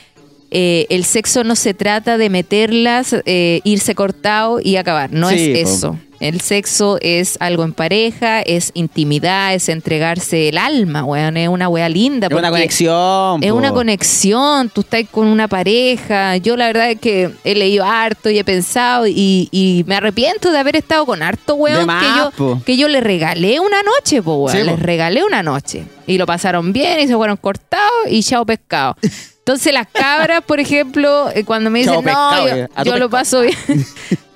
eh, 0.50 0.86
el 0.90 1.04
sexo 1.04 1.44
no 1.44 1.56
se 1.56 1.74
trata 1.74 2.18
de 2.18 2.30
meterlas, 2.30 3.14
eh, 3.26 3.60
irse 3.64 3.94
cortado 3.94 4.60
y 4.62 4.76
acabar. 4.76 5.12
No 5.12 5.28
Sí, 5.30 5.52
es 5.54 5.68
po. 5.68 5.74
eso. 5.74 5.98
El 6.20 6.40
sexo 6.40 6.98
es 7.00 7.36
algo 7.38 7.62
en 7.62 7.72
pareja, 7.72 8.40
es 8.42 8.72
intimidad, 8.74 9.54
es 9.54 9.68
entregarse 9.68 10.48
el 10.48 10.58
alma, 10.58 11.04
weón. 11.04 11.36
Es 11.36 11.48
una 11.48 11.68
wea 11.68 11.88
linda. 11.88 12.26
Es 12.28 12.36
una 12.36 12.50
conexión. 12.50 13.40
Es 13.44 13.52
po. 13.52 13.56
una 13.56 13.72
conexión, 13.72 14.68
tú 14.68 14.80
estás 14.80 15.04
con 15.12 15.28
una 15.28 15.46
pareja. 15.46 16.36
Yo 16.38 16.56
la 16.56 16.66
verdad 16.66 16.90
es 16.90 16.98
que 16.98 17.30
he 17.44 17.54
leído 17.54 17.84
harto 17.84 18.30
y 18.30 18.38
he 18.38 18.42
pensado 18.42 19.06
y, 19.06 19.48
y 19.52 19.84
me 19.86 19.94
arrepiento 19.94 20.50
de 20.50 20.58
haber 20.58 20.74
estado 20.74 21.06
con 21.06 21.22
harto 21.22 21.54
weón 21.54 21.86
más, 21.86 22.02
que 22.04 22.18
yo, 22.18 22.30
po. 22.32 22.62
que 22.66 22.76
yo 22.76 22.88
le 22.88 23.00
regalé 23.00 23.60
una 23.60 23.80
noche, 23.84 24.20
po, 24.20 24.38
weón. 24.38 24.58
Sí. 24.58 24.64
Les 24.64 24.80
regalé 24.80 25.22
una 25.22 25.44
noche. 25.44 25.84
Y 26.08 26.18
lo 26.18 26.26
pasaron 26.26 26.72
bien 26.72 26.98
y 26.98 27.06
se 27.06 27.14
fueron 27.14 27.36
cortados 27.36 27.92
y 28.10 28.24
chao 28.24 28.44
pescado. 28.44 28.96
Entonces 29.48 29.72
las 29.72 29.86
cabras, 29.86 30.42
por 30.44 30.60
ejemplo, 30.60 31.30
eh, 31.34 31.42
cuando 31.42 31.70
me 31.70 31.78
dicen, 31.78 31.94
Chao 31.94 32.02
no, 32.02 32.06
pescado, 32.06 32.48
yo, 32.48 32.54
eh, 32.54 32.68
yo 32.84 32.98
lo 32.98 33.08
pescado". 33.08 33.10
paso 33.10 33.40
bien, 33.40 33.56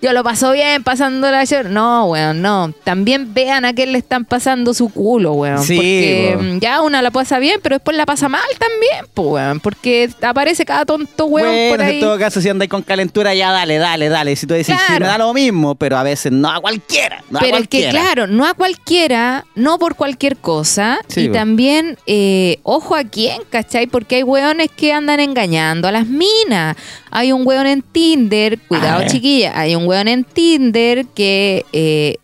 yo 0.03 0.13
lo 0.13 0.25
paso 0.25 0.51
bien 0.53 0.83
pasándola 0.83 1.39
ayer. 1.41 1.71
No, 1.71 2.07
weón, 2.07 2.43
no. 2.43 2.73
También 2.85 3.33
vean 3.33 3.65
a 3.65 3.73
quién 3.73 3.93
le 3.93 3.99
están 3.99 4.25
pasando 4.25 4.75
su 4.75 4.89
culo, 4.89 5.33
weón. 5.35 5.63
Sí, 5.63 5.77
porque 5.77 6.33
po. 6.37 6.43
mm, 6.43 6.59
ya 6.59 6.83
una 6.83 7.01
la 7.03 7.11
pasa 7.13 7.39
bien, 7.39 7.61
pero 7.63 7.77
después 7.77 7.97
la 7.97 8.05
pasa 8.05 8.29
mal 8.29 8.43
también, 8.59 9.07
pues, 9.15 9.29
weón. 9.29 9.61
Porque 9.61 10.11
aparece 10.21 10.65
cada 10.65 10.85
tonto 10.85 11.27
weón 11.27 11.49
Bueno, 11.49 11.71
por 11.77 11.83
ahí. 11.83 11.95
en 11.95 12.01
todo 12.01 12.19
caso, 12.19 12.41
si 12.41 12.49
andáis 12.49 12.69
con 12.71 12.83
calentura, 12.83 13.33
ya 13.35 13.53
dale, 13.53 13.79
dale, 13.79 14.09
dale. 14.09 14.35
Si 14.37 14.47
tú 14.47 14.55
decís, 14.55 14.75
sí, 14.77 14.83
Claro. 14.87 15.05
me 15.05 15.07
da 15.07 15.19
lo 15.19 15.33
mismo, 15.33 15.77
pero 15.77 15.97
a 15.97 16.03
veces 16.03 16.33
no 16.33 16.51
a 16.51 16.61
cualquiera. 16.61 17.23
No 17.31 17.39
a 17.39 17.43
Pero 17.43 17.57
es 17.59 17.69
que, 17.69 17.89
claro, 17.91 18.27
no 18.27 18.45
a 18.47 18.55
cualquiera, 18.55 19.45
no 19.55 19.79
por 19.79 19.95
cualquier 19.95 20.37
cosa. 20.37 20.99
Sí, 21.07 21.23
y 21.23 21.29
también, 21.29 21.97
eh, 22.07 22.59
ojo 22.65 22.97
a 22.97 23.05
quién, 23.05 23.41
¿cachai? 23.51 23.87
Porque 23.87 24.17
hay 24.17 24.23
weones 24.25 24.69
que 24.75 24.93
andan 24.93 25.21
engañando 25.21 25.87
a 25.87 25.93
las 25.93 26.07
minas. 26.09 26.77
Hay 27.13 27.31
un 27.33 27.47
weón 27.47 27.67
en 27.67 27.83
Tinder, 27.83 28.59
cuidado 28.59 29.01
ver. 29.01 29.09
chiquilla, 29.11 29.53
hay 29.59 29.75
un 29.77 29.87
weón 29.87 30.09
en 30.09 30.25
Tinder 30.25 31.05
que 31.15 31.65
eh, 31.73 32.17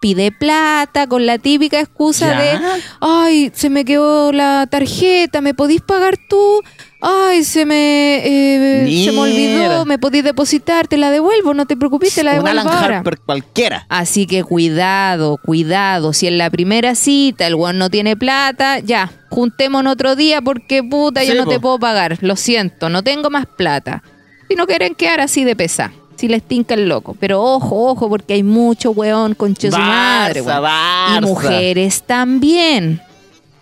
pide 0.00 0.30
plata 0.32 1.06
con 1.06 1.24
la 1.24 1.38
típica 1.38 1.80
excusa 1.80 2.28
Ya. 2.34 2.40
de, 2.40 2.60
ay, 3.00 3.50
se 3.54 3.70
me 3.70 3.84
quedó 3.86 4.32
la 4.32 4.66
tarjeta, 4.70 5.40
¿me 5.40 5.54
podís 5.54 5.80
pagar 5.80 6.16
tú? 6.28 6.60
Ay, 7.06 7.44
se 7.44 7.66
me, 7.66 8.22
eh, 8.24 9.04
se 9.04 9.12
me 9.12 9.18
olvidó, 9.18 9.84
me 9.84 9.98
podís 9.98 10.24
depositar, 10.24 10.88
te 10.88 10.96
la 10.96 11.10
devuelvo, 11.10 11.52
no 11.52 11.66
te 11.66 11.76
preocupes, 11.76 12.14
te 12.14 12.22
la 12.24 12.32
devuelvo 12.34 12.60
Alan 12.60 12.68
ahora. 12.74 12.98
Harper 12.98 13.18
cualquiera. 13.18 13.86
Así 13.90 14.26
que 14.26 14.42
cuidado, 14.42 15.38
cuidado. 15.44 16.12
Si 16.14 16.26
en 16.26 16.38
la 16.38 16.48
primera 16.48 16.94
cita 16.94 17.46
el 17.46 17.54
weón 17.56 17.76
no 17.78 17.90
tiene 17.90 18.16
plata, 18.16 18.78
ya, 18.78 19.10
juntémonos 19.28 19.92
otro 19.94 20.16
día 20.16 20.40
porque 20.40 20.82
puta, 20.82 21.24
yo 21.24 21.34
no 21.34 21.46
te 21.46 21.60
puedo 21.60 21.78
pagar. 21.78 22.16
Lo 22.22 22.36
siento, 22.36 22.88
no 22.88 23.02
tengo 23.02 23.28
más 23.28 23.44
plata. 23.46 24.02
Si 24.48 24.54
no 24.54 24.66
quieren 24.66 24.94
quedar 24.94 25.20
así 25.20 25.44
de 25.44 25.56
pesa, 25.56 25.92
si 26.16 26.28
les 26.28 26.42
tinca 26.42 26.74
el 26.74 26.88
loco. 26.88 27.16
Pero 27.18 27.42
ojo, 27.42 27.90
ojo, 27.90 28.08
porque 28.08 28.34
hay 28.34 28.42
mucho 28.42 28.90
weón 28.90 29.34
conche 29.34 29.70
su 29.70 29.76
madre, 29.76 30.42
Barça. 30.42 31.18
Y 31.18 31.20
mujeres 31.22 32.02
también. 32.02 33.00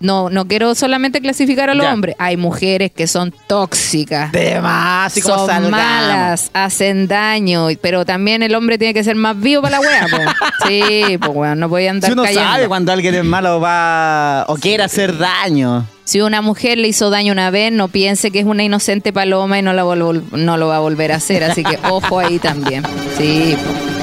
No, 0.03 0.29
no 0.31 0.47
quiero 0.47 0.75
solamente 0.75 1.21
clasificar 1.21 1.71
a 1.71 1.75
los 1.75 1.85
Ya. 1.87 1.93
hombres. 1.93 2.17
Hay 2.19 2.37
mujeres 2.37 2.91
que 2.93 3.07
son 3.07 3.35
tóxicas. 3.47 4.33
De 4.33 4.61
más, 4.61 5.15
son 5.15 5.47
salgamos. 5.47 5.71
malas, 5.71 6.51
hacen 6.53 7.09
daño, 7.09 7.69
pero 7.81 8.05
también 8.05 8.43
el 8.43 8.55
hombre 8.55 8.79
tiene 8.79 8.93
que 8.95 9.03
ser 9.05 9.17
más 9.17 9.39
vivo 9.39 9.63
para 9.63 9.79
la 9.79 9.81
wea, 9.81 10.07
po. 10.11 10.17
Sí, 10.69 11.19
pues 11.19 11.31
weón, 11.35 11.59
no 11.59 11.69
voy 11.69 11.87
a 11.87 11.91
andar 11.91 12.09
Si 12.09 12.13
uno 12.13 12.23
cayendo. 12.23 12.45
sabe 12.49 12.69
cuando 12.69 12.93
alguien 12.93 13.15
es 13.15 13.25
malo 13.25 13.61
va 13.61 14.45
o 14.49 14.57
quiere 14.57 14.83
hacer 14.85 15.17
daño. 15.19 15.87
Si 16.05 16.21
una 16.21 16.43
mujer 16.43 16.79
le 16.79 16.89
hizo 16.89 17.11
daño 17.11 17.33
una 17.33 17.51
vez, 17.51 17.73
no 17.73 17.89
piense 17.89 18.31
que 18.31 18.41
es 18.41 18.45
una 18.45 18.63
inocente 18.63 19.13
paloma 19.13 19.59
y 19.59 19.63
no, 19.63 19.73
la 19.73 19.83
no 19.85 20.57
lo 20.57 20.67
va 20.69 20.77
a 20.77 20.81
volver 20.81 21.13
a 21.13 21.17
hacer. 21.17 21.43
Así 21.45 21.63
que 21.65 21.79
ojo 21.89 22.19
ahí 22.19 22.39
también. 22.39 22.83
Sí. 23.17 23.57
po. 23.57 24.02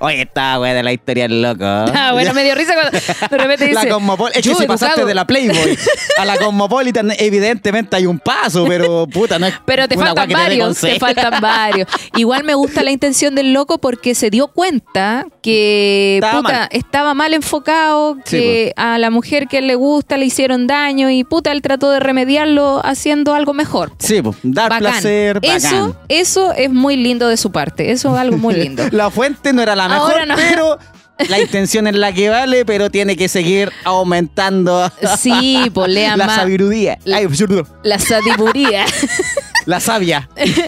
Oye, 0.00 0.22
esta 0.22 0.58
wea 0.58 0.72
de 0.74 0.82
la 0.82 0.92
historia 0.92 1.26
es 1.26 1.30
loco. 1.30 1.64
Ah, 2.00 2.12
bueno, 2.12 2.32
me 2.34 2.42
dio 2.42 2.54
risa 2.54 2.74
cuando 2.74 2.90
de 2.92 3.38
repente 3.38 3.66
dice... 3.68 3.86
La 3.86 3.94
Cosmopol- 3.96 4.30
es 4.34 4.42
que 4.42 4.48
"Yo, 4.48 4.54
si 4.54 4.66
pasaste 4.66 4.86
educado". 5.02 5.06
de 5.08 5.14
la 5.14 5.26
Playboy 5.26 5.78
a 6.16 6.24
la 6.24 6.36
Cosmopolitan, 6.38 7.12
evidentemente 7.18 7.96
hay 7.96 8.06
un 8.06 8.18
paso, 8.18 8.64
pero 8.66 9.06
puta, 9.06 9.38
no 9.38 9.46
es 9.46 9.54
Pero 9.66 9.86
te 9.88 9.96
una 9.96 10.06
faltan 10.06 10.28
te 10.28 10.34
varios, 10.34 10.78
te 10.80 10.98
faltan 10.98 11.34
varios. 11.40 11.86
Igual 12.16 12.44
me 12.44 12.54
gusta 12.54 12.82
la 12.82 12.90
intención 12.90 13.34
del 13.34 13.52
loco 13.52 13.78
porque 13.78 14.14
se 14.14 14.30
dio 14.30 14.48
cuenta 14.48 15.26
que 15.42 16.16
Estaba 16.16 16.40
puta, 16.42 16.52
mal. 16.60 16.68
estaba 16.72 17.14
mal 17.14 17.34
enfocado, 17.34 18.16
Sí, 18.24 18.36
que 18.38 18.72
a 18.76 18.98
la 18.98 19.10
mujer 19.10 19.46
que 19.48 19.60
le 19.60 19.74
gusta 19.74 20.16
le 20.16 20.24
hicieron 20.26 20.66
daño 20.66 21.10
y 21.10 21.24
puta, 21.24 21.52
él 21.52 21.60
trató 21.62 21.90
de 21.90 22.00
remediarlo 22.00 22.80
haciendo 22.84 23.34
algo 23.34 23.52
mejor. 23.52 23.92
Sí, 23.98 24.22
pues, 24.22 24.36
dar 24.42 24.70
Bacán. 24.70 24.78
placer, 24.92 25.34
bacán. 25.40 25.56
Eso, 25.56 25.96
eso 26.08 26.52
es 26.52 26.70
muy 26.70 26.96
lindo 26.96 27.28
de 27.28 27.36
su 27.36 27.52
parte. 27.52 27.90
Eso 27.92 28.14
es 28.14 28.20
algo 28.20 28.38
muy 28.38 28.54
lindo. 28.54 28.84
La 28.92 29.10
fuente 29.10 29.52
no 29.52 29.60
era 29.62 29.76
la 29.76 29.88
mejor, 29.90 30.10
Ahora 30.12 30.26
no. 30.26 30.36
pero 30.36 30.78
la 31.28 31.38
intención 31.40 31.86
es 31.86 31.94
la 31.94 32.12
que 32.12 32.28
vale, 32.30 32.64
pero 32.64 32.90
tiene 32.90 33.16
que 33.16 33.28
seguir 33.28 33.70
aumentando 33.84 34.90
Sí, 35.18 35.70
pues 35.74 35.90
lea 35.90 36.16
la 36.16 36.26
más 36.26 36.36
sabiduría. 36.36 36.98
La- 37.04 37.18
Ay, 37.18 37.24
absurdo. 37.24 37.66
la 37.82 37.98
sabiduría. 37.98 38.84
La 39.66 39.78
sabia. 39.78 40.26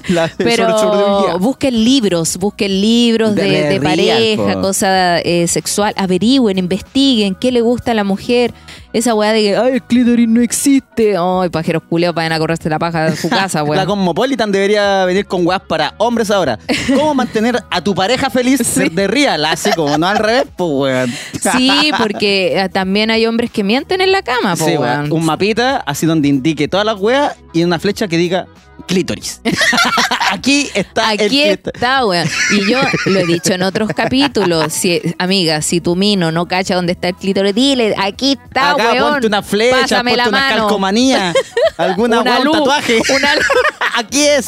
La 0.08 0.30
Pero 0.36 1.38
busquen 1.38 1.82
libros, 1.82 2.36
busquen 2.36 2.78
libros 2.82 3.34
de, 3.34 3.62
De 3.70 3.80
pareja, 3.80 4.52
po. 4.52 4.60
cosa 4.60 5.18
eh, 5.20 5.48
sexual, 5.48 5.94
averigüen, 5.96 6.58
investiguen 6.58 7.34
qué 7.34 7.50
le 7.52 7.62
gusta 7.62 7.92
a 7.92 7.94
la 7.94 8.04
mujer. 8.04 8.52
Esa 8.92 9.14
weá 9.14 9.32
de 9.32 9.40
que, 9.40 9.56
ay, 9.56 9.72
el 9.74 9.82
clítoris 9.82 10.28
no 10.28 10.40
existe. 10.40 11.16
Ay, 11.16 11.48
pajeros 11.48 11.82
culeos 11.88 12.14
vayan 12.14 12.32
a 12.32 12.38
correrse 12.38 12.68
la 12.68 12.78
paja 12.78 13.10
de 13.10 13.16
su 13.16 13.28
casa, 13.30 13.58
La 13.60 13.64
weón. 13.64 13.86
Cosmopolitan 13.86 14.52
debería 14.52 15.04
venir 15.04 15.26
con 15.26 15.46
weas 15.46 15.62
para 15.62 15.94
hombres 15.98 16.30
ahora. 16.30 16.58
¿Cómo 16.88 17.14
mantener 17.22 17.62
a 17.70 17.80
tu 17.80 17.94
pareja 17.94 18.28
feliz 18.30 18.60
ser 18.66 18.90
de 18.90 19.06
real? 19.06 19.44
Así 19.44 19.70
como 19.72 19.96
no 19.96 20.06
al 20.06 20.18
revés, 20.18 20.44
pues 20.56 20.70
weón. 20.72 21.10
Sí, 21.56 21.90
porque 21.98 22.58
eh, 22.60 22.68
también 22.68 23.10
hay 23.10 23.26
hombres 23.26 23.50
que 23.50 23.64
mienten 23.64 24.00
en 24.00 24.12
la 24.12 24.22
cama, 24.22 24.56
po, 24.56 24.64
Sí, 24.66 24.76
weón. 24.76 25.10
Un 25.10 25.24
mapita 25.24 25.78
así 25.78 26.06
donde 26.06 26.28
indique 26.28 26.68
todas 26.68 26.84
las 26.86 27.00
weas 27.00 27.34
y 27.52 27.64
una 27.64 27.78
flecha 27.78 28.08
que 28.08 28.16
diga 28.16 28.46
clítoris. 28.86 29.40
Aquí 30.30 30.68
está 30.74 31.10
Aquí 31.10 31.42
está, 31.42 32.04
weón. 32.06 32.28
Y 32.50 32.70
yo 32.70 32.80
lo 33.06 33.20
he 33.20 33.26
dicho 33.26 33.52
en 33.52 33.62
otros 33.62 33.90
capítulos. 33.94 34.72
Si, 34.72 35.00
amiga, 35.18 35.62
si 35.62 35.80
tu 35.80 35.94
mino 35.96 36.32
no 36.32 36.46
cacha 36.46 36.74
dónde 36.74 36.92
está 36.92 37.08
el 37.08 37.14
clítoris, 37.16 37.54
dile, 37.54 37.94
aquí 37.98 38.38
está, 38.44 38.72
Acá 38.72 38.92
weón. 38.92 39.12
ponte 39.12 39.26
una 39.26 39.42
flecha, 39.42 39.80
Pásame 39.82 40.10
ponte 40.12 40.22
la 40.24 40.28
una 40.28 40.38
mano. 40.40 40.56
calcomanía, 40.62 41.32
alguna 41.76 42.20
Una 42.20 42.38
un 42.40 42.52
tatuaje. 42.52 43.00
una 43.14 43.34
luz. 43.36 43.46
Aquí 43.96 44.24
es. 44.24 44.46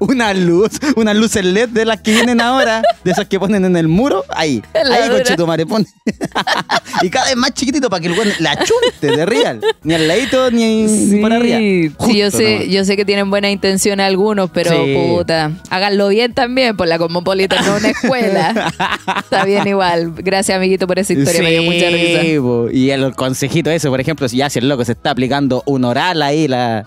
Una 0.00 0.32
luz, 0.34 0.72
una 0.96 1.14
luz 1.14 1.34
LED 1.36 1.68
de 1.70 1.84
las 1.84 2.00
que 2.00 2.12
vienen 2.12 2.40
ahora, 2.40 2.82
de 3.04 3.10
esas 3.12 3.26
que 3.26 3.38
ponen 3.38 3.64
en 3.64 3.76
el 3.76 3.88
muro, 3.88 4.24
ahí, 4.30 4.62
La 4.74 4.96
ahí 4.96 5.02
dura. 5.04 5.14
conche 5.16 5.36
tu 5.36 5.46
madre 5.46 5.66
pone. 5.66 5.86
y 7.02 7.10
cada 7.10 7.26
vez 7.26 7.36
más 7.36 7.52
chiquitito 7.52 7.88
para 7.90 8.00
que 8.00 8.08
el 8.08 8.14
la 8.40 8.56
chunte 8.56 9.16
de 9.16 9.26
real, 9.26 9.60
ni 9.82 9.94
al 9.94 10.06
ladito 10.08 10.50
ni, 10.50 10.82
ni 10.84 11.20
por 11.20 11.32
arriba. 11.32 11.58
Sí, 11.58 12.16
yo 12.18 12.30
sé, 12.30 12.54
nomás. 12.54 12.68
yo 12.68 12.84
sé 12.84 12.96
que 12.96 13.04
tienen 13.04 13.30
buena 13.30 13.50
intención 13.50 14.00
algunos, 14.00 14.50
pero 14.50 14.70
Sí. 14.74 14.94
puta, 14.94 15.52
háganlo 15.70 16.08
bien 16.08 16.32
también, 16.34 16.76
por 16.76 16.88
la 16.88 16.98
Cosmopolitan 16.98 17.64
no 17.64 17.76
una 17.76 17.90
escuela. 17.90 18.72
Está 19.18 19.44
bien 19.44 19.66
igual. 19.68 20.12
Gracias, 20.16 20.56
amiguito, 20.56 20.86
por 20.86 20.98
esa 20.98 21.12
historia, 21.12 21.42
me 21.42 21.50
dio 21.50 21.62
mucha 21.62 21.88
risa. 21.90 22.20
Sí. 22.22 22.78
Y 22.78 22.90
el 22.90 23.14
consejito 23.14 23.70
ese, 23.70 23.88
por 23.88 24.00
ejemplo, 24.00 24.28
si 24.28 24.38
ya 24.38 24.50
si 24.50 24.58
el 24.58 24.68
loco 24.68 24.84
se 24.84 24.92
está 24.92 25.10
aplicando 25.10 25.62
un 25.66 25.84
oral 25.84 26.22
ahí, 26.22 26.48
la, 26.48 26.86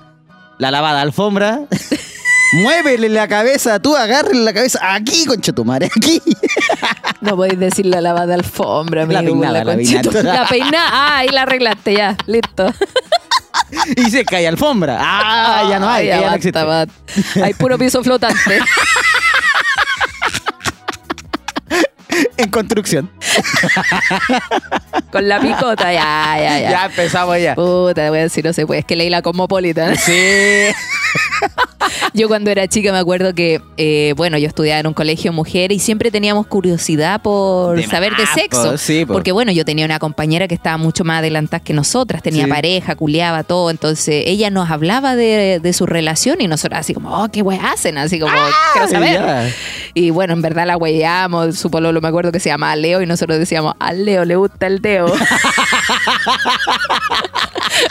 la 0.58 0.72
lavada 0.72 1.02
alfombra, 1.02 1.62
muévele 2.54 3.10
la 3.10 3.28
cabeza, 3.28 3.80
tú 3.80 3.96
agárrele 3.96 4.42
la 4.42 4.54
cabeza 4.54 4.80
aquí, 4.94 5.26
concha 5.26 5.52
tu 5.54 5.66
madre, 5.66 5.90
aquí. 5.96 6.22
No 7.22 7.36
podéis 7.36 7.60
decir 7.60 7.86
la 7.88 8.00
lavada 8.00 8.28
de 8.28 8.34
alfombra, 8.36 9.06
La 9.08 9.20
amigo. 9.20 9.34
peinada, 9.42 9.64
la 9.64 9.76
peinada. 9.76 10.24
La 10.24 10.48
peinada, 10.48 10.90
ah, 10.92 11.18
ahí 11.18 11.30
la 11.30 11.42
arreglaste 11.42 11.94
ya, 11.96 12.16
listo. 12.28 12.72
y 13.98 14.12
se 14.12 14.24
cae 14.24 14.48
alfombra. 14.48 14.98
Ah, 15.02 15.66
ya 15.68 15.80
no 15.80 15.90
hay, 15.90 16.10
Ay, 16.12 16.22
ya 16.22 16.30
no 16.30 16.36
existe. 16.36 16.64
basta. 16.64 16.94
Hay 17.44 17.54
puro 17.56 17.78
piso 17.78 18.04
flotante. 18.04 18.60
En 22.38 22.50
construcción. 22.50 23.10
Con 25.12 25.28
la 25.28 25.40
picota, 25.40 25.92
ya, 25.94 26.36
ya, 26.38 26.60
ya. 26.60 26.70
Ya 26.72 26.86
empezamos 26.86 27.40
ya. 27.42 27.56
Puta, 27.56 28.10
voy 28.10 28.20
a 28.20 28.24
decir, 28.24 28.46
no 28.46 28.54
se 28.54 28.66
puede. 28.68 28.82
Es 28.82 28.86
que 28.86 28.96
leí 28.96 29.10
la 29.10 29.22
Cosmopolitan. 29.22 29.96
Sí. 29.98 30.68
Yo 32.14 32.28
cuando 32.28 32.50
era 32.52 32.68
chica 32.68 32.92
me 32.92 32.98
acuerdo 32.98 33.34
que, 33.34 33.62
eh, 33.78 34.14
bueno, 34.18 34.38
yo 34.38 34.48
estudiaba 34.48 34.80
en 34.80 34.88
un 34.88 34.94
colegio 34.94 35.32
mujer 35.32 35.72
y 35.72 35.80
siempre 35.80 36.12
teníamos 36.12 36.48
curiosidad 36.48 37.22
por 37.22 37.78
De 37.78 37.86
saber 37.88 38.16
de 38.16 38.24
más, 38.24 38.34
sexo. 38.34 38.72
po, 38.72 38.78
sí, 38.78 39.06
po. 39.06 39.14
porque 39.14 39.32
bueno, 39.32 39.52
yo 39.52 39.64
tenía 39.66 39.86
una 39.86 40.00
compañera 40.00 40.48
que 40.48 40.56
estaba 40.56 40.78
mucho 40.78 41.04
más 41.04 41.20
adelantada 41.20 41.64
que 41.64 41.74
nosotras, 41.74 42.22
tenía 42.22 42.46
Sí. 42.46 42.50
pareja, 42.50 42.96
culeaba 42.96 43.44
todo, 43.44 43.70
entonces 43.70 44.24
ella 44.28 44.50
nos 44.50 44.70
hablaba 44.70 45.16
de, 45.16 45.60
de 45.62 45.74
su 45.74 45.86
relación 45.86 46.42
y 46.42 46.48
nosotras 46.48 46.82
así 46.82 46.94
como, 46.94 47.24
oh, 47.24 47.30
qué 47.30 47.42
wey 47.42 47.60
hacen, 47.64 47.98
así 47.98 48.20
como, 48.20 48.34
quiero 48.74 48.88
saber. 48.90 49.54
Y 49.94 50.10
bueno, 50.10 50.34
en 50.34 50.42
verdad 50.42 50.66
la 50.68 50.78
weyamos, 50.78 51.58
su 51.58 51.70
pololo 51.72 52.02
me 52.02 52.08
acuerdo 52.10 52.27
que 52.32 52.40
se 52.40 52.50
llama 52.50 52.76
Leo 52.76 53.02
y 53.02 53.06
nosotros 53.06 53.40
decíamos, 53.40 53.74
al 53.80 54.06
Leo 54.06 54.26
le 54.26 54.36
gusta 54.36 54.68
el 54.68 54.82
Deo. 54.82 55.08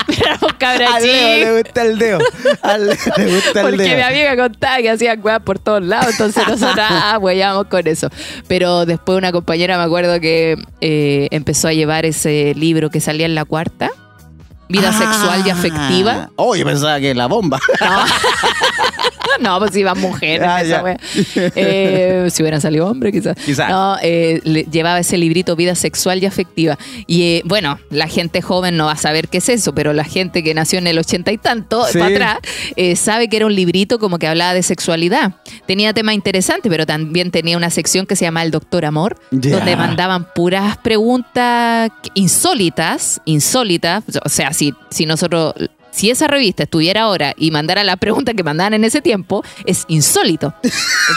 Pero 0.06 0.18
éramos 0.24 0.52
cabras 0.54 0.94
Al 0.94 1.02
Leo 1.02 1.38
le 1.38 1.62
gusta 1.62 1.82
el 1.82 1.98
dedo. 1.98 2.18
Leo 2.62 2.96
le 3.16 3.34
gusta 3.34 3.60
el 3.60 3.66
Porque 3.66 3.76
mi 3.76 3.94
dedo. 3.94 4.06
amiga 4.06 4.36
contaba 4.36 4.78
que 4.78 4.90
hacían 4.90 5.20
weas 5.22 5.40
por 5.40 5.58
todos 5.58 5.82
lados, 5.82 6.10
entonces 6.12 6.46
nosotras 6.48 6.88
ah, 6.90 7.18
con 7.68 7.86
eso. 7.86 8.08
Pero 8.48 8.86
después 8.86 9.18
una 9.18 9.32
compañera 9.32 9.76
me 9.78 9.84
acuerdo 9.84 10.20
que 10.20 10.56
eh, 10.80 11.28
empezó 11.30 11.68
a 11.68 11.72
llevar 11.72 12.06
ese 12.06 12.54
libro 12.54 12.90
que 12.90 13.00
salía 13.00 13.26
en 13.26 13.34
la 13.34 13.44
cuarta, 13.44 13.90
Vida 14.68 14.90
Ah. 14.92 14.98
sexual 14.98 15.42
y 15.46 15.50
afectiva. 15.50 16.30
Oh, 16.36 16.56
yo 16.56 16.64
pensaba 16.64 16.98
que 17.00 17.14
la 17.14 17.26
bomba. 17.26 17.58
No, 19.40 19.58
pues 19.58 19.76
iban 19.76 19.98
mujeres. 20.00 20.46
Ah. 20.46 20.96
Eh, 21.36 22.28
si 22.30 22.42
hubieran 22.42 22.60
salido 22.60 22.88
hombres, 22.88 23.12
quizás. 23.12 23.36
Quizás. 23.44 23.68
No, 23.68 23.96
eh, 24.02 24.40
le- 24.44 24.64
llevaba 24.64 24.98
ese 24.98 25.18
librito 25.18 25.54
Vida 25.56 25.74
sexual 25.74 26.22
y 26.22 26.26
afectiva. 26.26 26.78
Y 27.06 27.22
eh, 27.22 27.42
bueno, 27.44 27.78
la 27.90 28.08
gente 28.08 28.42
joven 28.42 28.76
no 28.76 28.86
va 28.86 28.92
a 28.92 28.96
saber 28.96 29.28
qué 29.28 29.38
es 29.38 29.48
eso, 29.48 29.74
pero 29.74 29.92
la 29.92 30.04
gente 30.04 30.42
que 30.42 30.54
nació 30.54 30.78
en 30.78 30.86
el 30.86 30.98
ochenta 30.98 31.32
y 31.32 31.38
tanto, 31.38 31.84
Sí. 31.86 31.98
para 31.98 32.10
atrás, 32.10 32.38
eh, 32.76 32.96
sabe 32.96 33.28
que 33.28 33.36
era 33.36 33.46
un 33.46 33.54
librito 33.54 33.98
como 33.98 34.18
que 34.18 34.26
hablaba 34.26 34.54
de 34.54 34.62
sexualidad. 34.62 35.34
Tenía 35.66 35.92
tema 35.92 36.12
interesante, 36.14 36.68
pero 36.68 36.86
también 36.86 37.30
tenía 37.30 37.56
una 37.56 37.70
sección 37.70 38.06
que 38.06 38.16
se 38.16 38.24
llamaba 38.24 38.44
El 38.44 38.50
Doctor 38.50 38.84
Amor, 38.84 39.16
donde 39.30 39.76
mandaban 39.76 40.26
puras 40.34 40.76
preguntas 40.78 41.90
insólitas, 42.14 43.20
insólitas. 43.24 44.02
O 44.24 44.28
sea, 44.28 44.52
si, 44.56 44.74
si 44.90 45.06
nosotros 45.06 45.54
si 45.92 46.10
esa 46.10 46.26
revista 46.26 46.64
estuviera 46.64 47.02
ahora 47.04 47.32
y 47.38 47.50
mandara 47.50 47.82
la 47.82 47.96
pregunta 47.96 48.34
que 48.34 48.42
mandaban 48.42 48.74
en 48.74 48.84
ese 48.84 49.00
tiempo, 49.00 49.42
es 49.64 49.86
insólito. 49.88 50.52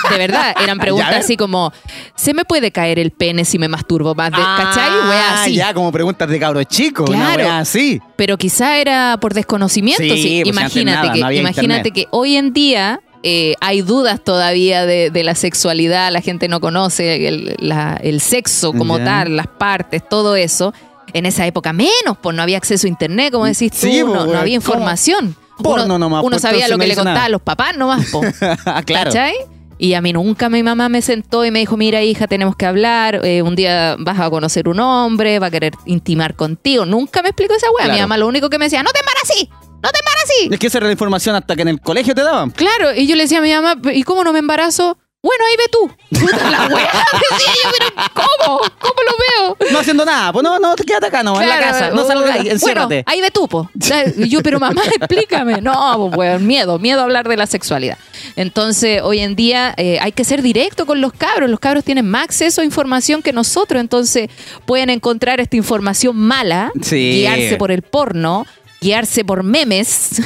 De 0.10 0.17
verdad, 0.17 0.56
eran 0.63 0.78
preguntas 0.80 1.17
así 1.17 1.36
como, 1.36 1.73
¿se 2.15 2.34
me 2.34 2.45
puede 2.45 2.71
caer 2.71 2.97
el 2.97 3.12
pene 3.12 3.43
si 3.43 3.60
me 3.60 3.67
masturbo 3.67 4.15
más? 4.15 4.32
De, 4.32 4.38
¿Cachai? 4.38 4.89
Wea 5.10 5.41
así. 5.41 5.60
Ah, 5.60 5.67
Ya, 5.67 5.73
como 5.73 5.91
preguntas 5.91 6.30
de 6.30 6.39
cabros 6.39 6.65
chicos. 6.67 7.10
Una 7.10 7.34
Claro. 7.34 7.43
wea 7.43 7.60
así. 7.60 7.99
Pero 8.15 8.38
quizá 8.38 8.78
era 8.78 9.17
por 9.19 9.34
desconocimiento. 9.34 10.02
Sí, 10.02 10.12
sí. 10.12 10.41
pues, 10.45 10.56
imagínate 10.56 11.02
nada, 11.08 11.13
que, 11.13 11.19
no 11.19 11.32
imagínate 11.34 11.89
internet. 11.89 11.93
que 11.93 12.08
hoy 12.12 12.38
en 12.38 12.54
día 12.54 13.02
eh, 13.23 13.56
hay 13.60 13.82
dudas 13.82 14.23
todavía 14.23 14.86
de, 14.86 15.10
de 15.10 15.23
la 15.25 15.36
sexualidad, 15.36 16.10
la 16.10 16.21
gente 16.21 16.47
no 16.47 16.62
conoce 16.62 17.28
el, 17.28 17.56
la- 17.60 17.99
el 18.02 18.21
sexo 18.21 18.71
como 18.71 18.97
tal, 18.99 19.36
las 19.36 19.47
partes, 19.47 20.08
todo 20.08 20.38
eso. 20.38 20.73
En 21.13 21.26
esa 21.26 21.45
época 21.45 21.74
menos, 21.74 22.17
pues 22.22 22.36
no 22.36 22.41
había 22.41 22.58
acceso 22.58 22.88
a 22.88 22.89
internet, 22.89 23.32
como 23.34 23.45
decís 23.45 23.72
tú, 23.72 23.78
Sí, 23.88 24.00
no, 24.00 24.13
pues, 24.13 24.26
no 24.26 24.39
había 24.39 24.41
¿cómo? 24.41 24.48
información. 24.74 25.36
Porno 25.62 25.86
uno 25.86 26.00
nomás, 26.00 26.22
uno 26.24 26.32
pues, 26.32 26.41
sabía 26.41 26.67
lo 26.69 26.78
no 26.78 26.82
que 26.82 26.88
le 26.88 26.95
nada. 26.95 27.04
contaban 27.12 27.32
los 27.32 27.41
papás 27.41 27.76
nomás, 27.78 28.06
po. 28.12 28.22
claro. 28.86 29.12
¿Cachai? 29.12 29.34
Y 29.78 29.93
a 29.93 30.02
mí 30.02 30.12
nunca 30.13 30.50
mi 30.50 30.62
mamá 30.62 30.89
me 30.89 31.02
sentó 31.02 31.45
y 31.45 31.52
me 31.52 31.60
dijo, 31.60 31.78
mira 31.78 32.02
hija, 32.02 32.28
tenemos 32.28 32.56
que 32.58 32.65
hablar, 32.65 33.22
eh, 33.26 33.41
un 33.41 33.56
día 33.56 33.95
vas 33.98 34.19
a 34.19 34.30
conocer 34.30 34.67
un 34.67 34.80
hombre, 34.82 35.39
va 35.39 35.48
a 35.48 35.52
querer 35.52 35.74
intimar 35.86 36.36
contigo. 36.36 36.86
Nunca 36.86 37.22
me 37.22 37.30
explicó 37.30 37.56
esa 37.56 37.67
weá. 37.72 37.86
Mi 37.86 37.91
Claro. 37.91 38.04
mamá 38.04 38.17
lo 38.17 38.28
único 38.28 38.50
que 38.50 38.58
me 38.58 38.65
decía, 38.65 38.84
no 38.84 38.91
te 38.91 39.00
embarasí, 39.00 39.50
no 39.82 39.89
te 39.89 40.00
embarasí. 40.00 40.50
Es 40.54 40.60
que 40.60 40.67
esa 40.67 40.80
era 40.80 40.88
la 40.88 40.91
información 40.93 41.36
hasta 41.38 41.56
que 41.56 41.62
en 41.62 41.69
el 41.69 41.80
colegio 41.80 42.13
te 42.13 42.24
daban. 42.24 42.52
Claro, 42.52 42.93
y 42.93 43.08
yo 43.08 43.15
le 43.15 43.24
decía 43.24 43.38
a 43.39 43.41
mi 43.41 43.54
mamá, 43.54 43.76
¿y 43.93 44.04
cómo 44.04 44.24
no 44.26 44.34
me 44.34 44.39
embarazo? 44.39 44.98
Bueno, 45.22 45.44
ahí 45.50 45.56
ve 45.58 45.66
tú. 45.70 45.92
Puta 46.18 46.50
la 46.50 46.68
weá, 46.68 46.92
decía 47.32 47.54
yo, 47.62 47.70
pero 47.78 48.10
¿cómo? 48.14 48.58
¿Cómo 48.80 48.94
lo 49.06 49.58
veo? 49.58 49.72
No 49.72 49.80
haciendo 49.80 50.06
nada, 50.06 50.32
pues 50.32 50.44
no, 50.44 50.60
no, 50.60 50.76
quédate 50.76 51.08
acá, 51.08 51.24
no, 51.24 51.42
en 51.42 51.50
la 51.50 51.60
casa, 51.60 51.90
no 51.92 52.08
salgas 52.08 52.30
ahí, 52.30 52.40
bueno, 52.44 52.52
enciérrate. 52.54 53.04
ahí 53.06 53.20
ve 53.20 53.30
tú, 53.30 53.46
po. 53.50 53.70
Yo, 54.16 54.42
pero 54.42 54.62
mamá, 54.62 54.82
explícame. 54.96 55.60
No, 55.62 56.10
pues, 56.10 56.18
weón, 56.18 56.48
miedo, 56.48 56.80
miedo 56.80 57.02
a 57.02 57.04
hablar 57.04 57.28
de 57.28 57.36
la 57.36 57.48
sexualidad. 57.48 57.98
Entonces, 58.38 59.02
hoy 59.04 59.20
en 59.20 59.36
día 59.36 59.74
eh, 59.76 60.00
hay 60.02 60.14
que 60.14 60.24
ser 60.24 60.42
directo 60.42 60.86
con 60.86 61.02
los 61.02 61.12
cabros. 61.12 61.50
Los 61.50 61.60
cabros 61.60 61.84
tienen 61.84 62.10
más 62.10 62.24
acceso 62.24 62.62
a 62.62 62.64
información 62.64 63.22
que 63.22 63.34
nosotros, 63.34 63.82
entonces 63.82 64.30
pueden 64.66 64.90
encontrar 64.90 65.42
esta 65.42 65.58
información 65.58 66.16
mala, 66.16 66.72
Sí. 66.82 67.12
guiarse 67.12 67.58
por 67.58 67.72
el 67.72 67.82
porno, 67.82 68.46
guiarse 68.80 69.26
por 69.26 69.44
memes, 69.44 70.22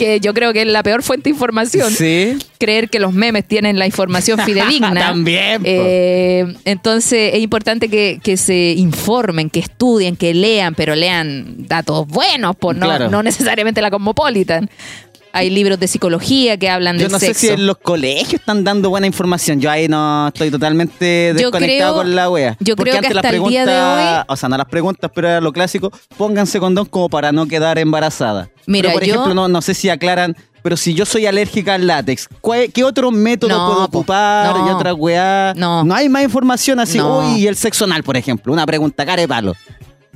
que 0.00 0.20
yo 0.20 0.34
creo 0.34 0.52
que 0.52 0.62
es 0.62 0.66
la 0.66 0.82
peor 0.82 1.02
fuente 1.02 1.24
de 1.24 1.30
información 1.30 1.92
Sí. 1.92 2.36
creer 2.58 2.88
que 2.88 2.98
los 2.98 3.12
memes 3.12 3.46
tienen 3.46 3.78
la 3.78 3.86
información 3.86 4.38
fidedigna. 4.46 4.94
También. 4.94 5.62
Eh, 5.64 6.54
entonces 6.64 7.32
es 7.34 7.40
importante 7.40 7.88
que, 7.88 8.18
que 8.22 8.36
se 8.36 8.74
informen, 8.76 9.50
que 9.50 9.60
estudien, 9.60 10.16
que 10.16 10.32
lean, 10.34 10.74
pero 10.74 10.94
lean 10.94 11.66
datos 11.68 12.06
buenos, 12.08 12.56
pues 12.58 12.76
no, 12.76 12.86
Claro. 12.86 13.10
no 13.10 13.22
necesariamente 13.22 13.80
la 13.82 13.90
Cosmopolitan. 13.90 14.70
Hay 15.32 15.48
libros 15.50 15.78
de 15.78 15.86
psicología 15.86 16.56
que 16.56 16.68
hablan 16.68 16.96
Yo 16.96 17.04
del 17.04 17.12
no 17.12 17.18
sé 17.18 17.26
sexo. 17.26 17.40
si 17.40 17.48
en 17.48 17.66
los 17.66 17.78
colegios 17.78 18.34
están 18.34 18.64
dando 18.64 18.90
buena 18.90 19.06
información. 19.06 19.60
Yo 19.60 19.70
ahí 19.70 19.86
no 19.86 20.28
estoy 20.28 20.50
totalmente 20.50 21.28
Yo 21.36 21.50
desconectado 21.50 21.92
creo- 21.94 22.02
con 22.02 22.14
la 22.16 22.28
wea. 22.30 22.56
yo 22.60 22.74
Porque 22.74 22.90
creo 22.90 23.00
que 23.00 23.06
antes 23.06 23.14
las 23.14 23.24
hasta 23.24 23.36
el 23.36 23.42
día 23.44 23.64
de 23.66 23.80
hoy- 23.80 24.24
O 24.28 24.36
sea, 24.36 24.48
no 24.48 24.56
las 24.56 24.66
preguntas, 24.66 25.10
pero 25.14 25.28
era 25.28 25.40
lo 25.40 25.52
clásico. 25.52 25.92
Pónganse 26.16 26.58
condón 26.58 26.86
como 26.86 27.08
para 27.08 27.30
no 27.32 27.46
quedar 27.46 27.78
embarazada. 27.78 28.50
Mira, 28.66 28.88
pero 28.88 28.98
por 28.98 29.06
yo- 29.06 29.14
ejemplo, 29.14 29.34
no, 29.34 29.48
no 29.48 29.62
sé 29.62 29.74
si 29.74 29.88
aclaran. 29.88 30.36
Pero 30.62 30.76
si 30.76 30.92
yo 30.92 31.06
soy 31.06 31.24
alérgica 31.24 31.74
al 31.76 31.86
látex, 31.86 32.28
¿cuál- 32.42 32.70
¿qué 32.70 32.84
otro 32.84 33.10
método 33.10 33.48
No, 33.48 33.66
puedo 33.72 33.84
ocupar? 33.86 34.54
No. 34.54 34.66
Y 34.66 34.70
otra 34.70 34.92
weá. 34.92 35.54
No. 35.56 35.86
hay 35.94 36.10
más 36.10 36.22
información 36.22 36.78
así. 36.80 36.98
No. 36.98 37.20
Uy, 37.20 37.46
el 37.46 37.56
sexo 37.56 37.84
anal, 37.84 38.02
por 38.02 38.16
ejemplo. 38.18 38.52
Una 38.52 38.66
pregunta 38.66 39.06
cara 39.06 39.22
de 39.22 39.28
palo. 39.28 39.54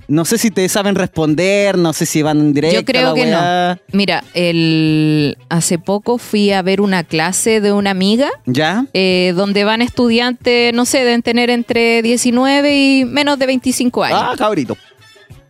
No 0.06 0.24
sé 0.24 0.38
si 0.38 0.50
te 0.50 0.68
saben 0.68 0.94
responder, 0.94 1.78
no 1.78 1.92
sé 1.92 2.06
si 2.06 2.22
van 2.22 2.52
directo. 2.52 2.80
Yo 2.80 2.84
creo 2.84 3.14
que 3.14 3.26
no. 3.26 3.78
Mira, 3.92 4.22
el, 4.34 5.38
hace 5.48 5.78
poco 5.78 6.18
fui 6.18 6.50
a 6.52 6.62
ver 6.62 6.80
una 6.80 7.04
clase 7.04 7.60
de 7.60 7.72
una 7.72 7.90
amiga 7.90 8.30
¿Ya? 8.46 8.86
eh, 8.92 9.32
donde 9.34 9.64
van 9.64 9.82
estudiantes, 9.82 10.74
no 10.74 10.84
sé, 10.84 10.98
deben 10.98 11.22
tener 11.22 11.50
entre 11.50 12.02
19 12.02 12.76
y 12.76 13.04
menos 13.04 13.38
de 13.38 13.46
25 13.46 14.04
años. 14.04 14.20
Ah, 14.22 14.34
cabrito. 14.36 14.76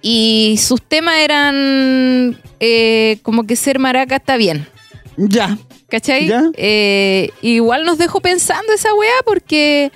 Y 0.02 0.56
sus 0.58 0.82
temas 0.82 1.16
eran 1.16 2.38
eh, 2.60 3.18
como 3.22 3.44
que 3.44 3.56
ser 3.56 3.78
maraca 3.78 4.16
está 4.16 4.36
bien. 4.36 4.66
Ya. 5.16 5.58
¿Cachai? 5.88 6.26
Ya. 6.26 6.44
Eh, 6.54 7.30
igual 7.40 7.84
nos 7.84 7.98
dejó 7.98 8.20
pensando 8.20 8.72
esa 8.72 8.92
weá 8.94 9.14
porque 9.24 9.92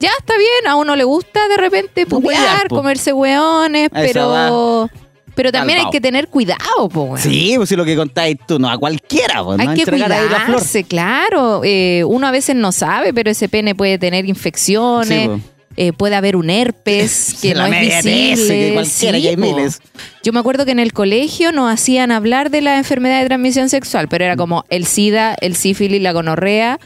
ya 0.00 0.10
está 0.18 0.36
bien, 0.36 0.66
a 0.66 0.76
uno 0.76 0.96
le 0.96 1.04
gusta 1.04 1.46
de 1.48 1.56
repente 1.56 2.06
putear, 2.06 2.68
po. 2.68 2.76
comerse 2.76 3.10
esa 3.10 3.88
pero 3.90 4.90
pero 5.34 5.52
también 5.52 5.78
hay 5.78 5.90
que 5.90 6.00
tener 6.00 6.28
cuidado, 6.28 6.88
po, 6.92 7.02
weón. 7.02 7.18
Sí, 7.18 7.54
pues 7.56 7.68
si 7.68 7.76
lo 7.76 7.84
que 7.84 7.96
contáis 7.96 8.36
tú, 8.46 8.58
no 8.58 8.68
a 8.68 8.76
cualquiera, 8.76 9.42
pues, 9.44 9.58
Hay 9.60 9.68
no 9.68 9.74
que 9.74 9.86
cuidarse, 9.86 10.84
claro. 10.84 11.62
Eh, 11.64 12.02
uno 12.06 12.26
a 12.26 12.30
veces 12.30 12.56
no 12.56 12.72
sabe, 12.72 13.14
pero 13.14 13.30
ese 13.30 13.48
pene 13.48 13.74
puede 13.74 13.98
tener 13.98 14.26
infecciones, 14.26 15.22
Sí, 15.22 15.28
po. 15.28 15.40
eh, 15.76 15.92
puede 15.92 16.16
haber 16.16 16.36
un 16.36 16.50
herpes 16.50 17.36
que 17.42 17.54
no 17.54 17.64
es 17.66 17.80
visible. 18.04 18.68
Que 18.68 18.74
cualquiera, 18.74 19.18
Sí, 19.18 19.24
y 19.24 19.28
hay 19.28 19.36
po. 19.36 19.42
miles. 19.42 19.80
Yo 20.22 20.32
me 20.32 20.40
acuerdo 20.40 20.64
que 20.66 20.72
en 20.72 20.80
el 20.80 20.92
colegio 20.92 21.52
nos 21.52 21.72
hacían 21.72 22.10
hablar 22.10 22.50
de 22.50 22.60
la 22.60 22.76
enfermedad 22.76 23.20
de 23.22 23.26
transmisión 23.26 23.68
sexual, 23.70 24.08
pero 24.08 24.24
era 24.24 24.36
como 24.36 24.64
el 24.68 24.84
SIDA, 24.84 25.36
el 25.40 25.56
sífilis, 25.56 26.02
la 26.02 26.12
gonorrea 26.12 26.80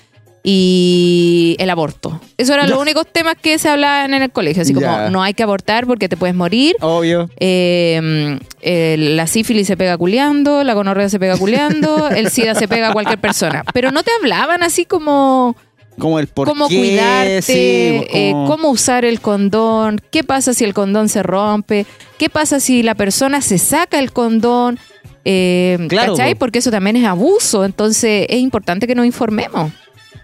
y 0.47 1.57
el 1.59 1.71
aborto. 1.71 2.21
Esos 2.37 2.55
eran 2.55 2.69
los 2.69 2.79
únicos 2.79 3.07
temas 3.11 3.35
que 3.41 3.59
se 3.59 3.69
hablaban 3.71 4.13
en 4.13 4.23
el 4.23 4.31
colegio. 4.31 4.61
Así 4.63 4.75
como, 4.75 4.87
Ya. 4.87 5.09
no 5.09 5.23
hay 5.23 5.33
que 5.33 5.43
abortar 5.43 5.87
porque 5.87 6.07
te 6.09 6.19
puedes 6.19 6.37
morir. 6.37 6.77
Obvio. 6.83 7.31
Eh, 7.41 8.39
eh, 8.61 8.97
la 8.99 9.27
sífilis 9.27 9.67
se 9.67 9.77
pega 9.79 9.97
culeando, 9.97 10.63
la 10.63 10.75
gonorrea 10.75 11.09
se 11.09 11.19
pega 11.19 11.39
culeando, 11.39 12.09
el 12.11 12.31
SIDA 12.31 12.55
se 12.55 12.69
pega 12.69 12.91
a 12.91 12.93
cualquier 12.93 13.19
persona. 13.19 13.65
Pero 13.73 13.91
no 13.91 14.03
te 14.03 14.11
hablaban 14.21 14.63
así 14.63 14.85
como 14.85 15.57
Como 15.99 16.19
el 16.19 16.27
por 16.27 16.47
cómo 16.47 16.69
qué, 16.69 16.77
cuidarte, 16.77 17.41
sí, 17.43 17.95
pues, 18.01 18.09
eh, 18.13 18.31
como- 18.33 18.47
cómo 18.49 18.69
usar 18.71 19.07
el 19.07 19.21
condón, 19.23 19.99
qué 20.11 20.25
pasa 20.25 20.53
si 20.53 20.65
el 20.65 20.75
condón 20.75 21.09
se 21.09 21.23
rompe, 21.23 21.87
qué 22.19 22.29
pasa 22.29 22.61
si 22.61 22.83
la 22.83 22.95
persona 22.95 23.41
se 23.41 23.57
saca 23.57 23.99
el 23.99 24.13
condón, 24.13 24.79
eh, 25.25 25.79
Claro, 25.89 26.13
¿cachai? 26.13 26.35
po. 26.35 26.41
Porque 26.41 26.59
eso 26.59 26.71
también 26.71 26.97
es 26.97 27.07
abuso, 27.07 27.65
entonces 27.65 28.27
es 28.29 28.39
importante 28.41 28.87
que 28.87 28.95
nos 28.95 29.07
informemos. 29.07 29.73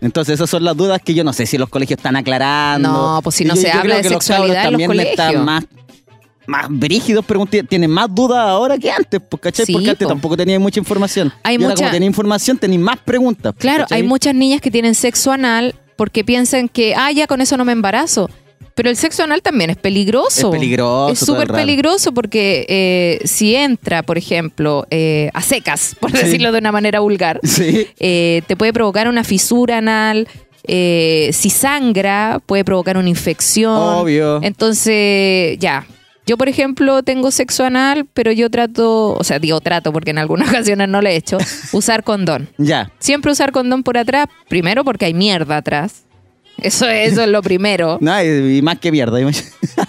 Entonces 0.01 0.35
esas 0.35 0.49
son 0.49 0.65
las 0.65 0.77
dudas 0.77 1.01
que 1.05 1.13
yo 1.15 1.25
no 1.25 1.33
sé 1.33 1.47
si 1.47 1.59
los 1.59 1.69
colegios 1.69 1.99
están 1.99 2.17
aclarando. 2.17 2.89
No, 2.91 3.21
pues 3.23 3.37
si 3.37 3.45
no 3.45 3.55
yo- 3.55 3.61
se 3.61 3.69
yo 3.73 3.79
habla 3.81 3.97
de 3.97 4.03
que 4.03 4.11
los 4.11 4.25
sexualidad 4.25 4.63
cabros 4.65 4.67
en 4.67 4.73
los 4.73 4.89
también 4.89 5.09
están 5.11 5.27
colegios. 5.35 5.45
más 5.47 5.65
más 6.47 6.67
brígidos, 6.69 7.25
pregunté, 7.25 7.63
tienen 7.63 7.91
más 7.93 8.13
dudas 8.13 8.39
ahora 8.41 8.77
que 8.77 8.91
antes, 8.91 9.21
pues, 9.29 9.41
¿cachai? 9.41 9.67
Sí, 9.67 9.73
Porque 9.73 9.91
antes 9.91 10.05
po. 10.05 10.09
tampoco 10.09 10.37
tenía 10.37 10.59
mucha 10.59 10.81
información. 10.81 11.33
Hay 11.45 11.55
y 11.55 11.57
ahora 11.59 11.69
mucha- 11.69 11.77
como 11.85 11.91
tenía 11.93 12.07
información, 12.09 12.59
tenéis 12.59 12.81
más 12.81 12.99
preguntas. 12.99 13.53
pues, 13.53 13.61
Claro, 13.61 13.85
¿cachai? 13.85 14.01
hay 14.01 14.09
muchas 14.09 14.35
niñas 14.35 14.61
que 14.61 14.69
tienen 14.71 14.97
sexo 14.97 15.31
anal 15.31 15.77
porque 15.95 16.25
piensan 16.25 16.69
que, 16.69 16.95
ah, 16.97 17.13
ya 17.13 17.29
con 17.29 17.41
eso 17.41 17.57
no 17.57 17.65
me 17.65 17.71
embarazo. 17.71 18.29
Pero 18.75 18.88
el 18.88 18.96
sexo 18.96 19.25
anal 19.25 19.42
también 19.42 19.70
es 19.70 19.77
peligroso. 19.77 20.49
Es 20.49 20.59
peligroso, 20.59 21.12
Es 21.12 21.18
súper 21.18 21.49
peligroso 21.53 22.12
porque 22.12 22.64
eh, 22.68 23.20
si 23.27 23.55
entra, 23.55 24.03
por 24.03 24.16
ejemplo, 24.16 24.87
eh, 24.90 25.31
a 25.35 25.42
secas, 25.42 25.96
por 26.01 26.11
Sí. 26.12 26.18
decirlo 26.18 26.53
de 26.53 26.59
una 26.59 26.73
manera 26.73 27.01
vulgar, 27.01 27.40
Sí. 27.42 27.87
eh, 27.99 28.42
te 28.46 28.57
puede 28.57 28.73
provocar 28.73 29.09
una 29.09 29.25
fisura 29.25 29.79
anal. 29.79 30.29
si 30.66 31.51
sangra, 31.51 32.40
puede 32.46 32.64
provocar 32.64 32.96
una 32.96 33.09
infección. 33.09 33.77
Obvio. 33.77 34.40
Entonces, 34.42 35.59
ya. 35.59 35.87
Yo, 36.27 36.37
por 36.38 36.49
ejemplo, 36.49 37.03
tengo 37.03 37.33
sexo 37.33 37.64
anal, 37.64 38.07
pero 38.14 38.31
yo 38.31 38.49
trato, 38.51 39.14
o 39.14 39.25
sea, 39.25 39.40
digo 39.40 39.61
trato 39.61 39.92
porque 39.92 40.11
en 40.11 40.18
algunas 40.18 40.49
ocasiones 40.51 40.88
no 40.88 41.03
lo 41.03 41.09
he 41.09 41.16
hecho, 41.16 41.38
usar 41.73 42.05
condón. 42.05 42.49
Ya. 42.57 42.92
Siempre 43.01 43.33
usar 43.33 43.51
condón 43.51 43.83
por 43.83 43.99
atrás, 43.99 44.27
primero 44.49 44.85
porque 44.85 45.07
hay 45.07 45.14
mierda 45.14 45.57
atrás. 45.57 46.05
Eso, 46.62 46.88
eso 46.88 47.23
es 47.23 47.29
lo 47.29 47.42
primero. 47.42 47.99
No, 48.01 48.23
y, 48.23 48.61
más 48.62 48.79
que 48.79 48.90
mierda. 48.92 49.16
hay 49.18 49.25
mucha- 49.27 49.44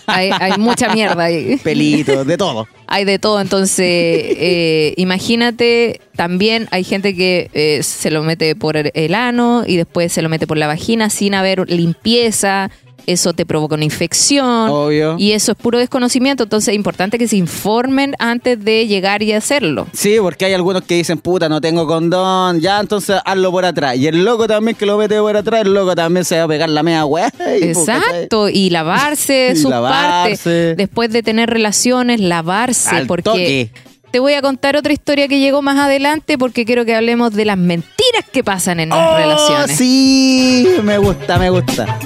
Hay, 0.07 0.29
hay 0.39 0.53
mucha 0.57 0.93
mierda 0.93 1.23
ahí. 1.25 1.57
Pelitos, 1.63 2.25
de 2.25 2.38
todo. 2.38 2.67
Hay 2.93 3.05
de 3.05 3.19
todo, 3.19 3.39
entonces 3.39 3.86
eh, 3.88 4.93
imagínate, 4.97 6.01
también 6.17 6.67
hay 6.71 6.84
gente 6.84 7.15
que 7.15 7.49
eh, 7.53 7.84
se 7.84 8.12
lo 8.12 8.21
mete 8.21 8.53
por 8.53 8.75
el 8.75 9.15
ano 9.15 9.63
y 9.65 9.77
después 9.77 10.12
se 10.12 10.21
lo 10.21 10.27
mete 10.27 10.45
por 10.45 10.57
la 10.57 10.67
vagina 10.67 11.10
sin 11.10 11.34
haber 11.34 11.69
limpieza, 11.69 12.69
eso 13.07 13.33
te 13.33 13.45
provoca 13.45 13.75
una 13.75 13.83
infección 13.85 14.69
Obvio. 14.69 15.15
y 15.17 15.31
eso 15.31 15.51
es 15.53 15.57
puro 15.57 15.79
desconocimiento, 15.79 16.43
entonces 16.43 16.69
es 16.69 16.75
importante 16.75 17.17
que 17.17 17.27
se 17.27 17.37
informen 17.37 18.15
antes 18.19 18.63
de 18.63 18.87
llegar 18.87 19.21
y 19.23 19.33
hacerlo. 19.33 19.87
Sí, 19.93 20.17
porque 20.21 20.45
hay 20.45 20.53
algunos 20.53 20.83
que 20.83 20.95
dicen, 20.95 21.17
puta, 21.19 21.49
no 21.49 21.61
tengo 21.61 21.87
condón, 21.87 22.59
ya, 22.61 22.79
entonces 22.79 23.17
hazlo 23.25 23.51
por 23.51 23.65
atrás. 23.65 23.95
Y 23.97 24.07
el 24.07 24.23
loco 24.23 24.47
también 24.47 24.75
que 24.77 24.85
lo 24.85 24.97
mete 24.97 25.17
por 25.19 25.35
atrás, 25.35 25.61
el 25.61 25.73
loco 25.73 25.95
también 25.95 26.25
se 26.25 26.37
va 26.37 26.43
a 26.43 26.47
pegar 26.47 26.69
la 26.69 26.83
media 26.83 27.05
weá. 27.05 27.31
Exacto, 27.39 28.49
y 28.49 28.69
lavarse 28.69 29.55
sus 29.55 29.69
lavarse. 29.69 30.35
partes. 30.37 30.77
Después 30.77 31.11
de 31.11 31.23
tener 31.23 31.49
relaciones, 31.49 32.19
lavarse. 32.19 32.95
Al 32.95 33.07
porque 33.07 33.23
toque. 33.23 33.71
te 34.11 34.19
voy 34.19 34.33
a 34.33 34.41
contar 34.41 34.75
otra 34.75 34.93
historia 34.93 35.27
que 35.27 35.39
llegó 35.39 35.61
más 35.61 35.77
adelante 35.77 36.37
porque 36.37 36.65
quiero 36.65 36.85
que 36.85 36.95
hablemos 36.95 37.33
de 37.33 37.45
las 37.45 37.57
mentiras 37.57 38.25
que 38.31 38.43
pasan 38.43 38.79
en 38.79 38.89
las 38.89 38.99
Oh, 38.99 39.17
relaciones. 39.17 39.77
sí, 39.77 40.67
me 40.83 40.97
gusta, 40.97 41.37
me 41.37 41.49
gusta. 41.49 41.97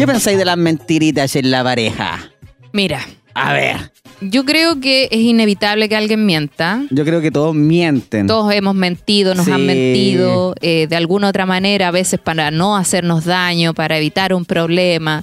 ¿Qué 0.00 0.06
pensáis 0.06 0.38
de 0.38 0.46
las 0.46 0.56
mentiritas 0.56 1.36
en 1.36 1.50
la 1.50 1.62
pareja? 1.62 2.30
Mira, 2.72 3.06
A 3.34 3.52
ver, 3.52 3.76
yo 4.22 4.46
creo 4.46 4.80
que 4.80 5.04
es 5.10 5.18
inevitable 5.20 5.90
que 5.90 5.96
alguien 5.96 6.24
mienta. 6.24 6.82
yo 6.90 7.04
creo 7.04 7.20
que 7.20 7.30
todos 7.30 7.54
mienten. 7.54 8.26
Todos 8.26 8.50
hemos 8.54 8.74
mentido, 8.74 9.34
nos 9.34 9.44
Sí. 9.44 9.52
han 9.52 9.66
mentido 9.66 10.54
eh, 10.62 10.86
de 10.88 10.96
alguna 10.96 11.28
otra 11.28 11.44
manera, 11.44 11.88
a 11.88 11.90
veces 11.90 12.18
para 12.18 12.50
no 12.50 12.76
hacernos 12.78 13.26
daño, 13.26 13.74
para 13.74 13.98
evitar 13.98 14.32
un 14.32 14.46
problema, 14.46 15.22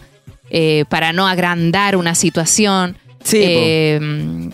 eh, 0.52 0.86
para 0.90 1.12
no 1.12 1.28
agrandar 1.28 1.96
una 1.96 2.14
situación. 2.14 2.98
Sí. 3.24 3.40
Eh, 3.42 4.50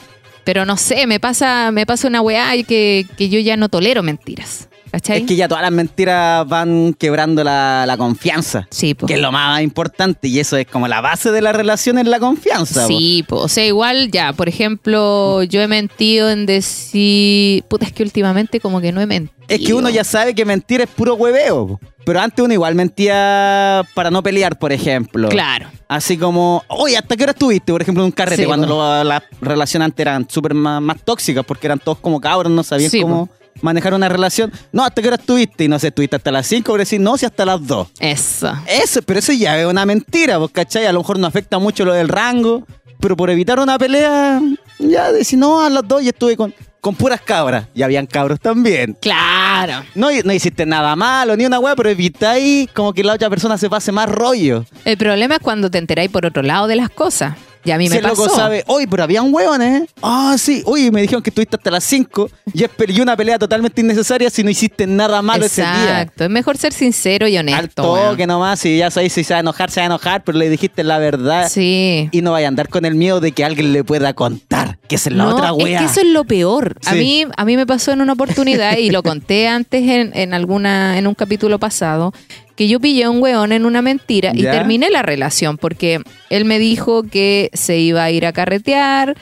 pero 0.45 0.65
no 0.65 0.77
sé, 0.77 1.05
me 1.05 1.19
pasa, 1.19 1.69
me 1.71 1.85
pasa 1.85 2.07
una 2.07 2.21
weá 2.21 2.51
que, 2.63 3.05
que 3.17 3.27
yo 3.27 3.39
ya 3.41 3.57
no 3.57 3.67
tolero 3.67 4.03
mentiras. 4.03 4.69
¿Cachai? 4.93 5.21
Es 5.21 5.27
que 5.27 5.35
ya 5.35 5.47
todas 5.47 5.63
las 5.63 5.71
mentiras 5.71 6.47
van 6.47 6.93
quebrando 6.93 7.43
la, 7.43 7.83
la 7.87 7.97
confianza. 7.97 8.67
Sí, 8.69 8.93
po. 8.93 9.07
Que 9.07 9.15
es 9.15 9.19
lo 9.19 9.31
más 9.31 9.59
importante 9.63 10.27
y 10.27 10.39
eso 10.39 10.55
es 10.55 10.67
como 10.67 10.87
la 10.87 11.01
base 11.01 11.31
de 11.31 11.41
la 11.41 11.51
relación 11.51 11.97
es 11.97 12.05
la 12.05 12.19
confianza. 12.19 12.81
po. 12.83 12.87
Sí, 12.89 13.25
po. 13.27 13.37
o 13.37 13.47
sea, 13.47 13.65
igual 13.65 14.11
ya, 14.11 14.33
por 14.33 14.47
ejemplo, 14.47 15.41
yo 15.41 15.61
he 15.61 15.67
mentido 15.67 16.29
en 16.29 16.45
decir, 16.45 17.63
puta, 17.63 17.87
es 17.87 17.91
que 17.91 18.03
últimamente 18.03 18.59
como 18.59 18.81
que 18.81 18.91
no 18.91 19.01
he 19.01 19.07
mentido. 19.07 19.33
Es 19.47 19.61
que 19.65 19.73
uno 19.73 19.89
ya 19.89 20.03
sabe 20.03 20.35
que 20.35 20.45
mentir 20.45 20.81
es 20.81 20.89
puro 20.89 21.15
hueveo. 21.15 21.67
po. 21.69 21.79
Pero 22.05 22.19
antes 22.19 22.43
uno 22.45 22.53
igual 22.53 22.75
mentía 22.75 23.83
para 23.95 24.11
no 24.11 24.21
pelear, 24.21 24.59
por 24.59 24.71
ejemplo. 24.71 25.29
Claro. 25.29 25.69
Así 25.87 26.17
como, 26.17 26.63
oye, 26.67 26.97
¿hasta 26.97 27.15
qué 27.17 27.23
hora 27.23 27.31
estuviste? 27.31 27.71
Por 27.71 27.81
ejemplo, 27.81 28.03
en 28.03 28.07
un 28.07 28.11
carrete, 28.11 28.43
Sí, 28.43 28.47
cuando 28.47 28.67
po. 28.67 29.03
las 29.03 29.23
relaciones 29.41 29.85
antes 29.85 30.01
eran 30.03 30.29
súper 30.29 30.53
más, 30.53 30.81
más 30.83 31.01
tóxicas, 31.03 31.43
porque 31.45 31.65
eran 31.65 31.79
todos 31.79 31.97
como 31.99 32.21
cabros, 32.21 32.51
no 32.51 32.61
sabían 32.61 32.91
Sí, 32.91 33.01
cómo 33.01 33.29
manejar 33.61 33.93
una 33.93 34.09
relación. 34.09 34.51
No, 34.71 34.83
¿hasta 34.83 35.01
qué 35.01 35.07
hora 35.07 35.17
estuviste? 35.17 35.63
Y 35.65 35.67
no 35.67 35.79
sé, 35.79 35.87
estuviste 35.87 36.15
hasta 36.15 36.31
las 36.31 36.47
5, 36.47 36.71
pero 36.71 36.79
decir, 36.79 36.99
no, 36.99 37.17
si 37.17 37.25
hasta 37.25 37.45
las 37.45 37.65
2. 37.65 37.87
Eso. 37.99 38.53
Eso, 38.67 39.01
pero 39.01 39.19
eso 39.19 39.33
ya 39.33 39.59
es 39.59 39.65
una 39.65 39.85
mentira, 39.85 40.39
pues, 40.39 40.51
¿cachai? 40.51 40.85
A 40.85 40.91
lo 40.91 40.99
mejor 40.99 41.19
no 41.19 41.27
afecta 41.27 41.59
mucho 41.59 41.85
lo 41.85 41.93
del 41.93 42.07
rango, 42.09 42.65
pero 42.99 43.15
por 43.15 43.29
evitar 43.29 43.59
una 43.59 43.77
pelea, 43.77 44.41
ya 44.79 45.11
decir, 45.11 45.39
no, 45.39 45.61
a 45.61 45.69
las 45.69 45.87
2 45.87 46.03
y 46.03 46.07
estuve 46.09 46.37
con, 46.37 46.53
con 46.81 46.95
puras 46.95 47.21
cabras. 47.21 47.67
Y 47.73 47.81
habían 47.81 48.05
cabros 48.05 48.39
también. 48.39 48.97
Claro. 49.01 49.85
No, 49.95 50.07
no 50.23 50.33
hiciste 50.33 50.65
nada 50.65 50.95
malo, 50.95 51.35
ni 51.37 51.45
una 51.45 51.59
weá, 51.59 51.75
pero 51.75 51.89
evitáis 51.89 52.69
como 52.73 52.93
que 52.93 53.03
la 53.03 53.13
otra 53.13 53.29
persona 53.29 53.57
se 53.57 53.69
pase 53.69 53.91
más 53.91 54.09
rollo. 54.09 54.65
El 54.83 54.97
problema 54.97 55.35
es 55.35 55.41
cuando 55.41 55.71
te 55.71 55.77
enteráis 55.77 56.11
por 56.11 56.25
otro 56.25 56.43
lado 56.43 56.67
de 56.67 56.75
las 56.75 56.89
cosas. 56.89 57.35
Y 57.65 57.71
a 57.71 57.77
mí 57.77 57.85
si 57.87 57.91
me 57.91 57.97
el 57.97 58.03
loco 58.03 58.23
pasó. 58.23 58.35
sabe, 58.35 58.63
oye, 58.67 58.87
pero 58.89 59.03
habían 59.03 59.33
hueones, 59.33 59.83
¿eh? 59.83 59.87
Ah, 60.01 60.35
sí, 60.37 60.61
oye, 60.65 60.91
me 60.91 61.01
dijeron 61.01 61.23
que 61.23 61.29
estuviste 61.29 61.55
hasta 61.55 61.71
las 61.71 61.83
5 61.85 62.29
y 62.53 62.63
es 62.63 62.69
y 62.87 62.99
una 63.01 63.15
pelea 63.15 63.39
totalmente 63.39 63.81
innecesaria 63.81 64.29
si 64.29 64.43
no 64.43 64.49
hiciste 64.49 64.85
nada 64.85 65.21
malo 65.21 65.45
ese 65.45 65.61
día. 65.61 66.01
Exacto. 66.01 66.23
Es 66.25 66.29
mejor 66.29 66.57
ser 66.57 66.73
sincero 66.73 67.27
y 67.27 67.37
Al 67.37 67.47
honesto. 67.47 67.81
toque 67.83 68.15
weón. 68.17 68.27
nomás, 68.27 68.59
si 68.59 68.77
ya 68.77 68.91
sabéis 68.91 69.13
si 69.13 69.23
se 69.23 69.33
va 69.33 69.37
a 69.37 69.41
enojar, 69.41 69.71
se 69.71 69.79
va 69.79 69.83
a 69.83 69.87
enojar, 69.87 70.23
pero 70.23 70.37
le 70.37 70.49
dijiste 70.49 70.83
la 70.83 70.97
verdad. 70.99 71.49
Sí. 71.49 72.09
Y 72.11 72.21
no 72.21 72.31
vaya 72.33 72.47
a 72.47 72.49
andar 72.49 72.67
con 72.69 72.85
el 72.85 72.95
miedo 72.95 73.19
de 73.21 73.31
que 73.31 73.45
alguien 73.45 73.71
le 73.73 73.83
pueda 73.83 74.13
contar, 74.13 74.77
que 74.87 74.95
es 74.95 75.05
la 75.11 75.23
no, 75.23 75.35
otra 75.35 75.47
es 75.57 75.63
wea. 75.63 75.79
que 75.79 75.85
eso 75.85 76.01
es 76.01 76.07
lo 76.07 76.25
peor. 76.25 76.75
A 76.85 76.93
mí, 76.93 77.25
a 77.35 77.45
mí 77.45 77.55
me 77.55 77.65
pasó 77.65 77.91
en 77.91 78.01
una 78.01 78.13
oportunidad 78.13 78.77
y 78.77 78.89
lo 78.89 79.03
conté 79.03 79.47
antes 79.47 79.83
en, 79.87 80.11
en 80.15 80.33
alguna, 80.33 80.97
en 80.97 81.07
un 81.07 81.13
capítulo 81.15 81.59
pasado, 81.59 82.13
que 82.55 82.67
yo 82.67 82.79
pillé 82.79 83.05
a 83.05 83.09
un 83.09 83.21
weón 83.21 83.51
en 83.51 83.65
una 83.65 83.81
mentira 83.81 84.31
y 84.33 84.43
terminé 84.43 84.89
la 84.89 85.01
relación 85.01 85.57
porque 85.57 86.01
él 86.29 86.45
me 86.45 86.59
dijo 86.59 87.03
que 87.03 87.49
se 87.53 87.77
iba 87.79 88.03
a 88.03 88.11
ir 88.11 88.25
a 88.25 88.33
carretear. 88.33 89.15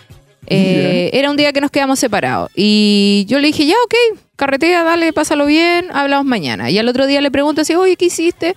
eh, 0.47 1.09
Era 1.13 1.29
un 1.31 1.37
día 1.37 1.53
que 1.53 1.61
nos 1.61 1.71
quedamos 1.71 1.99
separados. 1.99 2.49
Y 2.55 3.25
yo 3.27 3.39
le 3.39 3.47
dije, 3.47 3.65
ya, 3.65 3.75
ok, 3.85 4.19
carretea, 4.35 4.83
dale, 4.83 5.13
pásalo 5.13 5.45
bien, 5.45 5.87
hablamos 5.93 6.25
mañana. 6.25 6.69
Y 6.69 6.77
al 6.77 6.87
otro 6.89 7.07
día 7.07 7.21
le 7.21 7.31
pregunto 7.31 7.61
así, 7.61 7.73
oye, 7.75 7.95
¿qué 7.95 8.05
hiciste? 8.05 8.55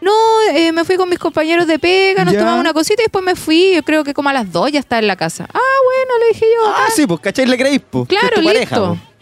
No, 0.00 0.12
eh, 0.54 0.70
me 0.72 0.84
fui 0.84 0.96
con 0.96 1.08
mis 1.08 1.18
compañeros 1.18 1.66
de 1.66 1.78
pega, 1.78 2.24
nos 2.24 2.34
Ya. 2.34 2.40
tomamos 2.40 2.60
una 2.60 2.74
cosita 2.74 3.02
y 3.02 3.06
después 3.06 3.24
me 3.24 3.34
fui. 3.34 3.72
Yo 3.74 3.82
creo 3.82 4.04
que 4.04 4.12
como 4.14 4.28
a 4.28 4.32
las 4.34 4.52
dos 4.52 4.70
ya 4.70 4.78
estaba 4.80 5.00
en 5.00 5.06
la 5.06 5.16
casa. 5.16 5.46
Ah, 5.52 5.58
bueno, 5.58 6.18
le 6.20 6.32
dije 6.34 6.46
yo. 6.54 6.72
Ah, 6.76 6.88
sí, 6.94 7.06
pues, 7.06 7.20
¿cachai? 7.20 7.46
Le 7.46 7.56
creéis, 7.56 7.80
pues. 7.90 8.08
Claro, 8.08 8.36
tu 8.36 8.44
pareja, 8.44 8.60
listo. 8.76 8.88
pues. 8.88 9.13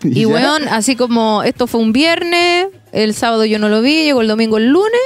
Y 0.04 0.20
Ya. 0.22 0.28
weón, 0.28 0.68
así 0.68 0.96
como 0.96 1.42
esto 1.42 1.66
fue 1.66 1.80
un 1.80 1.92
viernes, 1.92 2.68
el 2.92 3.14
sábado 3.14 3.44
yo 3.44 3.58
no 3.58 3.68
lo 3.68 3.82
vi, 3.82 4.04
llegó 4.04 4.20
el 4.22 4.28
domingo 4.28 4.56
el 4.58 4.68
lunes 4.68 5.00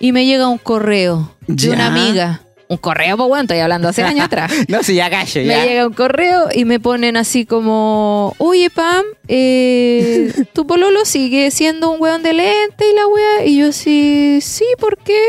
y 0.00 0.12
me 0.12 0.24
llega 0.26 0.48
un 0.48 0.58
correo 0.58 1.34
de 1.46 1.70
una 1.70 1.86
amiga. 1.86 2.40
Un 2.68 2.78
correo, 2.78 3.18
pues 3.18 3.28
bueno, 3.28 3.42
estoy 3.42 3.58
hablando 3.58 3.88
hace 3.88 4.02
años 4.02 4.24
atrás. 4.24 4.50
No, 4.68 4.82
si 4.82 4.94
ya 4.94 5.10
calle, 5.10 5.44
ya. 5.44 5.58
Me 5.58 5.66
llega 5.66 5.86
un 5.86 5.92
correo 5.92 6.48
y 6.54 6.64
me 6.64 6.80
ponen 6.80 7.18
así 7.18 7.44
como, 7.44 8.34
oye 8.38 8.70
Pam, 8.70 9.04
eh, 9.28 10.32
tu 10.54 10.66
pololo 10.66 11.04
sigue 11.04 11.50
siendo 11.50 11.90
un 11.90 12.00
weón 12.00 12.22
de 12.22 12.32
lente 12.32 12.84
y 12.90 12.94
la 12.96 13.06
wea. 13.08 13.44
Y 13.44 13.58
yo 13.58 13.68
así, 13.68 14.38
sí, 14.40 14.64
¿por 14.78 14.96
qué? 14.96 15.20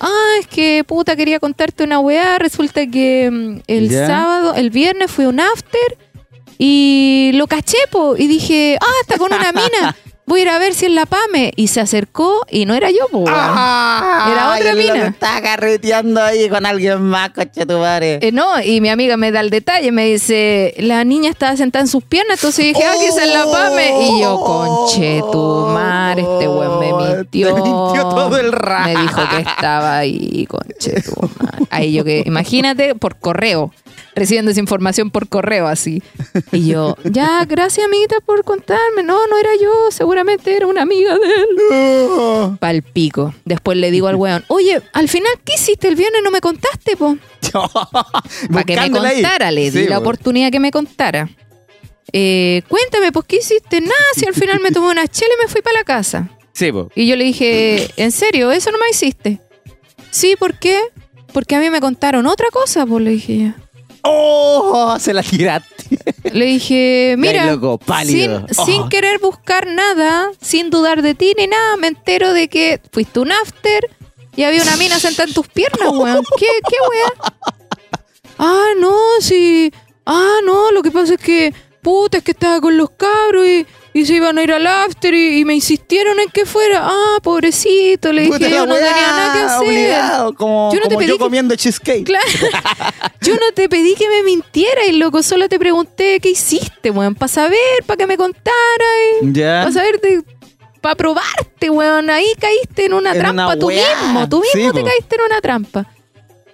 Ah, 0.00 0.32
es 0.40 0.46
que 0.48 0.82
puta, 0.84 1.14
quería 1.14 1.38
contarte 1.38 1.84
una 1.84 2.00
weá. 2.00 2.38
Resulta 2.38 2.86
que 2.88 3.30
mm, 3.30 3.60
el 3.68 3.88
Ya. 3.88 4.06
sábado, 4.08 4.54
el 4.56 4.70
viernes 4.70 5.10
fue 5.12 5.28
un 5.28 5.38
after 5.40 5.96
y 6.58 7.30
lo 7.34 7.46
caché, 7.46 7.78
po, 7.90 8.16
y 8.16 8.26
dije, 8.26 8.76
ah, 8.80 9.00
está 9.02 9.16
con 9.16 9.32
una 9.32 9.52
mina. 9.52 9.96
Voy 10.28 10.40
a 10.40 10.42
ir 10.42 10.48
a 10.50 10.58
ver 10.58 10.74
si 10.74 10.84
es 10.84 10.92
la 10.92 11.06
Pame. 11.06 11.52
Y 11.56 11.68
se 11.68 11.80
acercó 11.80 12.44
y 12.50 12.66
no 12.66 12.74
era 12.74 12.90
yo, 12.90 13.08
po. 13.10 13.24
Ah, 13.28 14.28
Era 14.30 14.54
otra 14.54 14.74
mina. 14.74 15.06
Está 15.06 15.40
carreteando 15.40 16.22
ahí 16.22 16.50
con 16.50 16.66
alguien 16.66 17.00
más, 17.00 17.30
coche 17.30 17.64
tu 17.64 17.78
madre. 17.78 18.18
Eh, 18.20 18.30
no, 18.30 18.60
y 18.62 18.82
mi 18.82 18.90
amiga 18.90 19.16
me 19.16 19.32
da 19.32 19.40
el 19.40 19.48
detalle, 19.48 19.90
me 19.90 20.04
dice, 20.04 20.74
la 20.76 21.02
niña 21.04 21.30
estaba 21.30 21.56
sentada 21.56 21.82
en 21.82 21.88
sus 21.88 22.04
piernas, 22.04 22.38
entonces 22.40 22.66
dije, 22.66 22.84
ah, 22.84 22.92
que 23.00 23.06
esa 23.08 23.24
es 23.24 23.32
la 23.32 23.44
Pame. 23.50 24.02
Y 24.02 24.20
yo, 24.20 24.38
conche 24.40 25.22
tu 25.32 25.66
madre, 25.72 26.20
este 26.20 26.46
weón 26.46 26.78
me 26.78 26.92
mintió. 26.92 27.54
Te 27.54 27.62
mintió 27.62 28.02
todo 28.10 28.36
el 28.36 28.52
rato. 28.52 28.90
Me 28.90 29.00
dijo 29.00 29.22
que 29.30 29.38
estaba 29.48 29.96
ahí, 29.96 30.46
conche 30.46 31.00
tu 31.02 31.22
madre. 31.22 31.66
Ahí 31.70 31.92
yo 31.94 32.04
que, 32.04 32.22
imagínate, 32.26 32.94
por 32.94 33.16
correo, 33.16 33.72
recibiendo 34.14 34.50
esa 34.50 34.60
información 34.60 35.10
por 35.10 35.28
correo 35.28 35.66
así. 35.66 36.02
Y 36.52 36.66
yo, 36.68 36.96
ya, 37.04 37.44
gracias 37.46 37.86
amiguita 37.86 38.16
por 38.24 38.44
contarme. 38.44 39.02
No, 39.02 39.26
no 39.26 39.38
era 39.38 39.50
yo, 39.60 39.90
seguramente 40.18 40.56
era 40.56 40.66
una 40.66 40.82
amiga 40.82 41.14
de 41.16 41.26
él. 41.26 42.56
Pal 42.58 42.82
pico. 42.82 43.34
Después 43.44 43.78
le 43.78 43.90
digo 43.90 44.08
al 44.08 44.16
weón, 44.16 44.44
oye, 44.48 44.80
al 44.92 45.08
final, 45.08 45.32
¿qué 45.44 45.54
hiciste 45.54 45.86
el 45.88 45.94
viernes? 45.94 46.22
No 46.24 46.30
me 46.30 46.40
contaste, 46.40 46.96
po. 46.96 47.16
Para 47.52 48.64
que 48.64 48.74
me 48.74 48.80
Buscándola 48.82 49.08
ahí. 49.10 49.22
contara, 49.22 49.50
le 49.50 49.70
di 49.70 49.82
Sí, 49.82 49.88
la 49.88 49.98
oportunidad 49.98 50.50
que 50.50 50.60
me 50.60 50.70
contara. 50.70 51.28
Eh, 52.12 52.62
cuéntame, 52.68 53.12
pues, 53.12 53.26
¿qué 53.28 53.36
hiciste? 53.36 53.80
Nada, 53.80 53.94
si 54.14 54.26
al 54.26 54.34
final 54.34 54.60
me 54.60 54.70
tomé 54.70 54.90
una 54.90 55.06
chela 55.06 55.30
y 55.38 55.42
me 55.44 55.48
fui 55.48 55.62
para 55.62 55.78
la 55.78 55.84
casa. 55.84 56.28
Sí, 56.52 56.72
pues. 56.72 56.86
Y 56.96 57.06
yo 57.06 57.14
le 57.16 57.24
dije, 57.24 57.88
¿en 57.96 58.10
serio? 58.10 58.50
¿Eso 58.50 58.72
no 58.72 58.78
me 58.78 58.88
hiciste? 58.90 59.40
Sí, 60.10 60.34
¿por 60.38 60.58
qué? 60.58 60.80
Porque 61.32 61.54
a 61.54 61.60
mí 61.60 61.70
me 61.70 61.80
contaron 61.80 62.26
otra 62.26 62.48
cosa, 62.50 62.84
pues, 62.86 63.04
le 63.04 63.10
dije 63.10 63.38
yo. 63.38 63.50
¡Oh! 64.02 64.96
Se 64.98 65.12
la 65.14 65.22
tiraste. 65.22 65.77
Le 66.32 66.44
dije, 66.44 67.14
mira, 67.18 67.46
loco, 67.46 67.78
pálido. 67.78 68.46
sin, 68.48 68.58
Oh. 68.58 68.64
sin 68.66 68.88
querer 68.88 69.18
buscar 69.20 69.66
nada, 69.66 70.30
sin 70.40 70.70
dudar 70.70 71.02
de 71.02 71.14
ti 71.14 71.34
ni 71.36 71.46
nada, 71.46 71.76
me 71.76 71.88
entero 71.88 72.32
de 72.32 72.48
que 72.48 72.80
fuiste 72.92 73.20
un 73.20 73.32
after 73.32 73.88
y 74.36 74.44
había 74.44 74.62
una 74.62 74.76
mina 74.76 74.98
sentada 74.98 75.28
en 75.28 75.34
tus 75.34 75.48
piernas, 75.48 75.88
weón. 75.92 76.24
¿Qué, 76.38 76.46
qué 76.68 76.76
weón? 76.90 77.32
Ah, 78.38 78.68
no, 78.78 78.96
sí. 79.20 79.72
Ah, 80.06 80.38
no, 80.44 80.70
lo 80.70 80.82
que 80.82 80.90
pasa 80.90 81.14
es 81.14 81.20
que, 81.20 81.52
puta, 81.82 82.18
es 82.18 82.24
que 82.24 82.30
estaba 82.32 82.60
con 82.60 82.76
los 82.76 82.90
cabros 82.90 83.46
y, 83.46 83.66
y 83.98 84.06
se 84.06 84.14
iban 84.14 84.38
a 84.38 84.42
ir 84.42 84.52
al 84.52 84.66
after 84.66 85.12
y, 85.14 85.40
y 85.40 85.44
me 85.44 85.54
insistieron 85.54 86.18
en 86.20 86.28
que 86.30 86.46
fuera. 86.46 86.80
Ah, 86.84 87.18
pobrecito, 87.22 88.12
le 88.12 88.22
dije, 88.22 88.50
yo 88.50 88.66
no 88.66 88.74
tenía 88.74 88.90
nada 88.92 89.32
que 89.32 89.38
hacer. 89.40 89.68
obligado, 89.68 90.34
como 90.34 90.70
Yo 90.72 90.80
no 90.80 90.88
te 90.88 90.96
pedí 90.96 91.08
yo 91.08 91.14
que- 91.14 91.18
comiendo 91.24 91.54
cheesecake. 91.56 92.04
Claro. 92.04 92.24
Yo 93.20 93.34
no 93.34 93.52
te 93.54 93.68
pedí 93.68 93.94
que 93.94 94.08
me 94.08 94.22
mintieras, 94.22 94.86
y 94.88 94.92
loco, 94.92 95.22
solo 95.22 95.48
te 95.48 95.58
pregunté 95.58 96.18
qué 96.20 96.30
hiciste, 96.30 96.90
weón, 96.90 97.14
para 97.14 97.28
saber, 97.28 97.58
para 97.84 97.96
que 97.98 98.06
me 98.06 98.16
contaras, 98.16 98.54
Ya. 99.22 99.60
para 99.64 99.72
saber, 99.72 100.00
para 100.80 100.94
probarte, 100.94 101.68
weón. 101.68 102.08
Ahí 102.08 102.32
caíste 102.38 102.86
en 102.86 102.94
una 102.94 103.12
En 103.12 103.18
trampa 103.18 103.46
una 103.48 103.58
tú 103.58 103.68
mismo, 103.68 104.28
tú 104.28 104.40
mismo 104.40 104.70
Sí, 104.70 104.74
te 104.74 104.80
po. 104.80 104.86
caíste 104.86 105.16
en 105.16 105.22
una 105.22 105.40
trampa. 105.40 105.86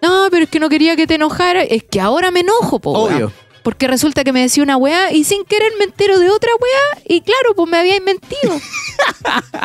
No, 0.03 0.27
pero 0.31 0.45
es 0.45 0.51
que 0.51 0.59
no 0.59 0.69
quería 0.69 0.97
que 0.97 1.07
te 1.07 1.15
enojaras, 1.15 1.67
es 1.71 1.85
que 1.85 2.01
ahora 2.01 2.31
me 2.31 2.41
enojo, 2.41 2.79
po, 2.81 3.05
weón. 3.05 3.33
Porque 3.65 3.89
resulta 3.89 4.23
que 4.23 4.33
me 4.33 4.43
decía 4.43 4.63
una 4.63 4.77
weá 4.77 5.11
y 5.11 5.25
sin 5.25 5.45
querer 5.45 5.73
me 5.79 5.85
entero 5.87 6.21
de 6.21 6.31
otra 6.31 6.51
weá 6.61 7.03
y 7.09 7.23
claro, 7.23 7.55
pues 7.57 7.69
me 7.69 7.79
había 7.79 8.01
mentido. 8.01 8.61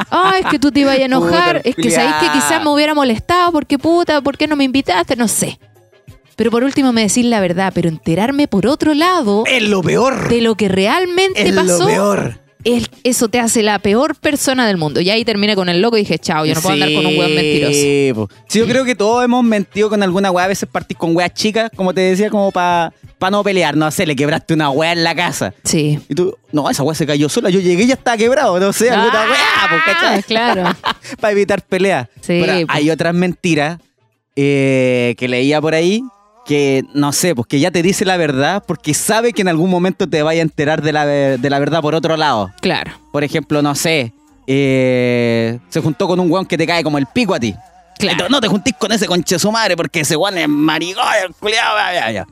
Ah, 0.09 0.33
es 0.39 0.45
que 0.47 0.57
tú 0.57 0.71
te 0.71 0.79
ibas 0.79 0.97
a 0.97 1.01
enojar. 1.03 1.57
Puta, 1.57 1.69
es 1.69 1.75
que 1.75 1.91
sabéis 1.91 2.15
que 2.15 2.31
quizás 2.31 2.63
me 2.63 2.69
hubiera 2.71 2.95
molestado 2.95 3.51
porque 3.51 3.77
puta, 3.77 4.21
¿por 4.21 4.37
qué 4.37 4.47
no 4.47 4.55
me 4.55 4.63
invitaste? 4.63 5.15
No 5.15 5.27
sé. 5.27 5.59
Pero 6.35 6.49
por 6.49 6.63
último 6.63 6.93
me 6.93 7.01
decís 7.01 7.25
la 7.25 7.39
verdad, 7.39 7.71
pero 7.75 7.89
enterarme 7.89 8.47
por 8.47 8.65
otro 8.65 8.93
lado 8.95 9.43
Es 9.45 9.61
lo 9.61 9.83
peor. 9.83 10.29
de 10.29 10.41
lo 10.41 10.55
que 10.55 10.67
realmente 10.69 11.47
Es 11.49 11.53
pasó, 11.55 11.79
lo 11.79 11.85
peor. 11.85 12.39
Es- 12.63 12.89
eso 13.03 13.29
te 13.29 13.39
hace 13.39 13.63
la 13.63 13.79
peor 13.79 14.15
persona 14.15 14.67
del 14.67 14.77
mundo. 14.77 14.99
Y 15.01 15.09
ahí 15.09 15.23
terminé 15.25 15.55
con 15.55 15.69
el 15.69 15.81
loco 15.81 15.97
y 15.97 16.01
dije, 16.01 16.19
chao, 16.19 16.45
yo 16.45 16.53
no 16.55 16.61
puedo 16.61 16.73
andar 16.73 16.93
con 16.93 17.05
un 17.05 17.17
weón 17.17 17.33
mentiroso. 17.35 17.73
Sí, 17.73 18.11
po. 18.13 18.29
Sí, 18.47 18.59
yo 18.59 18.67
creo 18.67 18.83
que 18.85 18.95
todos 18.95 19.23
hemos 19.23 19.43
mentido 19.43 19.89
con 19.89 20.03
alguna 20.03 20.31
weá. 20.31 20.45
A 20.45 20.47
veces 20.49 20.67
partís 20.71 20.97
con 20.97 21.15
weas 21.15 21.33
chicas, 21.33 21.71
como 21.75 21.93
te 21.93 22.01
decía, 22.01 22.29
como 22.29 22.51
para 22.51 22.91
no 23.31 23.43
pelear. 23.43 23.77
No 23.77 23.89
sé, 23.91 24.05
le 24.05 24.15
quebraste 24.15 24.53
una 24.53 24.69
weá 24.71 24.91
en 24.91 25.03
la 25.03 25.15
casa. 25.15 25.53
Sí. 25.63 25.99
Y 26.09 26.15
tú, 26.15 26.35
no, 26.51 26.69
esa 26.69 26.83
weá 26.83 26.95
se 26.95 27.05
cayó 27.05 27.29
sola. 27.29 27.49
Yo 27.49 27.59
llegué 27.59 27.83
y 27.83 27.87
ya 27.87 27.93
estaba 27.93 28.17
quebrado. 28.17 28.59
No 28.59 28.73
sé, 28.73 28.89
alguna 28.89 29.23
Ah, 29.23 29.25
weá, 29.29 29.69
pues, 29.69 29.81
¿cachai? 29.95 30.23
claro. 30.27 30.63
para 31.21 31.31
evitar 31.31 31.61
peleas. 31.61 32.07
Sí, 32.21 32.41
Pero 32.45 32.65
hay 32.67 32.89
otras 32.91 33.13
mentiras 33.13 33.79
eh, 34.35 35.15
que 35.17 35.27
leía 35.27 35.61
por 35.61 35.73
ahí 35.75 36.01
que, 36.49 36.83
no 36.95 37.11
sé, 37.13 37.35
pues 37.35 37.45
que 37.45 37.59
ya 37.59 37.69
te 37.69 37.83
dice 37.83 38.05
la 38.05 38.17
verdad 38.17 38.63
porque 38.65 38.95
sabe 38.95 39.33
que 39.33 39.43
en 39.43 39.49
algún 39.49 39.69
momento 39.69 40.09
te 40.09 40.23
vaya 40.23 40.41
a 40.41 40.41
enterar 40.41 40.81
de 40.81 40.91
la, 40.91 41.05
de 41.05 41.47
la 41.47 41.59
verdad 41.59 41.79
por 41.79 41.93
otro 41.93 42.17
lado. 42.17 42.49
Claro. 42.59 42.91
Por 43.11 43.23
ejemplo, 43.23 43.61
no 43.61 43.75
sé, 43.75 44.13
eh, 44.47 45.59
se 45.69 45.79
juntó 45.79 46.07
con 46.07 46.19
un 46.19 46.31
weón 46.31 46.47
que 46.47 46.57
te 46.57 46.65
cae 46.65 46.83
como 46.83 46.97
el 46.97 47.05
pico 47.05 47.35
a 47.35 47.39
ti. 47.39 47.53
Claro. 47.99 48.13
Entonces, 48.13 48.31
no 48.31 48.41
te 48.41 48.47
juntís 48.47 48.73
con 48.79 48.91
ese 48.91 49.05
conche 49.05 49.37
su 49.37 49.51
madre 49.51 49.77
porque 49.77 49.99
ese 49.99 50.15
weón 50.15 50.39
es 50.39 50.47
culiao, 51.39 51.77
ya, 51.77 51.93
ya, 51.93 52.11
ya. 52.11 52.27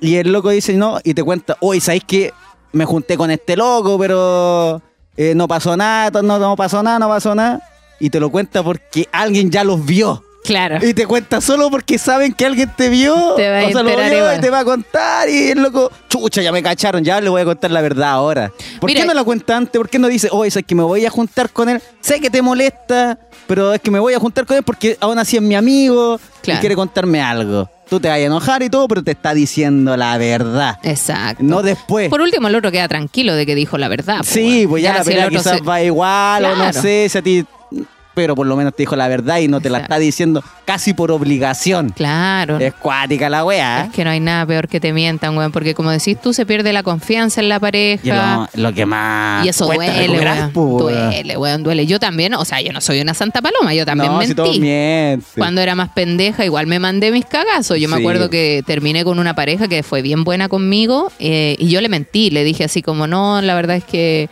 Y 0.00 0.14
el 0.14 0.30
loco 0.30 0.50
dice, 0.50 0.74
no, 0.74 1.00
y 1.02 1.12
te 1.12 1.24
cuenta, 1.24 1.56
oye, 1.58 1.80
¿sabéis 1.80 2.04
que 2.04 2.32
me 2.70 2.84
junté 2.84 3.16
con 3.16 3.32
este 3.32 3.56
loco, 3.56 3.98
pero 3.98 4.80
eh, 5.16 5.34
no 5.34 5.48
pasó 5.48 5.76
nada, 5.76 6.22
no, 6.22 6.38
no 6.38 6.54
pasó 6.54 6.80
nada, 6.80 7.00
no 7.00 7.08
pasó 7.08 7.34
nada. 7.34 7.60
Y 7.98 8.08
te 8.10 8.20
lo 8.20 8.30
cuenta 8.30 8.62
porque 8.62 9.08
alguien 9.10 9.50
ya 9.50 9.64
los 9.64 9.84
vio. 9.84 10.22
Claro. 10.44 10.84
Y 10.84 10.92
te 10.92 11.06
cuenta 11.06 11.40
solo 11.40 11.70
porque 11.70 11.98
saben 11.98 12.32
que 12.32 12.44
alguien 12.46 12.70
te 12.76 12.88
vio. 12.88 13.34
Te 13.36 13.48
va 13.48 13.60
a 13.60 13.64
o 13.66 13.70
sea, 13.70 13.82
lo 13.82 13.90
vio 13.96 14.16
igual. 14.18 14.38
y 14.38 14.40
te 14.40 14.50
va 14.50 14.58
a 14.60 14.64
contar. 14.64 15.28
Y 15.28 15.50
el 15.50 15.62
loco, 15.62 15.90
chucha, 16.08 16.42
ya 16.42 16.50
me 16.50 16.62
cacharon, 16.62 17.04
ya 17.04 17.20
le 17.20 17.28
voy 17.28 17.42
a 17.42 17.44
contar 17.44 17.70
la 17.70 17.80
verdad 17.80 18.10
ahora. 18.10 18.52
¿Por 18.80 18.88
Mira- 18.90 19.02
qué 19.02 19.06
no 19.06 19.14
la 19.14 19.22
cuenta 19.24 19.56
antes? 19.56 19.78
¿Por 19.78 19.88
qué 19.88 19.98
no 20.00 20.08
dice, 20.08 20.28
oye, 20.32 20.48
es 20.48 20.58
que 20.66 20.74
me 20.74 20.82
voy 20.82 21.06
a 21.06 21.10
juntar 21.10 21.50
con 21.50 21.68
él? 21.68 21.80
Sé 22.00 22.20
que 22.20 22.28
te 22.28 22.42
molesta, 22.42 23.18
pero 23.46 23.72
es 23.72 23.80
que 23.80 23.90
me 23.92 24.00
voy 24.00 24.14
a 24.14 24.18
juntar 24.18 24.44
con 24.44 24.56
él 24.56 24.62
porque 24.64 24.96
aún 25.00 25.18
así 25.18 25.36
es 25.36 25.42
mi 25.42 25.54
amigo 25.54 26.18
Claro. 26.42 26.58
y 26.58 26.60
quiere 26.60 26.74
contarme 26.74 27.20
algo. 27.22 27.70
Tú 27.88 28.00
te 28.00 28.08
vas 28.08 28.16
a 28.16 28.20
enojar 28.20 28.62
y 28.62 28.70
todo, 28.70 28.88
pero 28.88 29.04
te 29.04 29.10
está 29.10 29.34
diciendo 29.34 29.96
la 29.98 30.16
verdad. 30.18 30.78
Exacto. 30.82 31.42
No 31.44 31.62
después. 31.62 32.08
Por 32.08 32.20
último, 32.22 32.48
el 32.48 32.54
otro 32.56 32.72
queda 32.72 32.88
tranquilo 32.88 33.34
de 33.34 33.44
que 33.46 33.54
dijo 33.54 33.76
la 33.78 33.88
verdad. 33.88 34.22
Sí, 34.24 34.60
weón. 34.66 34.70
pues 34.70 34.82
ya, 34.82 34.94
la 34.94 35.04
si 35.04 35.10
el 35.10 35.16
pelea 35.16 35.28
quizás 35.28 35.58
se- 35.58 35.62
va 35.62 35.82
igual 35.82 36.44
o 36.46 36.56
no 36.56 36.72
sé 36.72 37.06
si 37.08 37.18
a 37.18 37.22
ti... 37.22 37.44
Pero 38.14 38.34
por 38.34 38.46
lo 38.46 38.56
menos 38.56 38.74
te 38.74 38.82
dijo 38.82 38.94
la 38.96 39.08
verdad 39.08 39.38
y 39.38 39.48
no 39.48 39.60
te 39.60 39.70
la 39.70 39.78
está 39.78 39.98
diciendo 39.98 40.42
casi 40.64 40.92
por 40.94 41.10
obligación. 41.10 41.90
Claro. 41.90 42.58
Es 42.58 42.74
cuática 42.74 43.30
la 43.30 43.44
weá. 43.44 43.84
Es 43.86 43.92
que 43.92 44.04
no 44.04 44.10
hay 44.10 44.20
nada 44.20 44.44
peor 44.46 44.68
que 44.68 44.80
te 44.80 44.92
mientan, 44.92 45.36
weón, 45.36 45.50
porque 45.52 45.74
como 45.74 45.90
decís 45.90 46.18
tú, 46.20 46.32
se 46.32 46.44
pierde 46.46 46.72
la 46.72 46.82
confianza 46.82 47.40
en 47.40 47.48
la 47.48 47.58
pareja. 47.58 48.48
lo, 48.54 48.62
lo 48.64 48.72
que 48.74 48.84
más 48.86 49.44
Y 49.46 49.48
eso 49.48 49.66
duele, 49.66 50.08
weón. 50.10 50.52
Duele, 50.52 51.36
weón, 51.36 51.62
duele. 51.62 51.86
Yo 51.86 51.98
también, 51.98 52.34
o 52.34 52.44
sea, 52.44 52.60
yo 52.60 52.72
no 52.72 52.80
soy 52.80 53.00
una 53.00 53.14
santa 53.14 53.40
paloma, 53.40 53.72
yo 53.74 53.86
también 53.86 54.12
no, 54.12 54.18
mentí. 54.18 54.60
si. 55.24 55.40
Cuando 55.40 55.60
era 55.60 55.74
más 55.74 55.88
pendeja, 55.90 56.44
igual 56.44 56.66
me 56.66 56.78
mandé 56.78 57.10
mis 57.10 57.24
cagazos. 57.24 57.78
Yo 57.78 57.88
me 57.88 57.96
Sí. 57.96 58.02
acuerdo 58.02 58.28
que 58.30 58.62
terminé 58.66 59.04
con 59.04 59.18
una 59.18 59.34
pareja 59.34 59.68
que 59.68 59.82
fue 59.82 60.02
bien 60.02 60.24
buena 60.24 60.48
conmigo 60.48 61.10
eh, 61.18 61.56
y 61.58 61.68
yo 61.70 61.80
le 61.80 61.88
mentí. 61.88 62.30
Le 62.30 62.44
dije 62.44 62.64
así 62.64 62.82
como, 62.82 63.06
no, 63.06 63.40
la 63.42 63.54
verdad 63.54 63.76
es 63.76 63.84
que 63.84 64.28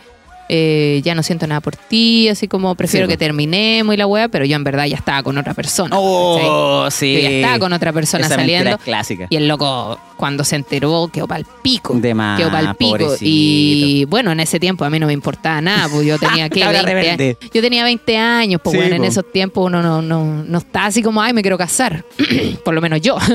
eh, 0.53 0.99
ya 1.05 1.15
no 1.15 1.23
siento 1.23 1.47
nada 1.47 1.61
por 1.61 1.77
ti, 1.77 2.27
así 2.27 2.49
como 2.49 2.75
prefiero 2.75 3.05
Sí, 3.07 3.11
que 3.13 3.17
terminemos 3.17 3.93
y 3.93 3.97
la 3.97 4.05
weá, 4.05 4.27
pero 4.27 4.43
yo 4.43 4.57
en 4.57 4.65
verdad 4.65 4.85
ya 4.85 4.97
estaba 4.97 5.23
con 5.23 5.37
otra 5.37 5.53
persona. 5.53 5.95
Oh, 5.97 6.89
sí. 6.91 7.13
Yo 7.13 7.19
ya 7.21 7.29
estaba 7.29 7.59
con 7.59 7.71
otra 7.71 7.93
persona 7.93 8.25
Esa 8.25 8.35
saliendo. 8.35 8.71
es 8.71 8.77
clásica. 8.81 9.27
Y 9.29 9.37
el 9.37 9.47
loco, 9.47 9.97
cuando 10.17 10.43
se 10.43 10.57
enteró, 10.57 11.09
quedó 11.11 11.25
pa'l 11.25 11.45
pico. 11.61 11.93
De 11.95 12.13
más, 12.13 12.37
quedó 12.37 12.51
pa'l 12.51 12.75
pico. 12.75 12.91
pobrecito. 12.97 13.23
Y 13.25 14.05
bueno, 14.09 14.31
en 14.33 14.41
ese 14.41 14.59
tiempo 14.59 14.83
a 14.83 14.89
mí 14.89 14.99
no 14.99 15.07
me 15.07 15.13
importaba 15.13 15.61
nada, 15.61 15.87
pues 15.87 16.05
yo 16.05 16.19
tenía 16.19 16.49
que 16.49 16.59
Cabra 16.59 16.83
20 16.83 16.93
rebelde. 16.93 17.37
años. 17.41 17.51
Yo 17.53 17.61
tenía 17.61 17.83
20 17.85 18.17
años, 18.17 18.61
pues 18.61 18.73
Sí, 18.73 18.77
bueno, 18.77 18.95
en 18.97 19.05
esos 19.05 19.31
tiempos 19.31 19.65
uno 19.67 19.81
no, 19.81 20.01
no, 20.01 20.43
no 20.43 20.57
está 20.57 20.85
así 20.87 21.01
como, 21.01 21.21
ay, 21.21 21.31
me 21.31 21.41
quiero 21.41 21.57
casar. 21.57 22.03
Por 22.65 22.73
lo 22.73 22.81
menos 22.81 22.99
yo. 22.99 23.15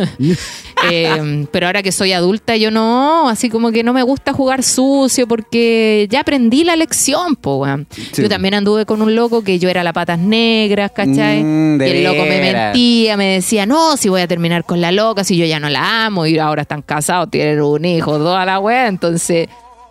Eh, 0.90 1.46
pero 1.50 1.66
ahora 1.66 1.82
que 1.82 1.90
soy 1.90 2.12
adulta, 2.12 2.54
yo 2.58 2.70
no, 2.70 3.30
así 3.30 3.48
como 3.48 3.72
que 3.72 3.82
no 3.82 3.94
me 3.94 4.02
gusta 4.02 4.34
jugar 4.34 4.62
sucio 4.62 5.26
porque 5.26 6.06
ya 6.10 6.20
aprendí 6.20 6.64
la 6.64 6.76
lección, 6.76 7.05
weón. 7.14 7.86
Sí. 8.12 8.22
Yo 8.22 8.28
también 8.28 8.54
anduve 8.54 8.86
con 8.86 9.02
un 9.02 9.14
loco 9.14 9.42
que 9.42 9.58
yo 9.58 9.68
era 9.68 9.84
la 9.84 9.92
patas 9.92 10.18
negras, 10.18 10.90
¿cachai? 10.92 11.42
Mm, 11.42 11.80
y 11.80 11.84
el 11.84 12.04
loco 12.04 12.24
me 12.24 12.40
mentía, 12.40 13.16
me 13.16 13.34
decía, 13.34 13.66
no, 13.66 13.96
si 13.96 14.08
voy 14.08 14.22
a 14.22 14.28
terminar 14.28 14.64
con 14.64 14.80
la 14.80 14.92
loca, 14.92 15.24
si 15.24 15.36
yo 15.36 15.44
ya 15.44 15.60
no 15.60 15.68
la 15.68 16.06
amo, 16.06 16.26
y 16.26 16.38
ahora 16.38 16.62
están 16.62 16.82
casados, 16.82 17.30
tienen 17.30 17.60
un 17.60 17.84
hijo, 17.84 18.18
toda 18.18 18.44
la 18.44 18.58
weá. 18.58 18.88
Entonces, 18.88 19.48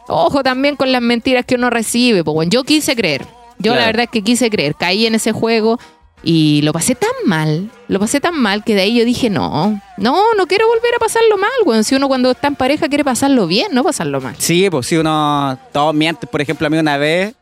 ojo 0.07 0.43
también 0.43 0.76
con 0.76 0.91
las 0.91 1.01
mentiras 1.01 1.45
que 1.45 1.55
uno 1.55 1.70
recibe. 1.70 2.24
Pues 2.24 2.34
bueno, 2.34 2.49
yo 2.49 2.63
quise 2.63 2.95
creer. 2.95 3.26
Yo 3.57 3.74
la 3.74 3.86
verdad 3.86 4.03
es 4.03 4.09
que 4.09 4.22
quise 4.22 4.49
creer. 4.49 4.76
Caí 4.76 5.05
en 5.05 5.16
ese 5.16 5.32
juego 5.32 5.80
y 6.28 6.63
lo 6.63 6.73
pasé 6.73 6.95
tan 6.95 7.11
mal, 7.26 7.69
lo 7.88 7.99
pasé 7.99 8.19
tan 8.19 8.36
mal 8.36 8.63
que 8.63 8.73
de 8.73 8.82
ahí 8.82 8.97
yo 8.97 9.05
dije, 9.05 9.30
no, 9.30 9.80
no, 9.97 10.34
no 10.34 10.47
quiero 10.47 10.67
volver 10.67 10.95
a 10.95 10.99
pasarlo 10.99 11.38
mal, 11.38 11.51
weón. 11.65 11.84
Si 11.84 11.93
uno 11.93 12.07
cuando 12.07 12.32
está 12.32 12.47
en 12.47 12.55
pareja 12.55 12.89
quiere 12.89 13.03
pasarlo 13.03 13.45
bien, 13.45 13.67
no 13.73 13.84
pasarlo 13.84 14.19
mal. 14.19 14.36
Sí, 14.39 14.67
pues 14.71 14.88
si 14.88 14.97
uno. 14.97 15.57
Todos 15.71 15.93
mienten. 15.93 16.28
Por 16.30 16.41
ejemplo, 16.41 16.65
a 16.65 16.69
mí 16.71 16.78
una 16.80 16.97
vez 16.97 17.36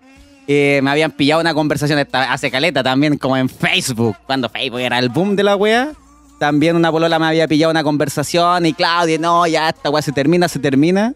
eh, 0.47 0.81
me 0.83 0.91
habían 0.91 1.11
pillado 1.11 1.39
una 1.39 1.53
conversación 1.53 2.05
hace 2.11 2.51
caleta 2.51 2.83
también, 2.83 3.17
como 3.17 3.37
en 3.37 3.47
Facebook. 3.47 4.17
Cuando 4.25 4.49
Facebook 4.49 4.81
era 4.81 4.99
el 4.99 5.07
boom 5.07 5.37
de 5.37 5.43
la 5.43 5.55
wea. 5.55 5.93
También 6.37 6.75
una 6.75 6.91
polola 6.91 7.17
me 7.19 7.27
había 7.27 7.47
pillado 7.47 7.71
una 7.71 7.83
conversación 7.83 8.65
y 8.65 8.73
Claudia, 8.73 9.17
no, 9.17 9.47
ya 9.47 9.69
esta 9.69 9.89
wea 9.89 10.01
se 10.01 10.11
termina, 10.11 10.49
se 10.49 10.59
termina. 10.59 11.13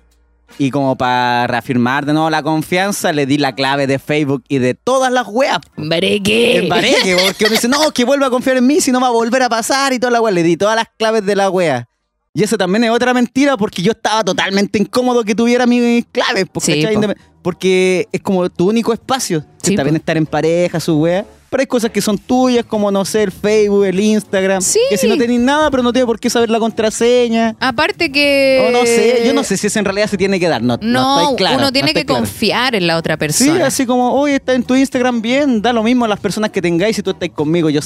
Y 0.60 0.72
como 0.72 0.96
para 0.96 1.46
reafirmar 1.48 2.06
de 2.06 2.14
nuevo 2.14 2.30
la 2.30 2.42
confianza, 2.42 3.12
le 3.14 3.26
di 3.26 3.38
la 3.38 3.54
clave 3.54 3.86
de 3.88 4.00
Facebook 4.00 4.44
y 4.48 4.58
de 4.60 4.74
todas 4.74 5.12
las 5.12 5.28
weas. 5.28 5.60
Breque. 5.76 6.58
En 6.60 6.70
Bareque, 6.70 7.16
porque 7.26 7.46
uno 7.46 7.52
dice, 7.54 7.68
no, 7.68 7.92
que 7.92 8.06
vuelva 8.06 8.28
a 8.28 8.30
confiar 8.30 8.58
en 8.58 8.66
mí, 8.66 8.82
si 8.82 8.92
no 8.92 9.00
va 9.00 9.08
a 9.08 9.12
volver 9.12 9.44
a 9.44 9.50
pasar 9.50 9.94
y 9.94 10.00
toda 10.00 10.12
la 10.12 10.22
wea. 10.22 10.32
Le 10.34 10.44
di 10.44 10.58
todas 10.58 10.76
las 10.76 10.88
claves 10.98 11.26
de 11.26 11.36
la 11.36 11.50
wea. 11.50 11.88
Y 12.34 12.44
eso 12.44 12.58
también 12.58 12.84
es 12.84 12.92
otra 12.92 13.14
mentira 13.14 13.58
porque 13.58 13.82
yo 13.82 13.92
estaba 13.92 14.24
totalmente 14.24 14.78
incómodo 14.80 15.24
que 15.24 15.34
tuviera 15.36 15.66
mis 15.66 16.06
claves. 16.12 16.46
Sí, 16.62 16.82
¿cachai? 16.82 16.96
po. 16.96 17.02
Indep- 17.02 17.18
Porque 17.42 18.08
es 18.12 18.22
como 18.22 18.48
tu 18.50 18.70
único 18.70 18.94
espacio. 18.94 19.44
Sí, 19.64 19.72
Está 19.72 19.84
bien 19.84 19.96
po. 19.96 19.98
estar 20.00 20.18
en 20.18 20.26
pareja, 20.26 20.80
su 20.80 21.00
wea. 21.00 21.26
Pero 21.50 21.62
hay 21.62 21.68
cosas 21.68 21.92
que 21.92 22.02
son 22.02 22.18
tuyas, 22.18 22.66
como, 22.66 22.92
no 22.92 23.06
sé, 23.06 23.24
el 23.24 23.32
Facebook, 23.32 23.86
el 23.86 24.00
Instagram. 24.00 24.62
Sí. 24.62 24.80
Que 24.90 24.98
si 24.98 25.08
no 25.08 25.18
tenés 25.18 25.40
nada, 25.40 25.72
pero 25.72 25.82
no 25.82 25.94
tienes 25.94 26.06
por 26.06 26.20
qué 26.20 26.30
saber 26.30 26.50
la 26.50 26.60
contraseña. 26.60 27.56
Aparte 27.60 28.12
que... 28.12 28.66
O 28.68 28.72
no 28.72 28.86
sé, 28.86 29.24
yo 29.26 29.34
no 29.34 29.44
sé 29.44 29.56
si 29.58 29.68
eso 29.68 29.80
en 29.80 29.86
realidad 29.86 30.08
se 30.10 30.18
tiene 30.18 30.40
que 30.40 30.48
dar. 30.50 30.62
No, 30.62 30.78
no, 30.82 30.88
No, 30.92 31.22
estoy 31.22 31.36
claro, 31.38 31.58
uno 31.60 31.72
tiene 31.72 31.90
no 31.90 31.94
que 31.94 32.06
claro. 32.06 32.20
confiar 32.22 32.76
en 32.76 32.86
la 32.88 32.98
otra 32.98 33.14
Sí, 33.16 33.20
persona. 33.20 33.66
así 33.68 33.86
como, 33.86 34.14
oye, 34.14 34.36
está 34.36 34.54
en 34.54 34.64
tu 34.64 34.76
Instagram 34.76 35.22
bien, 35.22 35.62
da 35.62 35.72
lo 35.72 35.84
mismo 35.84 36.06
a 36.06 36.08
las 36.10 36.20
personas 36.20 36.52
que 36.52 36.62
tengáis 36.62 36.96
si 36.98 37.02
tú 37.04 37.12
estás 37.12 37.30
conmigo, 37.30 37.70
yo 37.70 37.80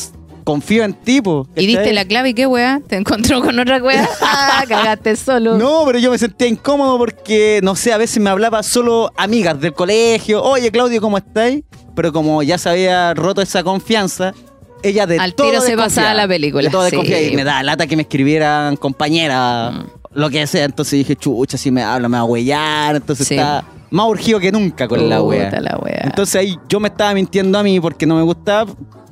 confío 0.44 0.84
en 0.84 0.94
ti, 0.96 1.22
po, 1.22 1.48
Y 1.56 1.68
diste 1.68 1.94
la 1.94 2.04
clave 2.04 2.30
y 2.30 2.34
qué 2.34 2.48
weá, 2.48 2.82
te 2.88 2.96
encontró 2.96 3.42
con 3.42 3.60
otra 3.60 3.78
weá. 3.82 4.10
Ah, 4.22 4.64
cagaste 4.68 5.16
solo. 5.16 5.56
No, 5.58 5.84
pero 5.86 6.00
yo 6.00 6.10
me 6.12 6.18
sentía 6.18 6.48
incómodo 6.48 6.98
porque, 6.98 7.60
no 7.64 7.76
sé, 7.76 7.94
a 7.94 7.98
veces 7.98 8.20
me 8.22 8.30
hablaba 8.30 8.64
solo 8.64 9.12
amigas 9.18 9.60
del 9.62 9.74
colegio, 9.74 10.42
oye, 10.44 10.72
Claudio, 10.72 11.00
¿cómo 11.00 11.18
estáis? 11.18 11.64
Pero 11.96 12.12
como 12.14 12.42
ya 12.44 12.58
se 12.58 12.70
había 12.70 13.14
roto 13.14 13.42
esa 13.42 13.64
confianza, 13.64 14.34
ella 14.84 15.06
de 15.06 15.20
Al 15.20 15.36
todo 15.36 15.50
tiro 15.50 15.62
se 15.62 15.76
pasaba 15.78 16.14
la 16.14 16.28
película, 16.28 16.64
De 16.64 16.70
todo 16.70 16.90
sí. 16.90 16.98
y 17.32 17.36
me 17.36 17.44
da 17.44 17.62
lata 17.64 17.86
que 17.88 17.96
me 17.96 18.04
escribieran 18.04 18.76
compañera, 18.78 19.72
Mm. 19.72 19.86
lo 20.14 20.30
que 20.30 20.46
sea. 20.48 20.66
Entonces 20.66 20.94
dije, 21.00 21.16
chucha, 21.16 21.58
si 21.58 21.70
me 21.72 21.84
habla 21.84 22.10
me 22.10 22.18
va 22.18 22.22
a 22.22 22.26
huellar. 22.26 22.96
Entonces 22.96 23.28
Sí. 23.28 23.36
está 23.36 23.64
más 23.92 24.08
urgido 24.08 24.40
que 24.40 24.52
nunca 24.52 24.88
con 24.88 25.08
la 25.10 25.22
wea. 25.22 25.52
La 25.62 25.78
weá. 25.78 26.02
Entonces 26.04 26.36
ahí 26.36 26.58
yo 26.70 26.80
me 26.80 26.88
estaba 26.88 27.14
mintiendo 27.14 27.60
a 27.60 27.64
mí 27.64 27.80
porque 27.80 28.06
no 28.06 28.16
me 28.16 28.22
gustaba 28.24 28.72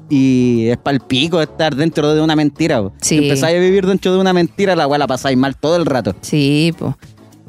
y 0.09 0.69
es 0.69 0.77
para 0.77 0.95
el 0.95 1.01
pico 1.01 1.39
estar 1.41 1.75
dentro 1.75 2.13
de 2.15 2.21
una 2.21 2.36
mentira. 2.36 2.82
po. 2.82 2.93
Sí. 3.01 3.17
Si 3.19 3.23
empezáis 3.23 3.57
a 3.57 3.59
vivir 3.59 3.86
dentro 3.86 4.11
de 4.13 4.17
una 4.19 4.34
mentira, 4.34 4.75
la 4.75 4.88
weá 4.88 4.97
la 4.97 5.05
pasáis 5.07 5.38
mal 5.38 5.55
todo 5.55 5.75
el 5.75 5.86
rato. 5.86 6.15
Sí, 6.21 6.73
pues. 6.77 6.95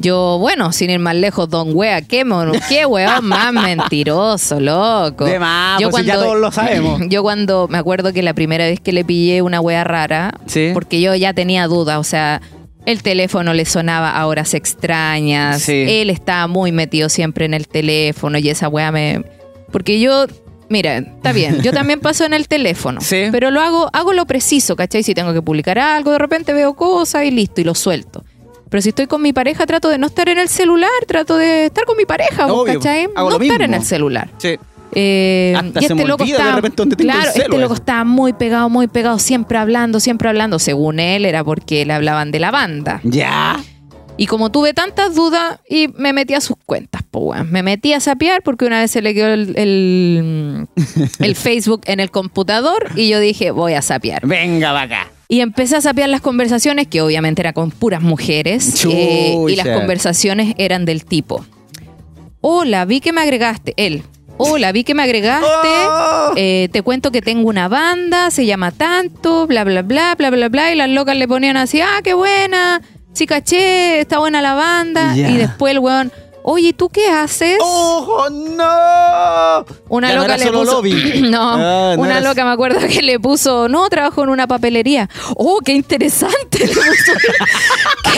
Yo, 0.01 0.38
bueno, 0.38 0.72
sin 0.72 0.90
ir 0.90 0.98
más 0.98 1.14
lejos, 1.14 1.48
don 1.48 1.70
wea, 1.74 2.03
qué, 2.03 2.24
mono, 2.24 2.53
qué 2.68 2.86
weón 2.86 3.24
más 3.26 3.53
mentiroso, 3.53 4.59
loco. 4.61 5.24
De 5.24 5.38
más, 5.38 5.80
pues 5.90 5.96
si 6.03 6.05
ya 6.09 6.14
todos 6.14 6.38
lo 6.38 6.51
sabemos. 6.51 7.01
Yo 7.09 7.22
cuando, 7.22 7.68
me 7.68 7.78
acuerdo 7.78 8.12
que 8.12 8.22
la 8.22 8.34
primera 8.34 8.64
vez 8.64 8.80
que 8.80 8.92
le 8.92 9.05
pillé 9.05 9.42
una 9.42 9.61
wea 9.61 9.84
rara, 9.84 10.34
Sí. 10.46 10.70
porque 10.72 11.01
yo 11.01 11.14
ya 11.14 11.34
tenía 11.34 11.66
dudas, 11.66 11.98
o 11.98 12.05
sea, 12.05 12.40
el 12.86 13.03
teléfono 13.03 13.53
le 13.53 13.64
sonaba 13.66 14.11
a 14.11 14.26
horas 14.26 14.55
extrañas, 14.55 15.62
Sí. 15.62 15.84
él 15.88 16.11
estaba 16.11 16.46
muy 16.46 16.72
metido 16.72 17.09
siempre 17.09 17.44
en 17.44 17.55
el 17.55 17.68
teléfono 17.68 18.38
y 18.38 18.48
esa 18.48 18.68
wea 18.68 18.90
me... 18.92 19.24
Porque 19.70 20.01
yo... 20.01 20.26
Mira, 20.68 20.98
está 20.98 21.32
bien, 21.32 21.62
yo 21.62 21.72
también 21.72 21.98
paso 22.01 22.24
en 22.24 22.32
el 22.32 22.46
teléfono, 22.46 23.01
Sí. 23.01 23.24
pero 23.32 23.51
lo 23.51 23.61
hago, 23.61 23.90
hago 23.92 24.12
lo 24.12 24.24
preciso, 24.26 24.76
¿cachai? 24.76 25.03
Si 25.03 25.14
tengo 25.14 25.32
que 25.32 25.42
publicar 25.42 25.80
algo, 25.80 26.12
de 26.12 26.18
repente 26.18 26.53
veo 26.53 26.74
cosas 26.74 27.24
y 27.24 27.32
listo, 27.32 27.61
y 27.61 27.64
lo 27.64 27.74
suelto. 27.74 28.24
Pero 28.70 28.80
si 28.82 28.90
estoy 28.90 29.06
con 29.06 29.20
mi 29.20 29.32
pareja, 29.32 29.66
trato 29.66 29.88
de 29.88 29.98
no 29.98 30.06
estar 30.06 30.28
en 30.28 30.38
el 30.38 30.48
celular, 30.48 30.90
trato 31.06 31.36
de 31.36 31.66
estar 31.66 31.84
con 31.84 31.96
mi 31.96 32.06
pareja, 32.06 32.46
¿vos 32.46 32.62
Obvio, 32.62 32.74
¿cachai? 32.80 33.08
no 33.14 33.30
este 33.30 33.44
estar 33.44 33.62
en 33.62 33.74
el 33.74 33.82
celular. 33.82 34.30
Sí. 34.38 34.56
Eh, 34.92 35.54
Hasta 35.56 35.80
y 35.80 35.86
se 35.86 35.92
este 35.92 35.94
me 35.94 36.04
loco 36.04 36.24
de 36.24 36.52
repente 36.52 36.76
tengo 36.76 36.90
el 36.90 36.96
claro, 36.96 37.30
este 37.34 37.58
loco 37.58 37.74
estaba 37.74 38.04
muy 38.04 38.32
pegado, 38.32 38.68
muy 38.68 38.88
pegado, 38.88 39.18
siempre 39.18 39.58
hablando, 39.58 40.00
siempre 40.00 40.28
hablando. 40.28 40.58
Según 40.58 41.00
él, 41.00 41.26
era 41.26 41.44
porque 41.44 41.84
le 41.84 41.92
hablaban 41.92 42.30
de 42.30 42.40
la 42.40 42.50
banda. 42.50 43.00
Ya. 43.04 43.60
Y 44.16 44.26
como 44.26 44.50
tuve 44.50 44.74
tantas 44.74 45.14
dudas, 45.14 45.60
y 45.68 45.88
me 45.96 46.12
metí 46.12 46.34
a 46.34 46.40
sus 46.40 46.56
cuentas, 46.66 47.02
pues. 47.10 47.44
Me 47.46 47.62
metí 47.62 47.92
a 47.92 48.00
sapear 48.00 48.42
porque 48.42 48.66
una 48.66 48.80
vez 48.80 48.90
se 48.90 49.00
le 49.00 49.14
quedó 49.14 49.28
el, 49.28 49.56
el, 49.56 50.68
el 51.20 51.36
Facebook 51.36 51.82
en 51.86 52.00
el 52.00 52.10
computador 52.10 52.90
y 52.96 53.08
yo 53.08 53.18
dije, 53.18 53.50
voy 53.50 53.74
a 53.74 53.82
sapear. 53.82 54.26
Venga, 54.26 54.72
va 54.72 54.82
acá. 54.82 55.08
Y 55.30 55.42
empecé 55.42 55.76
a 55.76 55.80
sapear 55.80 56.08
las 56.08 56.20
conversaciones, 56.20 56.88
que 56.88 57.00
obviamente 57.00 57.40
eran 57.40 57.52
con 57.52 57.70
puras 57.70 58.02
mujeres. 58.02 58.84
eh, 58.84 59.36
y 59.48 59.54
las 59.54 59.68
conversaciones 59.68 60.54
eran 60.58 60.84
del 60.84 61.04
tipo: 61.04 61.44
Hola, 62.40 62.84
vi 62.84 63.00
que 63.00 63.12
me 63.12 63.20
agregaste. 63.20 63.72
Él. 63.76 64.02
Hola, 64.38 64.72
vi 64.72 64.82
que 64.82 64.92
me 64.92 65.04
agregaste. 65.04 65.46
Oh. 65.46 66.32
eh, 66.34 66.68
te 66.72 66.82
cuento 66.82 67.12
que 67.12 67.22
tengo 67.22 67.48
una 67.48 67.68
banda, 67.68 68.30
se 68.32 68.44
llama 68.44 68.72
tanto, 68.72 69.46
bla, 69.46 69.62
bla, 69.62 69.82
bla, 69.82 70.16
bla, 70.18 70.30
bla, 70.30 70.48
bla. 70.48 70.72
Y 70.72 70.74
las 70.74 70.88
locas 70.88 71.16
le 71.16 71.28
ponían 71.28 71.56
así: 71.56 71.80
Ah, 71.80 72.00
qué 72.02 72.12
buena. 72.14 72.82
Sí, 73.12 73.26
caché, 73.26 74.00
está 74.00 74.18
buena 74.18 74.42
la 74.42 74.54
banda. 74.54 75.16
Y 75.16 75.36
después 75.36 75.70
el 75.70 75.78
weón: 75.78 76.10
Oye, 76.43 76.68
¿y 76.68 76.72
tú 76.72 76.88
qué 76.88 77.09
haces? 77.09 77.59
¡Ojo, 77.61 78.30
no! 78.30 79.64
Una 79.88 80.09
Ya 80.09 80.14
no 80.16 80.22
loca 80.22 80.34
era 80.34 80.36
le 80.38 80.45
solo 80.45 80.61
puso. 80.61 80.72
lobby. 80.72 81.20
no, 81.30 81.53
Ah, 81.55 81.93
no 81.97 82.03
una 82.03 82.18
era- 82.18 82.28
loca 82.28 82.45
me 82.45 82.51
acuerdo 82.53 82.80
que 82.88 83.03
le 83.03 83.20
puso. 83.20 83.68
No, 83.68 83.88
trabajo 83.88 84.22
en 84.24 84.30
una 84.30 84.47
papelería. 84.47 85.09
¡Oh, 85.36 85.59
qué 85.64 85.72
interesante! 85.72 86.59
Le 86.66 86.68
puso. 86.68 87.12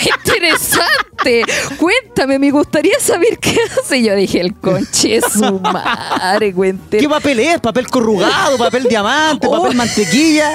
¡Qué 0.03 0.11
interesante! 0.25 1.45
Cuéntame, 1.79 2.39
me 2.39 2.51
gustaría 2.51 2.99
saber 3.01 3.39
qué 3.39 3.59
hace. 3.81 3.99
Y 3.99 4.05
yo 4.05 4.14
dije, 4.14 4.41
el 4.41 4.55
conche 4.55 5.16
es 5.16 5.25
su 5.33 5.61
madre, 5.61 6.53
cuente. 6.55 6.99
¿Qué 6.99 7.09
papel 7.09 7.41
es? 7.41 7.61
¿Papel 7.61 7.87
corrugado? 7.89 8.57
¿Papel 8.59 8.85
diamante? 8.85 9.47
Oh. 9.49 9.62
¿Papel 9.62 9.77
mantequilla? 9.77 10.51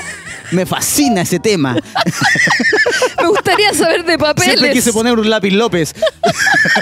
Me 0.51 0.65
fascina 0.65 1.21
ese 1.21 1.39
tema. 1.39 1.75
Me 3.21 3.27
gustaría 3.27 3.73
saber 3.73 4.05
de 4.05 4.17
papeles. 4.17 4.53
Siempre 4.53 4.71
quise 4.71 4.93
poner 4.93 5.13
un 5.17 5.29
lápiz 5.29 5.51
López. 5.51 5.93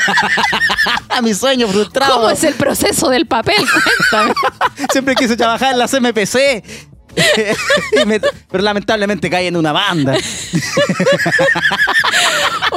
A 1.10 1.22
mi 1.22 1.34
sueño 1.34 1.68
frustrado. 1.68 2.16
¿Cómo 2.16 2.30
es 2.30 2.44
el 2.44 2.54
proceso 2.56 3.10
del 3.10 3.26
papel? 3.26 3.56
Cuéntame. 4.12 4.34
Siempre 4.92 5.16
quise 5.16 5.38
trabajar 5.38 5.74
en 5.74 5.80
la 5.80 5.88
CMPC. 5.88 6.64
Pero 8.52 8.64
lamentablemente 8.64 9.30
caí 9.30 9.48
en 9.48 9.58
una 9.58 9.72
banda. 9.72 10.16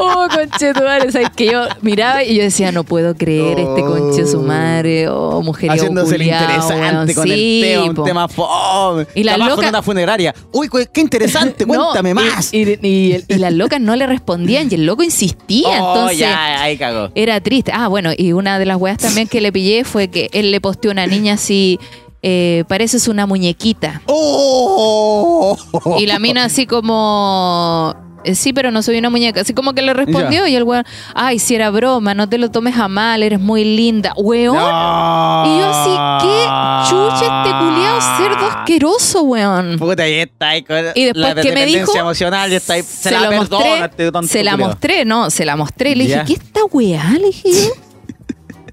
Oh, 0.01 0.27
conche 0.33 0.73
tu 0.75 0.83
madre. 0.85 1.11
¿Sabes 1.11 1.31
que 1.35 1.47
yo 1.47 1.65
miraba 1.83 2.23
y 2.23 2.37
yo 2.37 2.43
decía, 2.43 2.71
no 2.71 2.85
puedo 2.85 3.17
creer 3.17 3.59
este 3.59 3.81
conche 3.83 4.27
su 4.27 4.41
madre. 4.43 5.09
Oh, 5.09 5.43
mujer 5.43 5.71
Haciéndose 5.71 6.15
el 6.17 6.23
interesante 6.23 7.15
con 7.15 7.29
el 7.31 7.61
tema, 7.63 7.85
un 7.85 8.05
tema 8.05 8.29
fome. 8.29 9.07
Y 9.15 9.25
la 9.25 9.35
Trabajo 9.35 9.57
loca- 9.57 9.67
en 9.67 9.75
una 9.75 9.83
funeraria. 9.83 10.35
Uy, 10.53 10.69
qué 10.93 11.01
interesante, 11.01 11.67
cuéntame 11.67 12.15
No, 12.15 12.21
y- 12.21 12.25
más. 12.25 12.55
Y, 12.55 12.79
y- 12.87 13.25
y 13.27 13.35
las 13.39 13.53
locas 13.53 13.81
no 13.81 13.97
le 13.97 14.07
respondían 14.07 14.69
y 14.71 14.75
el 14.77 14.87
loco 14.87 15.03
insistía. 15.03 15.83
Oh, 15.83 15.95
entonces. 15.95 16.19
ya, 16.19 16.63
ahí 16.63 16.79
cagó. 16.79 17.11
Era 17.15 17.41
triste. 17.41 17.73
Ah, 17.75 17.89
bueno, 17.89 18.11
y 18.17 18.33
una 18.33 18.59
de 18.59 18.67
las 18.67 18.77
weas 18.77 18.99
también 18.99 19.27
que 19.27 19.41
le 19.41 19.51
pillé 19.53 19.85
fue 19.85 20.09
que 20.09 20.31
él 20.33 20.51
le 20.53 20.61
posteó 20.61 20.91
a 20.91 20.93
una 20.93 21.07
niña 21.09 21.35
así, 21.35 21.81
eh, 22.23 22.65
pareces 22.69 23.09
una 23.09 23.27
muñequita. 23.27 24.03
Oh. 24.07 25.57
Y 25.99 26.07
la 26.07 26.19
mina 26.19 26.45
así 26.45 26.67
como... 26.67 27.95
eh, 28.25 28.35
Sí, 28.35 28.53
pero 28.53 28.71
no 28.71 28.83
soy 28.83 28.99
una 28.99 29.09
muñeca. 29.11 29.41
Así 29.43 29.55
como 29.55 29.73
que 29.73 29.83
le 29.83 29.95
respondió 29.95 30.47
y 30.47 30.55
el 30.57 30.65
weón, 30.65 30.85
ay, 31.15 31.39
si 31.39 31.55
era 31.55 31.71
broma, 31.71 32.15
no 32.15 32.29
te 32.29 32.37
lo 32.39 32.51
tomes 32.51 32.77
a 32.77 32.89
mal, 32.89 33.23
eres 33.23 33.39
muy 33.41 33.65
linda. 33.65 34.13
Weón. 34.17 34.57
Y 34.57 35.59
yo 35.59 35.71
así, 35.71 35.91
qué 36.27 36.45
chucha 36.91 37.43
este 37.45 37.57
culiao 37.59 38.01
cerdo 38.19 38.47
asqueroso, 38.51 39.23
weón. 39.23 39.79
Puta, 39.79 40.09
y 40.09 40.15
está 40.15 40.49
ahí 40.51 40.63
con 40.63 40.77
Y 40.95 41.05
después 41.05 41.17
la 41.17 41.29
que 41.35 41.35
me 41.37 41.43
dependencia 41.61 41.81
dijo, 41.81 41.97
emocional 41.99 42.53
y 42.53 42.57
está 42.57 42.75
ahí, 42.75 42.83
se, 42.83 43.11
la, 43.11 43.29
perdona, 43.29 43.37
mostré, 43.39 43.85
este 43.85 44.13
tonto 44.13 44.29
se 44.29 44.45
la 44.45 44.51
culiao. 44.53 44.69
mostré, 44.69 45.05
no, 45.05 45.31
se 45.31 45.45
la 45.45 45.57
mostré. 45.57 45.95
Le 45.97 46.05
dije, 46.05 46.17
Ya. 46.17 46.25
¿qué 46.25 46.33
esta 46.35 46.61
weá? 46.73 47.11
Le 47.19 47.27
dije 47.27 47.51
yo. 47.53 47.71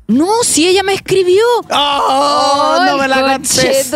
No, 0.08 0.44
si 0.44 0.68
ella 0.68 0.84
me 0.84 0.94
escribió. 0.94 1.44
¡Oh! 1.72 2.78
no 2.86 2.98
me 2.98 3.08
la 3.08 3.22
contés. 3.22 3.92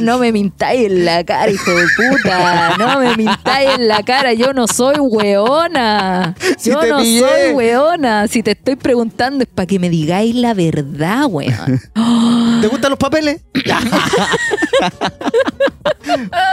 No 0.00 0.18
me 0.18 0.32
mintáis 0.32 0.86
en 0.86 1.04
la 1.04 1.22
cara, 1.24 1.50
hijo 1.50 1.70
de 1.70 1.84
puta. 1.96 2.76
No 2.78 2.98
me 3.00 3.16
mintáis 3.16 3.70
en 3.76 3.88
la 3.88 4.02
cara. 4.02 4.32
Yo 4.32 4.52
no 4.52 4.66
soy 4.66 4.96
weona. 4.98 6.34
Yo 6.64 6.80
no 6.86 6.98
pillé. 6.98 7.20
soy 7.20 7.52
weona. 7.54 8.28
Si 8.28 8.42
te 8.42 8.52
estoy 8.52 8.76
preguntando 8.76 9.42
es 9.44 9.48
para 9.52 9.66
que 9.66 9.78
me 9.78 9.90
digáis 9.90 10.34
la 10.34 10.54
verdad, 10.54 11.26
weón. 11.28 11.80
¿Te 12.60 12.68
gustan 12.68 12.90
los 12.90 12.98
papeles? 12.98 13.42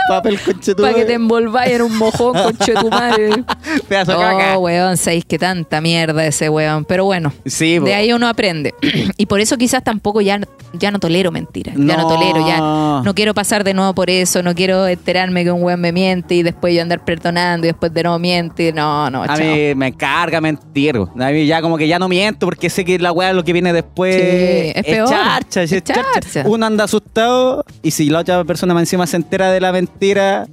Papel 0.08 0.38
conche 0.40 0.74
tu 0.74 0.82
para 0.82 0.94
que 0.94 1.04
te 1.04 1.14
envolváis 1.14 1.72
en 1.72 1.82
un 1.82 1.96
mojón, 1.96 2.32
conche 2.34 2.72
tu 2.74 2.88
madre. 2.88 3.30
Pedazo 3.88 4.12
de 4.12 4.18
caca. 4.18 4.56
Oh, 4.58 4.60
weón, 4.62 4.96
sabéis 4.96 5.24
que 5.24 5.38
tanta 5.38 5.80
mierda 5.80 6.24
ese 6.24 6.48
weón. 6.48 6.84
Pero 6.84 7.04
bueno, 7.04 7.32
Sí, 7.44 7.78
de 7.78 7.94
ahí 7.94 8.12
uno 8.12 8.28
aprende. 8.28 8.74
y 9.16 9.26
por 9.26 9.40
eso 9.40 9.56
quizás 9.58 9.82
tampoco 9.84 10.20
ya, 10.20 10.40
ya 10.72 10.90
no 10.90 10.98
tolero 10.98 11.30
mentiras. 11.30 11.74
Ya 11.76 11.96
No. 11.96 12.08
tolero, 12.08 12.46
ya 12.46 12.58
no 12.58 13.14
quiero 13.14 13.29
pasar 13.34 13.64
de 13.64 13.74
nuevo 13.74 13.94
por 13.94 14.10
eso. 14.10 14.42
No 14.42 14.54
quiero 14.54 14.86
enterarme 14.86 15.44
que 15.44 15.50
un 15.50 15.62
weón 15.62 15.80
me 15.80 15.92
miente 15.92 16.34
y 16.36 16.42
después 16.42 16.74
yo 16.74 16.82
andar 16.82 17.04
perdonando 17.04 17.66
y 17.66 17.70
después 17.70 17.92
de 17.92 18.02
nuevo 18.02 18.18
miente. 18.18 18.72
No, 18.72 19.08
no, 19.10 19.22
A 19.22 19.28
chao. 19.28 19.38
mí 19.38 19.74
me 19.74 19.92
carga 19.92 20.40
mentir. 20.40 20.96
A 20.96 21.30
mí 21.30 21.46
ya 21.46 21.60
como 21.62 21.76
que 21.78 21.86
ya 21.88 21.98
no 21.98 22.08
miento 22.08 22.46
porque 22.46 22.70
sé 22.70 22.84
que 22.84 22.98
la 22.98 23.12
weá 23.12 23.32
lo 23.32 23.42
que 23.44 23.52
viene 23.52 23.72
después 23.72 24.14
Sí, 24.14 24.72
es 24.74 24.84
peor. 24.84 25.08
charcha, 25.08 25.62
Es 25.62 25.72
es 25.72 25.82
charcha. 25.84 26.04
charcha. 26.14 26.42
Uno 26.48 26.66
anda 26.66 26.84
asustado 26.84 27.64
y 27.82 27.90
si 27.90 28.08
la 28.10 28.20
otra 28.20 28.44
persona 28.44 28.74
más 28.74 28.82
encima 28.82 29.06
se 29.06 29.16
entera 29.16 29.50
de 29.50 29.60
la 29.60 29.72
mentira, 29.72 30.46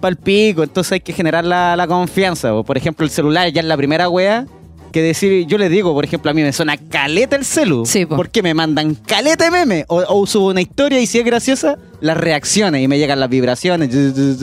pa'l 0.00 0.16
pico. 0.16 0.62
Entonces 0.62 0.92
hay 0.92 1.00
que 1.00 1.12
generar 1.12 1.44
la, 1.44 1.76
la 1.76 1.86
confianza. 1.86 2.50
po. 2.50 2.64
Por 2.64 2.76
ejemplo, 2.76 3.04
el 3.04 3.10
celular 3.10 3.48
ya 3.50 3.60
es 3.60 3.66
la 3.66 3.76
primera 3.76 4.08
weá 4.08 4.46
que 4.90 5.02
decir, 5.02 5.46
yo 5.46 5.58
les 5.58 5.70
digo, 5.70 5.92
por 5.92 6.04
ejemplo, 6.04 6.30
a 6.30 6.34
mí 6.34 6.42
me 6.42 6.52
suena 6.52 6.76
caleta 6.76 7.36
el 7.36 7.44
celu. 7.44 7.86
Sí, 7.86 8.06
po. 8.06 8.16
porque 8.16 8.42
me 8.42 8.54
mandan 8.54 8.94
caleta 8.94 9.44
de 9.44 9.50
meme. 9.50 9.84
O, 9.88 10.02
o 10.08 10.26
subo 10.26 10.48
una 10.48 10.60
historia 10.60 11.00
y 11.00 11.06
si 11.06 11.18
es 11.18 11.24
graciosa, 11.24 11.78
las 12.00 12.16
reacciones 12.16 12.82
y 12.82 12.88
me 12.88 12.98
llegan 12.98 13.20
las 13.20 13.28
vibraciones. 13.28 13.90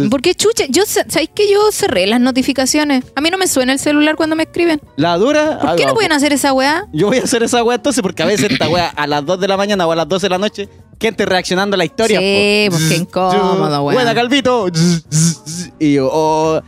Porque 0.09 0.35
chucha, 0.35 0.65
yo 0.69 0.83
sabéis 0.85 1.29
que 1.33 1.49
yo 1.51 1.71
cerré 1.71 2.07
las 2.07 2.19
notificaciones. 2.19 3.03
A 3.15 3.21
mí 3.21 3.29
no 3.29 3.37
me 3.37 3.47
suena 3.47 3.73
el 3.73 3.79
celular 3.79 4.15
cuando 4.15 4.35
me 4.35 4.43
escriben. 4.43 4.81
La 4.95 5.17
dura. 5.17 5.59
¿Por 5.59 5.75
qué 5.75 5.85
no 5.85 5.93
pueden 5.93 6.11
hacer 6.11 6.33
esa 6.33 6.53
weá? 6.53 6.85
Yo 6.93 7.07
voy 7.07 7.17
a 7.17 7.23
hacer 7.23 7.43
esa 7.43 7.63
weá 7.63 7.75
entonces 7.75 8.01
porque 8.01 8.23
a 8.23 8.25
veces 8.25 8.51
esta 8.51 8.69
weá 8.69 8.87
a 8.89 9.07
las 9.07 9.25
2 9.25 9.39
de 9.39 9.47
la 9.47 9.57
mañana 9.57 9.87
o 9.87 9.91
a 9.91 9.95
las 9.95 10.07
12 10.07 10.25
de 10.25 10.29
la 10.29 10.37
noche, 10.37 10.69
gente 10.99 11.25
reaccionando 11.25 11.75
a 11.75 11.77
la 11.77 11.85
historia. 11.85 12.19
Sí, 12.19 12.67
po. 12.69 12.77
pues 12.77 12.89
qué 12.89 12.95
incómodo, 12.95 13.83
weón. 13.83 13.95
Buena, 13.95 14.13
Calvito. 14.13 14.67
Y 15.79 15.93
yo, 15.93 16.09
oh, 16.11 16.61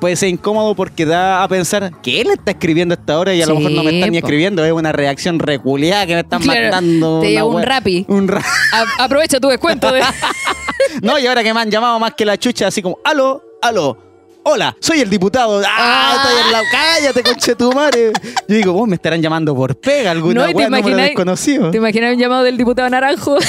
puede 0.00 0.16
ser 0.16 0.28
incómodo 0.28 0.74
porque 0.74 1.04
da 1.06 1.42
a 1.42 1.48
pensar 1.48 1.90
que 2.02 2.20
él 2.20 2.30
está 2.30 2.52
escribiendo 2.52 2.94
a 2.94 2.98
esta 2.98 3.18
hora 3.18 3.34
y 3.34 3.42
a 3.42 3.46
lo 3.46 3.56
mejor 3.56 3.72
no 3.72 3.82
me 3.82 3.94
están 3.94 4.10
ni 4.10 4.18
escribiendo. 4.18 4.64
Es 4.64 4.72
una 4.72 4.92
reacción 4.92 5.38
reculeada 5.38 6.06
que 6.06 6.14
me 6.14 6.20
están 6.20 6.42
Claro, 6.42 6.60
mandando. 6.70 7.20
te 7.20 7.42
un 7.42 7.62
rapi. 7.62 8.04
Un 8.08 8.28
ra- 8.28 8.42
A- 8.72 9.04
aprovecha 9.04 9.40
tu 9.40 9.48
descuento 9.48 9.92
de... 9.92 10.02
No, 11.02 11.18
y 11.18 11.26
ahora 11.26 11.42
que 11.42 11.52
me 11.52 11.60
han 11.60 11.70
llamado 11.70 11.98
más 11.98 12.14
que 12.14 12.24
la 12.24 12.38
chucha, 12.38 12.68
así 12.68 12.80
como, 12.80 12.98
aló, 13.04 13.42
aló. 13.60 13.98
Hola, 14.44 14.76
soy 14.80 15.00
el 15.00 15.10
diputado. 15.10 15.60
¡Ah! 15.66 15.68
Ah. 15.68 16.16
Estoy 16.22 16.40
en 16.46 16.52
la... 16.52 16.62
¡Cállate, 16.70 17.22
conche 17.24 17.54
tu 17.56 17.72
madre! 17.72 18.12
Yo 18.48 18.56
digo, 18.56 18.72
vos 18.72 18.86
me 18.88 18.94
estarán 18.94 19.20
llamando 19.20 19.54
por 19.56 19.76
pega, 19.76 20.12
alguna 20.12 20.46
No, 20.46 20.52
número 20.52 20.96
desconocido. 20.96 21.70
¿Te 21.72 21.78
imaginas 21.78 22.12
un 22.14 22.18
llamado 22.20 22.44
del 22.44 22.56
diputado 22.56 22.88
Naranjo? 22.88 23.36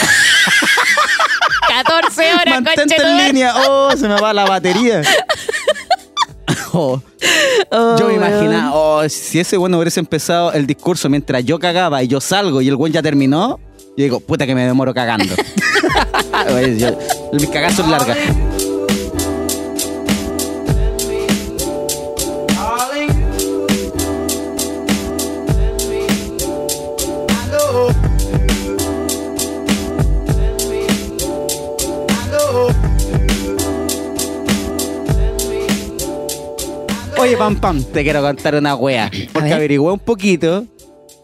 14 1.67 2.33
horas, 2.33 2.45
Mantente 2.47 2.95
en 3.01 3.17
línea. 3.27 3.53
Oh, 3.67 3.91
se 3.95 4.07
me 4.07 4.19
va 4.19 4.33
la 4.33 4.45
batería. 4.45 5.01
Oh, 6.73 7.01
Oh, 7.71 7.95
yo 7.99 8.07
me 8.07 8.17
weón. 8.17 8.25
imaginaba, 8.27 8.71
oh, 8.73 9.09
si 9.09 9.39
ese 9.39 9.57
bueno 9.57 9.79
hubiese 9.79 9.99
empezado 9.99 10.53
el 10.53 10.65
discurso 10.67 11.09
mientras 11.09 11.43
yo 11.43 11.59
cagaba 11.59 12.01
y 12.03 12.07
yo 12.07 12.21
salgo 12.21 12.61
y 12.61 12.67
el 12.67 12.75
buen 12.75 12.93
ya 12.93 13.01
terminó, 13.01 13.59
yo 13.97 14.03
digo, 14.03 14.19
puta 14.19 14.45
que 14.45 14.53
me 14.55 14.65
demoro 14.65 14.93
cagando. 14.93 15.33
Mis 17.33 17.49
cagadas 17.49 17.75
son 17.75 17.89
largas. 17.91 18.17
Oye, 37.27 37.35
Pam 37.35 37.57
Pam, 37.57 37.83
te 37.83 38.03
quiero 38.03 38.21
contar 38.21 38.55
una 38.55 38.75
wea. 38.75 39.11
Porque 39.33 39.49
ver. 39.49 39.53
averigué 39.57 39.79
un 39.81 39.99
poquito 39.99 40.65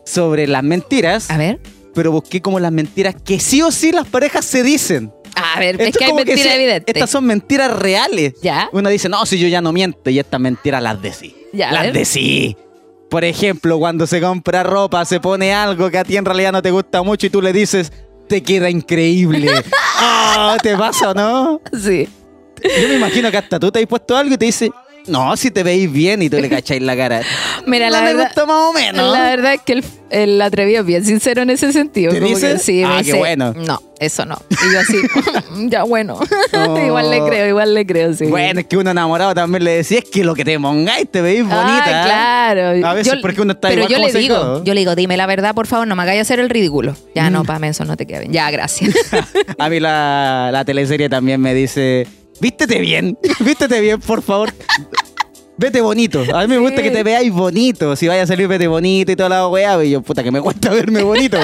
sobre 0.06 0.48
las 0.48 0.62
mentiras, 0.62 1.30
A 1.32 1.38
ver. 1.38 1.62
pero 1.96 2.12
busqué 2.12 2.42
como 2.42 2.60
las 2.60 2.74
mentiras 2.74 3.16
que 3.24 3.40
sí 3.40 3.62
o 3.62 3.72
sí 3.72 3.94
las 3.94 4.06
parejas 4.08 4.44
se 4.44 4.64
dicen. 4.64 5.14
A 5.34 5.60
ver, 5.62 5.80
es 5.82 5.96
que 5.96 6.04
hay 6.04 6.14
mentiras 6.14 6.42
sí, 6.42 6.50
evidentes. 6.50 6.94
Estas 6.94 7.10
son 7.10 7.24
mentiras 7.24 7.72
reales. 7.80 8.34
Ya. 8.42 8.70
Uno 8.74 8.90
dice, 8.90 9.08
no, 9.08 9.26
si 9.26 9.40
yo 9.40 9.48
ya 9.48 9.62
no 9.62 9.72
miento, 9.72 10.10
y 10.10 10.20
estas 10.20 10.42
mentiras 10.42 10.84
las 10.84 11.02
de 11.02 11.14
sí. 11.14 11.36
Ya, 11.54 11.72
las 11.72 11.84
ver. 11.84 11.94
de 11.94 12.04
sí. 12.06 12.58
Por 13.10 13.24
ejemplo, 13.24 13.80
cuando 13.80 14.06
se 14.06 14.20
compra 14.20 14.64
ropa, 14.64 15.06
se 15.06 15.22
pone 15.22 15.54
algo 15.54 15.90
que 15.90 16.00
a 16.00 16.04
ti 16.04 16.18
en 16.18 16.26
realidad 16.26 16.52
no 16.52 16.62
te 16.62 16.72
gusta 16.72 17.02
mucho 17.02 17.28
y 17.28 17.30
tú 17.30 17.42
le 17.42 17.54
dices, 17.54 17.94
te 18.28 18.44
queda 18.44 18.70
increíble. 18.70 19.50
Ah, 20.06 20.58
¿Te 20.62 20.76
pasa 20.76 21.12
o 21.12 21.14
no? 21.14 21.62
Sí. 21.82 22.10
Yo 22.62 22.88
me 22.90 22.96
imagino 22.96 23.32
que 23.32 23.38
hasta 23.38 23.58
tú 23.58 23.72
te 23.72 23.80
has 23.80 23.86
puesto 23.86 24.18
algo 24.18 24.34
y 24.34 24.38
te 24.38 24.46
dice, 24.46 24.70
no, 25.08 25.36
si 25.38 25.52
te 25.52 25.64
veis 25.64 25.92
bien 25.92 26.22
y 26.22 26.30
tú 26.30 26.38
le 26.40 26.50
cacháis 26.50 26.82
la 26.82 26.96
cara. 26.96 27.22
Mira, 27.68 27.90
la 27.90 28.00
no 28.00 28.06
me 28.06 28.14
verdad, 28.14 28.46
más 28.48 28.56
o 28.70 28.74
menos. 28.74 29.12
la 29.12 29.24
verdad 29.24 29.54
es 29.54 29.62
que 29.62 29.74
el, 29.74 29.86
el 30.10 30.42
atrevido 30.42 30.82
es 30.82 30.86
bien 30.86 31.04
sincero 31.06 31.42
en 31.42 31.50
ese 31.50 31.72
sentido. 31.74 32.12
¿Te 32.12 32.20
como 32.20 32.30
dice? 32.34 32.54
que 32.54 32.60
sí, 32.60 32.74
me 32.82 32.86
Ah, 32.86 32.98
qué 33.00 33.04
dice, 33.06 33.18
bueno. 33.18 33.54
No, 33.54 33.82
eso 34.00 34.26
no. 34.26 34.38
Y 34.50 34.74
yo 34.74 34.80
así, 34.80 34.98
ya 35.70 35.84
bueno. 35.84 36.20
No. 36.54 36.86
igual 36.86 37.10
le 37.12 37.20
creo, 37.26 37.48
igual 37.48 37.74
le 37.74 37.86
creo, 37.86 38.14
sí. 38.14 38.26
Bueno, 38.26 38.62
es 38.62 38.68
que 38.68 38.78
uno 38.78 38.92
enamorado 38.92 39.34
también 39.34 39.64
le 39.64 39.72
decía, 39.72 40.00
es 40.00 40.06
que 40.06 40.24
lo 40.24 40.36
que 40.36 40.46
te 40.46 40.60
pongáis 40.60 41.10
te 41.10 41.22
veis 41.22 41.42
bonita. 41.42 42.04
Ah, 42.04 42.06
claro. 42.54 42.88
A 42.88 42.94
veces 42.94 43.16
porque 43.22 43.42
uno 43.42 43.54
está 43.54 43.70
Pero 43.70 43.82
igual 43.82 43.92
yo 43.92 43.98
como 43.98 44.08
le 44.14 44.20
digo, 44.20 44.64
yo 44.64 44.74
le 44.74 44.80
digo, 44.82 44.96
dime 44.96 45.18
la 45.18 45.26
verdad, 45.26 45.54
por 45.54 45.68
favor, 45.68 45.88
no 45.88 45.96
me 45.96 46.04
hagáis 46.04 46.22
hacer 46.22 46.40
el 46.40 46.50
ridículo. 46.50 46.96
Ya 47.16 47.30
Mm. 47.30 47.34
no, 47.34 47.44
para 47.44 47.68
eso 47.68 47.84
no 47.86 47.96
te 47.98 48.06
queda 48.06 48.20
bien. 48.20 48.32
Ya, 48.34 48.50
gracias. 48.52 48.94
A 49.58 49.70
mí 49.70 49.80
la, 49.80 50.50
la 50.52 50.66
teleserie 50.66 51.08
también 51.10 51.40
me 51.42 51.54
dice, 51.54 52.08
vístete 52.44 52.80
bien, 52.80 53.18
vístete 53.40 53.80
bien, 53.80 54.00
por 54.02 54.22
favor. 54.22 54.54
Vete 55.56 55.82
bonito. 55.82 56.24
A 56.34 56.42
mí 56.42 56.48
me 56.48 56.58
gusta 56.58 56.78
Sí. 56.78 56.84
que 56.84 56.92
te 56.92 57.04
veáis 57.04 57.32
bonito. 57.32 57.96
Si 57.96 58.08
vaya 58.08 58.24
a 58.24 58.28
salir, 58.28 58.48
vete 58.48 58.68
bonito 58.68 59.12
y 59.12 59.16
toda 59.16 59.30
la 59.30 59.48
weá. 59.48 59.82
Y 59.86 59.92
yo, 59.92 60.02
puta, 60.02 60.24
que 60.24 60.32
me 60.32 60.42
cuesta 60.42 60.72
verme 60.72 61.04
bonito. 61.04 61.38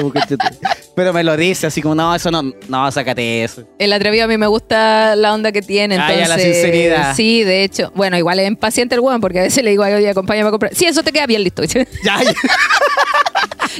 Pero 0.96 1.12
me 1.12 1.22
lo 1.22 1.36
dice 1.36 1.68
así 1.68 1.80
como, 1.80 1.94
no, 1.94 2.12
eso 2.14 2.28
no, 2.30 2.42
no, 2.68 2.90
sácate 2.90 3.44
eso. 3.44 3.62
El 3.78 3.92
atrevido 3.92 4.24
a 4.24 4.28
mí 4.28 4.36
me 4.36 4.48
gusta 4.48 5.14
la 5.14 5.32
onda 5.32 5.52
que 5.52 5.62
tiene. 5.62 5.96
Ah, 5.96 6.12
Entonces, 6.12 6.28
ya, 6.28 6.36
la 6.36 6.42
sinceridad. 6.42 7.14
Sí, 7.16 7.44
de 7.44 7.62
hecho. 7.62 7.92
Bueno, 7.94 8.18
igual 8.18 8.40
es 8.40 8.48
impaciente 8.48 8.96
el 8.96 9.00
weón, 9.00 9.20
porque 9.20 9.38
a 9.38 9.42
veces 9.42 9.62
le 9.62 9.70
digo, 9.70 9.84
ay, 9.84 9.94
oye, 9.94 10.10
acompáñame 10.10 10.48
a 10.48 10.50
comprar. 10.50 10.74
Sí, 10.74 10.84
eso 10.86 11.02
te 11.04 11.12
queda 11.12 11.26
bien 11.26 11.44
listo. 11.44 11.62
Ya, 12.04 12.22
ya. 12.22 12.34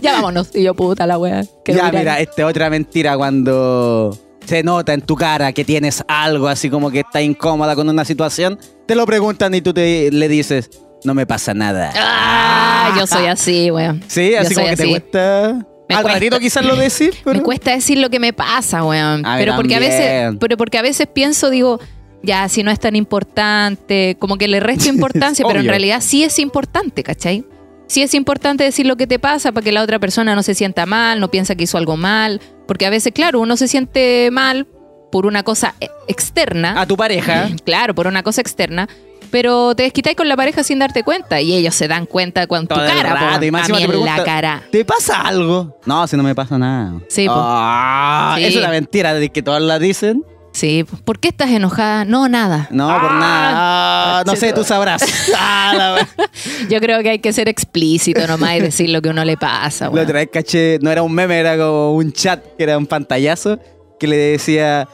ya 0.00 0.12
vámonos. 0.12 0.50
Y 0.54 0.62
yo, 0.62 0.74
puta 0.74 1.06
la 1.08 1.18
que 1.64 1.74
Ya, 1.74 1.90
mira, 1.90 2.20
esta 2.20 2.46
otra 2.46 2.70
mentira 2.70 3.16
cuando 3.16 4.16
se 4.50 4.64
nota 4.64 4.92
en 4.94 5.00
tu 5.02 5.14
cara 5.14 5.52
que 5.52 5.64
tienes 5.64 6.02
algo 6.08 6.48
así 6.48 6.68
como 6.70 6.90
que 6.90 7.00
estás 7.00 7.22
incómoda 7.22 7.76
con 7.76 7.88
una 7.88 8.04
situación, 8.04 8.58
te 8.84 8.96
lo 8.96 9.06
preguntan 9.06 9.54
y 9.54 9.60
tú 9.60 9.72
te, 9.72 10.10
le 10.10 10.26
dices, 10.26 10.70
no 11.04 11.14
me 11.14 11.24
pasa 11.24 11.54
nada. 11.54 11.92
Ah, 11.96 12.92
yo 12.98 13.06
soy 13.06 13.26
así, 13.26 13.70
weón. 13.70 14.02
Sí, 14.08 14.34
así 14.34 14.56
como 14.56 14.66
que 14.66 14.76
te 14.76 14.88
cuesta. 14.88 15.52
Me 15.88 15.94
Al 15.94 16.02
cuesta. 16.02 16.18
ratito 16.18 16.40
quizás 16.40 16.64
lo 16.64 16.74
decís, 16.74 17.12
pero... 17.22 17.38
Me 17.38 17.44
cuesta 17.44 17.70
decir 17.70 17.98
lo 17.98 18.10
que 18.10 18.18
me 18.18 18.32
pasa, 18.32 18.82
weón. 18.82 19.24
A 19.24 19.36
Pero 19.38 19.54
porque 19.54 19.76
a 19.76 19.78
veces, 19.78 20.34
pero 20.40 20.56
porque 20.56 20.78
a 20.78 20.82
veces 20.82 21.06
pienso, 21.06 21.48
digo, 21.48 21.78
ya, 22.24 22.48
si 22.48 22.64
no 22.64 22.72
es 22.72 22.80
tan 22.80 22.96
importante, 22.96 24.16
como 24.18 24.36
que 24.36 24.48
le 24.48 24.58
resto 24.58 24.88
importancia, 24.88 25.46
pero 25.46 25.60
en 25.60 25.68
realidad 25.68 26.00
sí 26.00 26.24
es 26.24 26.40
importante, 26.40 27.04
¿cachai? 27.04 27.44
Sí 27.86 28.02
es 28.02 28.14
importante 28.14 28.62
decir 28.62 28.86
lo 28.86 28.96
que 28.96 29.08
te 29.08 29.18
pasa 29.20 29.50
para 29.52 29.64
que 29.64 29.72
la 29.72 29.82
otra 29.82 30.00
persona 30.00 30.34
no 30.36 30.42
se 30.42 30.54
sienta 30.54 30.86
mal, 30.86 31.18
no 31.18 31.28
piensa 31.30 31.56
que 31.56 31.64
hizo 31.64 31.76
algo 31.76 31.96
mal. 31.96 32.40
Porque 32.70 32.86
a 32.86 32.90
veces, 32.90 33.12
claro, 33.12 33.40
uno 33.40 33.56
se 33.56 33.66
siente 33.66 34.28
mal 34.30 34.64
por 35.10 35.26
una 35.26 35.42
cosa 35.42 35.74
e- 35.80 35.90
externa. 36.06 36.80
A 36.80 36.86
tu 36.86 36.96
pareja. 36.96 37.48
Claro, 37.64 37.96
por 37.96 38.06
una 38.06 38.22
cosa 38.22 38.42
externa. 38.42 38.88
Pero 39.32 39.74
te 39.74 39.82
desquitáis 39.82 40.16
con 40.16 40.28
la 40.28 40.36
pareja 40.36 40.62
sin 40.62 40.78
darte 40.78 41.02
cuenta. 41.02 41.40
Y 41.40 41.52
ellos 41.52 41.74
se 41.74 41.88
dan 41.88 42.06
cuenta 42.06 42.46
con 42.46 42.68
tu 42.68 42.76
el 42.76 42.86
cara, 42.86 43.14
rato, 43.14 43.40
po, 43.40 43.44
y 43.44 43.50
más 43.50 43.62
a 43.62 43.64
encima 43.72 43.78
mí 43.80 43.86
te 43.92 43.98
en 43.98 44.04
la 44.04 44.22
cara. 44.22 44.62
¿Te 44.70 44.84
pasa 44.84 45.20
algo? 45.20 45.80
No, 45.84 46.06
si 46.06 46.16
no 46.16 46.22
me 46.22 46.32
pasa 46.36 46.58
nada. 46.58 47.00
Sí, 47.08 47.26
po. 47.26 47.34
Ah, 47.36 48.36
Sí. 48.38 48.44
Es 48.44 48.54
una 48.54 48.68
mentira 48.68 49.14
de 49.14 49.30
que 49.30 49.42
todas 49.42 49.62
la 49.62 49.80
dicen. 49.80 50.24
Sí, 50.52 50.84
¿por 51.04 51.20
qué 51.20 51.28
estás 51.28 51.50
enojada? 51.50 52.04
No, 52.04 52.28
nada. 52.28 52.68
No, 52.70 52.86
por 53.00 53.12
nada. 53.12 53.50
Ah, 53.54 54.22
no 54.26 54.34
sé, 54.36 54.52
tú 54.52 54.64
sabrás. 54.64 55.02
Ah, 55.36 55.72
la. 55.76 56.08
Yo 56.68 56.80
creo 56.80 57.02
que 57.02 57.10
hay 57.10 57.18
que 57.20 57.32
ser 57.32 57.48
explícito 57.48 58.26
nomás 58.26 58.56
y 58.56 58.60
decir 58.60 58.90
lo 58.90 59.00
que 59.00 59.08
a 59.08 59.12
uno 59.12 59.24
le 59.24 59.36
pasa. 59.36 59.86
La 59.86 59.90
weón. 59.92 60.04
otra 60.04 60.18
vez 60.18 60.28
caché, 60.32 60.78
no 60.82 60.90
era 60.90 61.02
un 61.02 61.12
meme, 61.12 61.38
era 61.38 61.56
como 61.56 61.94
un 61.94 62.12
chat, 62.12 62.42
que 62.56 62.64
era 62.64 62.76
un 62.76 62.86
pantallazo, 62.86 63.58
que 63.98 64.06
le 64.08 64.16
decía, 64.16 64.88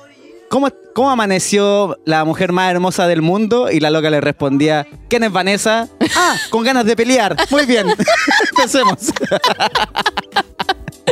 ¿cómo, 0.50 0.68
cómo 0.94 1.11
amaneció 1.11 1.98
la 2.04 2.24
mujer 2.24 2.52
más 2.52 2.70
hermosa 2.70 3.07
del 3.07 3.22
mundo? 3.22 3.70
Y 3.70 3.80
la 3.80 3.90
loca 3.90 4.11
le 4.11 4.20
respondía, 4.20 4.86
¿quién 5.09 5.24
es 5.24 5.32
Vanessa? 5.32 5.88
Ah, 6.16 6.36
con 6.50 6.64
ganas 6.64 6.84
de 6.84 6.94
pelear. 6.96 7.34
Muy 7.50 7.64
bien, 7.64 7.86
empecemos. 8.50 8.98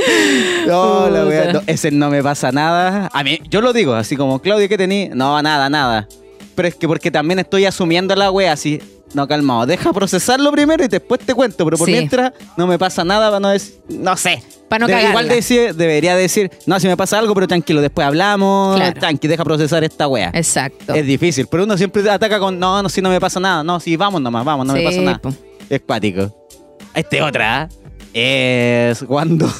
No, 0.66 1.10
la 1.10 1.24
wea, 1.26 1.52
no, 1.52 1.60
ese 1.66 1.90
no 1.90 2.08
me 2.10 2.22
pasa 2.22 2.50
nada. 2.52 3.10
A 3.12 3.22
mí, 3.22 3.38
yo 3.50 3.60
lo 3.60 3.72
digo, 3.72 3.94
así 3.94 4.16
como, 4.16 4.38
Claudia, 4.40 4.66
¿qué 4.68 4.78
tení? 4.78 5.10
No, 5.12 5.40
nada, 5.42 5.68
nada. 5.68 6.08
Pero 6.54 6.68
es 6.68 6.74
que 6.74 6.86
porque 6.88 7.10
también 7.10 7.38
estoy 7.38 7.64
asumiendo 7.66 8.14
la 8.16 8.30
wea 8.30 8.52
así. 8.52 8.80
No, 9.12 9.28
calmado, 9.28 9.66
deja 9.66 9.92
procesarlo 9.92 10.50
primero 10.50 10.82
y 10.84 10.88
después 10.88 11.20
te 11.20 11.34
cuento. 11.34 11.64
Pero 11.64 11.76
por 11.76 11.86
Sí. 11.86 11.92
mientras 11.92 12.32
no 12.56 12.66
me 12.66 12.78
pasa 12.78 13.04
nada 13.04 13.28
para 13.28 13.40
no 13.40 13.48
decir, 13.50 13.74
no 13.88 14.16
sé. 14.16 14.42
Pa' 14.68 14.78
no 14.78 14.86
De- 14.88 15.02
igual 15.08 15.28
decir, 15.28 15.74
debería 15.74 16.16
decir, 16.16 16.50
no, 16.66 16.80
si 16.80 16.88
me 16.88 16.96
pasa 16.96 17.18
algo, 17.18 17.32
pero 17.34 17.46
tranquilo, 17.46 17.80
después 17.80 18.06
hablamos. 18.06 18.74
Claro. 18.76 18.98
Tranqui, 18.98 19.28
deja 19.28 19.44
procesar 19.44 19.84
esta 19.84 20.08
wea. 20.08 20.30
Exacto. 20.34 20.94
Es 20.94 21.06
difícil, 21.06 21.46
pero 21.48 21.62
uno 21.64 21.76
siempre 21.76 22.08
ataca 22.10 22.40
con, 22.40 22.58
no, 22.58 22.82
no, 22.82 22.88
si 22.88 23.00
no 23.02 23.08
me 23.10 23.20
pasa 23.20 23.38
nada. 23.38 23.62
No, 23.62 23.78
si 23.78 23.96
vamos 23.96 24.20
nomás, 24.20 24.44
vamos, 24.44 24.66
no 24.66 24.72
me 24.72 24.82
pasa 24.82 25.00
nada. 25.00 25.18
po. 25.18 25.32
Es 25.70 25.80
cuático. 25.82 26.34
Este 26.94 27.22
otra, 27.22 27.62
¿ah? 27.62 27.68
Es 28.16 29.02
cuando 29.08 29.52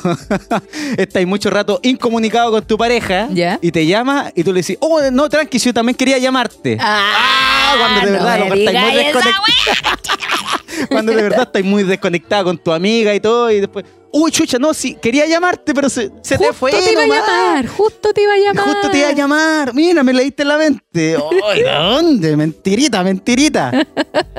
estáis 0.96 1.26
mucho 1.26 1.50
rato 1.50 1.80
incomunicado 1.82 2.52
con 2.52 2.64
tu 2.64 2.78
pareja 2.78 3.28
Ya. 3.32 3.58
y 3.60 3.72
te 3.72 3.84
llama 3.84 4.30
y 4.34 4.44
tú 4.44 4.52
le 4.52 4.60
dices, 4.60 4.76
oh, 4.80 5.00
no, 5.10 5.28
tranqui, 5.28 5.58
si 5.58 5.66
yo 5.70 5.74
también 5.74 5.96
quería 5.96 6.18
llamarte. 6.18 6.76
Ah, 6.80 7.74
cuando 7.78 8.00
de 8.00 8.06
no 8.06 8.12
verdad 8.12 8.38
lo 8.38 8.44
estáis 8.54 8.78
muy 8.78 8.90
digáis 8.90 9.08
esa 9.08 9.18
desconectado. 9.18 10.88
cuando 10.88 11.12
de 11.12 11.22
verdad 11.22 11.42
estáis 11.42 11.64
muy 11.64 11.82
desconectado 11.82 12.44
con 12.44 12.58
tu 12.58 12.72
amiga 12.72 13.12
y 13.14 13.18
todo 13.20 13.50
y 13.50 13.58
después, 13.60 13.84
uy, 14.12 14.30
chucha, 14.30 14.58
no, 14.60 14.72
sí, 14.72 14.96
quería 15.02 15.26
llamarte, 15.26 15.74
pero 15.74 15.88
se, 15.88 16.10
se 16.22 16.38
te 16.38 16.46
Justo 16.46 16.52
fue. 16.54 16.70
te 16.70 16.92
iba 16.92 17.02
a 17.02 17.06
llamar, 17.06 17.66
justo 17.66 18.12
te 18.12 18.22
iba 18.22 18.34
a 18.34 18.38
llamar. 18.38 18.64
Justo 18.66 18.90
te 18.90 18.98
iba 18.98 19.08
a 19.08 19.12
llamar. 19.12 19.74
Mira, 19.74 20.04
me 20.04 20.12
leíste 20.12 20.42
en 20.42 20.48
la 20.48 20.58
mente. 20.58 21.16
Ay, 21.52 21.62
¿de 21.62 21.70
dónde? 21.72 22.36
Mentirita, 22.36 23.02
mentirita. 23.02 23.72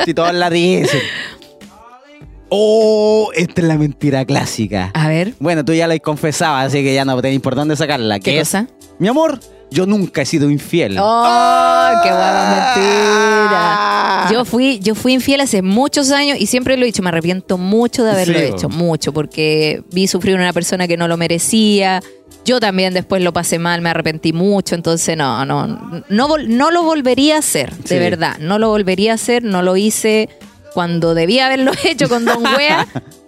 Si 0.05 0.13
todos 0.13 0.33
la 0.33 0.49
dicen. 0.49 1.01
Oh, 2.49 3.31
esta 3.35 3.61
es 3.61 3.67
la 3.67 3.77
mentira 3.77 4.23
clásica. 4.25 4.91
A 4.93 5.07
ver, 5.07 5.33
Bueno, 5.39 5.65
tú 5.65 5.73
ya 5.73 5.87
la 5.87 5.95
has 5.95 5.99
confesado, 5.99 6.55
así 6.57 6.83
que 6.83 6.93
ya 6.93 7.03
no 7.05 7.19
tenéis 7.21 7.41
por 7.41 7.55
dónde 7.55 7.75
sacarla. 7.75 8.19
¿qué 8.19 8.39
es, 8.39 8.49
cosa? 8.49 8.67
mi 8.99 9.07
amor, 9.07 9.39
yo 9.71 9.85
nunca 9.85 10.21
he 10.21 10.25
sido 10.25 10.49
infiel. 10.49 10.97
¡Oh, 10.99 11.89
qué 12.03 12.09
guapa 12.09 12.75
Ah. 12.75 14.25
mentira! 14.29 14.31
Yo 14.31 14.45
fui, 14.45 14.79
yo 14.79 14.95
fui 14.95 15.13
infiel 15.13 15.41
hace 15.41 15.61
muchos 15.61 16.11
años 16.11 16.37
y 16.39 16.45
siempre 16.47 16.77
lo 16.77 16.83
he 16.83 16.85
dicho, 16.87 17.01
me 17.03 17.09
arrepiento 17.09 17.57
mucho 17.57 18.03
de 18.03 18.11
haberlo 18.11 18.37
Sí, 18.39 18.45
hecho, 18.45 18.69
mucho, 18.69 19.11
porque 19.13 19.83
vi 19.91 20.07
sufrir 20.07 20.35
a 20.35 20.39
una 20.39 20.53
persona 20.53 20.87
que 20.87 20.97
no 20.97 21.07
lo 21.07 21.17
merecía. 21.17 22.01
Yo 22.45 22.59
también 22.59 22.93
después 22.93 23.23
lo 23.23 23.33
pasé 23.33 23.57
mal, 23.59 23.81
me 23.81 23.89
arrepentí 23.89 24.33
mucho, 24.33 24.75
entonces 24.75 25.17
no, 25.17 25.45
no, 25.45 25.67
no, 26.09 26.71
lo 26.71 26.83
volvería 26.83 27.35
a 27.37 27.39
hacer, 27.39 27.73
de 27.75 27.87
Sí. 27.87 27.95
verdad, 27.97 28.37
no 28.39 28.59
lo 28.59 28.69
volvería 28.69 29.13
a 29.13 29.15
hacer, 29.15 29.43
no 29.43 29.63
lo 29.63 29.77
hice 29.77 30.29
cuando 30.75 31.15
debía 31.15 31.47
haberlo 31.47 31.71
hecho 31.85 32.07
con 32.07 32.25
Don 32.25 32.43
Wea 32.45 32.85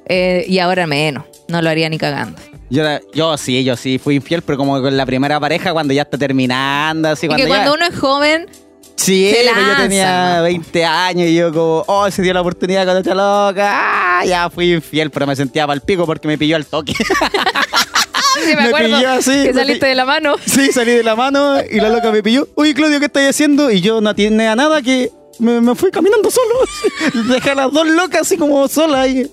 eh, 0.07 0.45
y 0.47 0.59
ahora 0.59 0.85
menos, 0.85 1.23
no 1.47 1.61
lo 1.63 1.69
haría 1.69 1.89
ni 1.89 1.97
cagando. 1.97 2.39
Yo, 2.69 2.83
yo 3.13 3.37
sí, 3.37 3.63
yo 3.63 3.75
sí 3.77 3.97
fui 3.97 4.15
infiel, 4.15 4.41
pero 4.41 4.57
como 4.57 4.79
con 4.81 4.95
la 4.97 5.05
primera 5.05 5.39
pareja 5.39 5.71
cuando 5.71 5.93
ya 5.93 6.01
está 6.03 6.17
terminando, 6.17 7.07
así 7.09 7.25
Y 7.25 7.29
cuando 7.29 7.45
que 7.45 7.49
ya- 7.49 7.55
cuando 7.55 7.73
uno 7.73 7.85
es 7.85 7.97
joven, 7.99 8.45
Sí, 8.97 9.31
se 9.31 9.43
pues 9.53 9.55
yo 9.67 9.75
tenía 9.83 10.37
¿no? 10.37 10.43
20 10.43 10.83
años 10.85 11.27
y 11.29 11.35
yo 11.35 11.53
como, 11.53 11.83
oh, 11.87 12.09
se 12.11 12.21
dio 12.23 12.33
la 12.33 12.41
oportunidad 12.41 12.85
con 12.85 12.97
esta 12.97 13.13
loca. 13.13 13.69
Ah, 14.19 14.25
ya 14.25 14.49
fui 14.49 14.73
infiel, 14.73 15.11
pero 15.11 15.27
me 15.27 15.35
sentía 15.35 15.67
pa'l 15.67 15.81
pico 15.81 16.05
porque 16.07 16.27
me 16.27 16.35
pilló 16.37 16.55
al 16.55 16.65
toque. 16.65 16.93
sí, 18.43 18.47
me 18.47 18.55
Me 18.55 18.63
acuerdo 18.63 18.97
pilló 18.97 19.09
así, 19.11 19.31
que 19.43 19.53
saliste 19.53 19.85
de 19.85 19.95
la 19.95 20.05
mano. 20.05 20.35
sí, 20.45 20.71
salí 20.71 20.91
de 20.93 21.03
la 21.03 21.15
mano 21.15 21.57
y 21.69 21.79
la 21.79 21.89
loca 21.89 22.11
me 22.11 22.23
pilló. 22.23 22.47
Oye, 22.55 22.73
Claudio, 22.73 22.99
¿qué 22.99 23.05
estás 23.05 23.29
haciendo? 23.29 23.69
Y 23.71 23.81
yo 23.81 24.01
no 24.01 24.09
atiende 24.09 24.47
a 24.47 24.55
nada 24.55 24.81
que 24.81 25.11
me, 25.39 25.61
me 25.61 25.75
fui 25.75 25.91
caminando 25.91 26.29
solo. 26.31 27.27
Dejé 27.33 27.51
a 27.51 27.55
las 27.55 27.71
dos 27.71 27.87
locas 27.87 28.21
así 28.21 28.37
como 28.37 28.67
solas 28.67 29.07
y... 29.09 29.31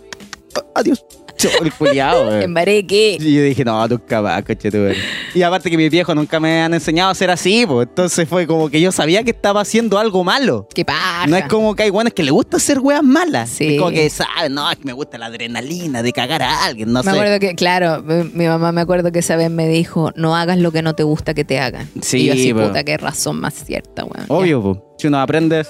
Adiós. 0.74 1.04
Yo, 1.36 1.50
el 1.62 1.72
culiao, 1.72 2.32
eh. 2.40 2.44
Embareque. 2.44 3.16
Y 3.20 3.34
yo 3.34 3.42
dije, 3.42 3.64
no, 3.64 3.86
nunca 3.88 4.22
más, 4.22 4.44
coche 4.44 4.70
tú. 4.70 4.76
eh". 4.78 4.94
Y 5.34 5.42
aparte 5.42 5.68
que 5.68 5.76
mis 5.76 5.90
viejos 5.90 6.14
nunca 6.14 6.38
me 6.38 6.62
han 6.62 6.72
enseñado 6.72 7.10
a 7.10 7.14
ser 7.16 7.28
así, 7.28 7.66
pues. 7.66 7.88
Entonces 7.88 8.28
fue 8.28 8.46
como 8.46 8.70
que 8.70 8.80
yo 8.80 8.92
sabía 8.92 9.24
que 9.24 9.32
estaba 9.32 9.60
haciendo 9.62 9.98
algo 9.98 10.22
malo. 10.22 10.68
Qué 10.72 10.84
paja. 10.84 11.26
No 11.26 11.36
es 11.36 11.46
como 11.46 11.74
que 11.74 11.82
hay 11.82 11.90
buenas 11.90 12.12
que 12.12 12.22
le 12.22 12.30
gusta 12.30 12.58
hacer 12.58 12.78
weas 12.78 13.02
malas. 13.02 13.50
Sí. 13.50 13.74
Es 13.74 13.80
como 13.80 13.90
que 13.90 14.08
saben, 14.10 14.54
no, 14.54 14.70
es 14.70 14.78
que 14.78 14.84
me 14.84 14.92
gusta 14.92 15.18
la 15.18 15.26
adrenalina 15.26 16.04
de 16.04 16.12
cagar 16.12 16.40
a 16.42 16.64
alguien, 16.66 16.92
no 16.92 17.02
Me 17.02 17.10
sé. 17.10 17.18
acuerdo 17.18 17.40
que, 17.40 17.56
claro, 17.56 18.02
mi, 18.02 18.46
mamá 18.46 18.70
me 18.70 18.80
acuerdo 18.82 19.10
que 19.10 19.18
esa 19.18 19.34
vez 19.34 19.50
me 19.50 19.68
dijo, 19.68 20.12
no 20.14 20.36
hagas 20.36 20.58
lo 20.58 20.70
que 20.70 20.82
no 20.82 20.94
te 20.94 21.02
gusta 21.02 21.34
que 21.34 21.44
te 21.44 21.58
hagan. 21.58 21.90
Sí, 22.00 22.18
y 22.18 22.26
yo 22.26 22.32
así, 22.34 22.54
po. 22.54 22.68
puta, 22.68 22.84
qué 22.84 22.96
razón 22.96 23.40
más 23.40 23.54
cierta, 23.54 24.04
weón. 24.04 24.26
Obvio, 24.28 24.62
po. 24.62 24.94
si 24.98 25.08
uno 25.08 25.18
aprende. 25.20 25.66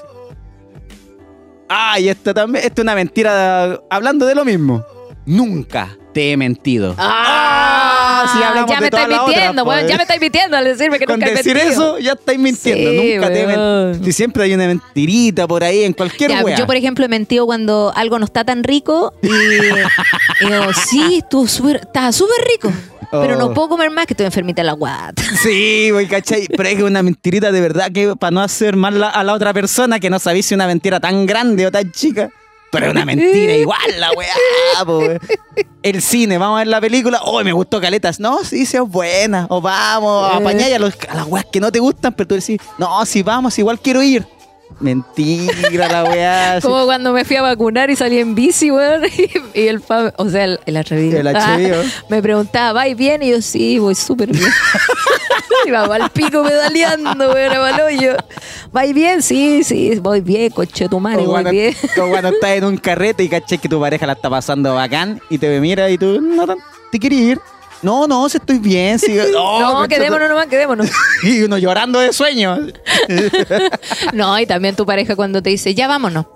Así. 1.69 1.77
Ah, 1.95 2.01
y 2.01 2.09
esta 2.09 2.33
también, 2.35 2.65
esta 2.65 2.81
es 2.81 2.85
una 2.85 2.95
mentira 2.95 3.67
de- 3.69 3.81
hablando 3.91 4.27
de 4.27 4.35
lo 4.35 4.45
mismo. 4.45 4.85
Nunca 5.27 5.97
te 6.13 6.33
he 6.33 6.37
mentido. 6.37 6.95
Ah, 6.99 8.31
sí, 8.33 8.43
hablamos 8.43 8.71
ya 8.71 8.75
de 8.77 8.81
me 8.83 8.87
estáis 8.87 9.05
otras, 9.07 9.27
mintiendo, 9.27 9.65
pues. 9.65 9.87
ya 9.89 9.97
me 9.97 10.03
estáis 10.03 10.21
mintiendo 10.21 10.57
al 10.57 10.65
decirme 10.65 10.99
que 10.99 11.07
Con 11.07 11.19
nunca 11.19 11.33
he 11.33 11.35
decir 11.37 11.55
mentido. 11.55 11.73
eso, 11.97 11.99
ya 11.99 12.13
estáis 12.13 12.39
mintiendo. 12.39 12.91
Sí, 12.91 13.15
Nunca 13.17 13.33
te 13.33 13.41
he 13.43 13.47
mentido. 13.47 14.05
Si 14.05 14.13
siempre 14.13 14.43
hay 14.45 14.53
una 14.55 14.67
mentirita 14.67 15.49
por 15.49 15.65
ahí 15.65 15.83
en 15.85 15.93
cualquier 15.95 16.31
Ya, 16.31 16.43
wea. 16.43 16.57
yo, 16.57 16.67
por 16.67 16.77
ejemplo, 16.77 17.05
he 17.05 17.09
mentido 17.09 17.47
cuando 17.47 17.93
algo 17.97 18.19
no 18.19 18.27
está 18.27 18.45
tan 18.45 18.63
rico 18.65 19.15
y, 19.23 19.29
y 19.29 20.51
digo, 20.51 20.73
sí, 20.89 21.23
súper, 21.49 21.77
estaba 21.77 22.13
súper 22.13 22.37
rico, 22.53 22.71
pero 23.11 23.35
Oh. 23.35 23.39
no 23.39 23.55
puedo 23.55 23.69
comer 23.71 23.91
más 23.91 24.07
que 24.07 24.13
estoy 24.15 24.27
enfermita 24.27 24.63
en 24.63 24.67
la 24.67 24.73
guata. 24.75 25.23
Sí, 25.43 25.91
güey, 25.91 26.07
¿cachai? 26.09 26.47
Pero 26.49 26.69
es 26.69 26.77
que 26.77 26.85
una 26.85 27.03
mentirita 27.03 27.53
de 27.53 27.61
verdad 27.61 27.91
que 27.93 28.15
para 28.17 28.31
no 28.31 28.41
hacer 28.43 28.77
mal 28.77 29.03
a 29.03 29.23
la 29.25 29.33
otra 29.35 29.53
persona 29.53 30.01
que 30.01 30.11
no 30.11 30.19
sabéis 30.19 30.47
si 30.47 30.55
una 30.55 30.67
mentira 30.67 31.01
tan 31.01 31.27
grande 31.27 31.67
o 31.67 31.71
tan 31.73 31.91
chica. 31.93 32.31
Pero 32.71 32.87
es 32.87 32.93
una 32.93 33.05
mentira 33.05 33.53
igual, 33.57 33.79
la 33.99 34.11
weá, 34.13 34.35
po. 34.85 35.01
El 35.83 36.03
cine, 36.03 36.39
vamos 36.39 36.57
a 36.57 36.59
ver 36.61 36.67
la 36.69 36.81
película. 36.81 37.21
Oh, 37.23 37.43
me 37.45 37.53
gustó 37.53 37.81
Caletas. 37.81 38.19
No, 38.19 38.43
sí, 38.43 38.67
sí, 38.67 38.77
es 38.77 38.83
buena. 38.83 39.47
O 39.51 39.61
vamos, 39.61 40.33
Eh. 40.33 40.37
apañáis 40.37 40.75
a, 40.75 40.79
los- 40.81 40.97
a 41.09 41.15
las 41.15 41.27
weas 41.27 41.45
que 41.53 41.61
no 41.61 41.71
te 41.71 41.79
gustan, 41.79 42.15
pero 42.15 42.27
tú 42.27 42.35
decís, 42.35 42.59
no, 42.79 43.05
sí, 43.07 43.23
vamos, 43.23 43.57
igual 43.59 43.79
quiero 43.79 44.03
ir. 44.03 44.27
Mentira, 44.81 45.89
la 45.89 46.05
weá. 46.05 46.61
Como 46.63 46.85
cuando 46.85 47.13
me 47.13 47.25
fui 47.25 47.37
a 47.37 47.43
vacunar 47.43 47.91
y 47.91 47.97
salí 47.97 48.19
en 48.19 48.35
bici, 48.35 48.71
weón, 48.71 49.03
y, 49.55 49.61
y 49.61 49.69
el 49.69 49.83
o 50.17 50.29
sea, 50.29 50.45
el, 50.45 50.61
el 50.67 50.77
atrevido. 50.77 51.21
El 51.21 51.27
atrevido. 51.29 51.83
me 52.09 52.21
preguntaba, 52.23 52.73
¿vais 52.73 52.97
bien? 52.97 53.23
Y 53.23 53.31
yo, 53.31 53.41
sí, 53.43 53.79
voy 53.79 53.95
súper 53.95 54.31
bien. 54.31 54.51
Y 55.67 55.71
vamos 55.71 55.95
al 55.99 56.11
pico 56.11 56.43
pedaleando, 56.43 57.33
weón, 57.33 57.53
al 57.53 57.81
hoyo. 57.81 58.17
¿Vais 58.73 58.93
bien? 58.95 59.23
Sí, 59.23 59.63
sí, 59.65 59.99
voy 60.01 60.21
bien, 60.21 60.51
coche 60.51 60.89
tu 60.89 60.99
madre, 61.01 61.25
voy 61.25 61.45
bien. 61.45 61.75
como 61.95 62.11
cuando 62.11 62.31
estás 62.31 62.51
en 62.51 62.65
un 62.65 62.77
carrete 62.77 63.23
y 63.23 63.29
caché 63.29 63.59
que 63.59 63.69
tu 63.69 63.81
pareja 63.81 64.07
la 64.07 64.15
está 64.15 64.29
pasando 64.29 64.75
bacán 64.75 65.21
y 65.31 65.39
te 65.39 65.61
mira 65.61 65.89
y 65.91 65.97
tú, 65.99 66.21
no, 66.21 66.47
tan- 66.47 66.59
¿te 66.91 66.99
quieres 66.99 67.19
ir? 67.21 67.41
No, 67.85 68.07
no, 68.09 68.29
si 68.29 68.39
estoy 68.39 68.59
bien. 68.59 68.99
Sí. 68.99 69.17
Oh, 69.37 69.61
no, 69.83 69.89
quedémonos 69.89 70.29
nomás, 70.29 70.47
quedémonos. 70.47 70.91
Y 71.23 71.43
uno 71.43 71.59
llorando 71.59 72.01
de 72.01 72.13
sueño. 72.13 72.59
No, 74.13 74.39
y 74.39 74.47
también 74.47 74.75
tu 74.77 74.87
pareja 74.87 75.15
cuando 75.17 75.43
te 75.43 75.51
dice, 75.51 75.75
ya 75.75 75.87
vámonos. 75.89 76.27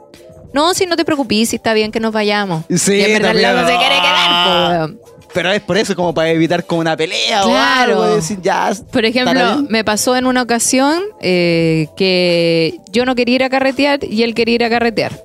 No, 0.53 0.73
si 0.75 0.87
no 0.87 0.97
te 0.97 1.05
preocupes, 1.05 1.51
si 1.51 1.57
está 1.57 1.75
bien 1.75 1.93
que 1.93 2.01
nos 2.01 2.13
vayamos. 2.13 2.65
Sí, 2.75 2.95
y 2.95 3.03
en 3.03 3.23
verdad 3.23 3.35
loco 3.35 3.69
se 3.69 3.77
quiere 3.77 3.95
quedar, 3.97 4.71
weón. 4.79 5.01
Pero 5.35 5.53
es 5.53 5.61
por 5.61 5.77
eso, 5.77 5.95
como 5.95 6.15
para 6.15 6.31
evitar 6.31 6.65
como 6.65 6.81
una 6.81 6.97
pelea 6.97 7.43
Claro. 7.43 7.99
o 8.01 8.03
algo. 8.03 8.17
Decir, 8.17 8.39
ya, 8.43 8.73
Por 8.91 9.05
¿estará 9.05 9.31
ejemplo, 9.41 9.67
me 9.69 9.85
pasó 9.85 10.17
en 10.17 10.27
una 10.27 10.41
ocasión 10.43 11.03
eh, 11.21 11.89
que 11.97 12.79
yo 12.91 13.05
no 13.05 13.15
quería 13.15 13.35
ir 13.37 13.45
a 13.45 13.51
carretear 13.51 14.03
y 14.05 14.23
él 14.23 14.35
quería 14.35 14.55
ir 14.55 14.65
a 14.65 14.71
carretear. 14.71 15.23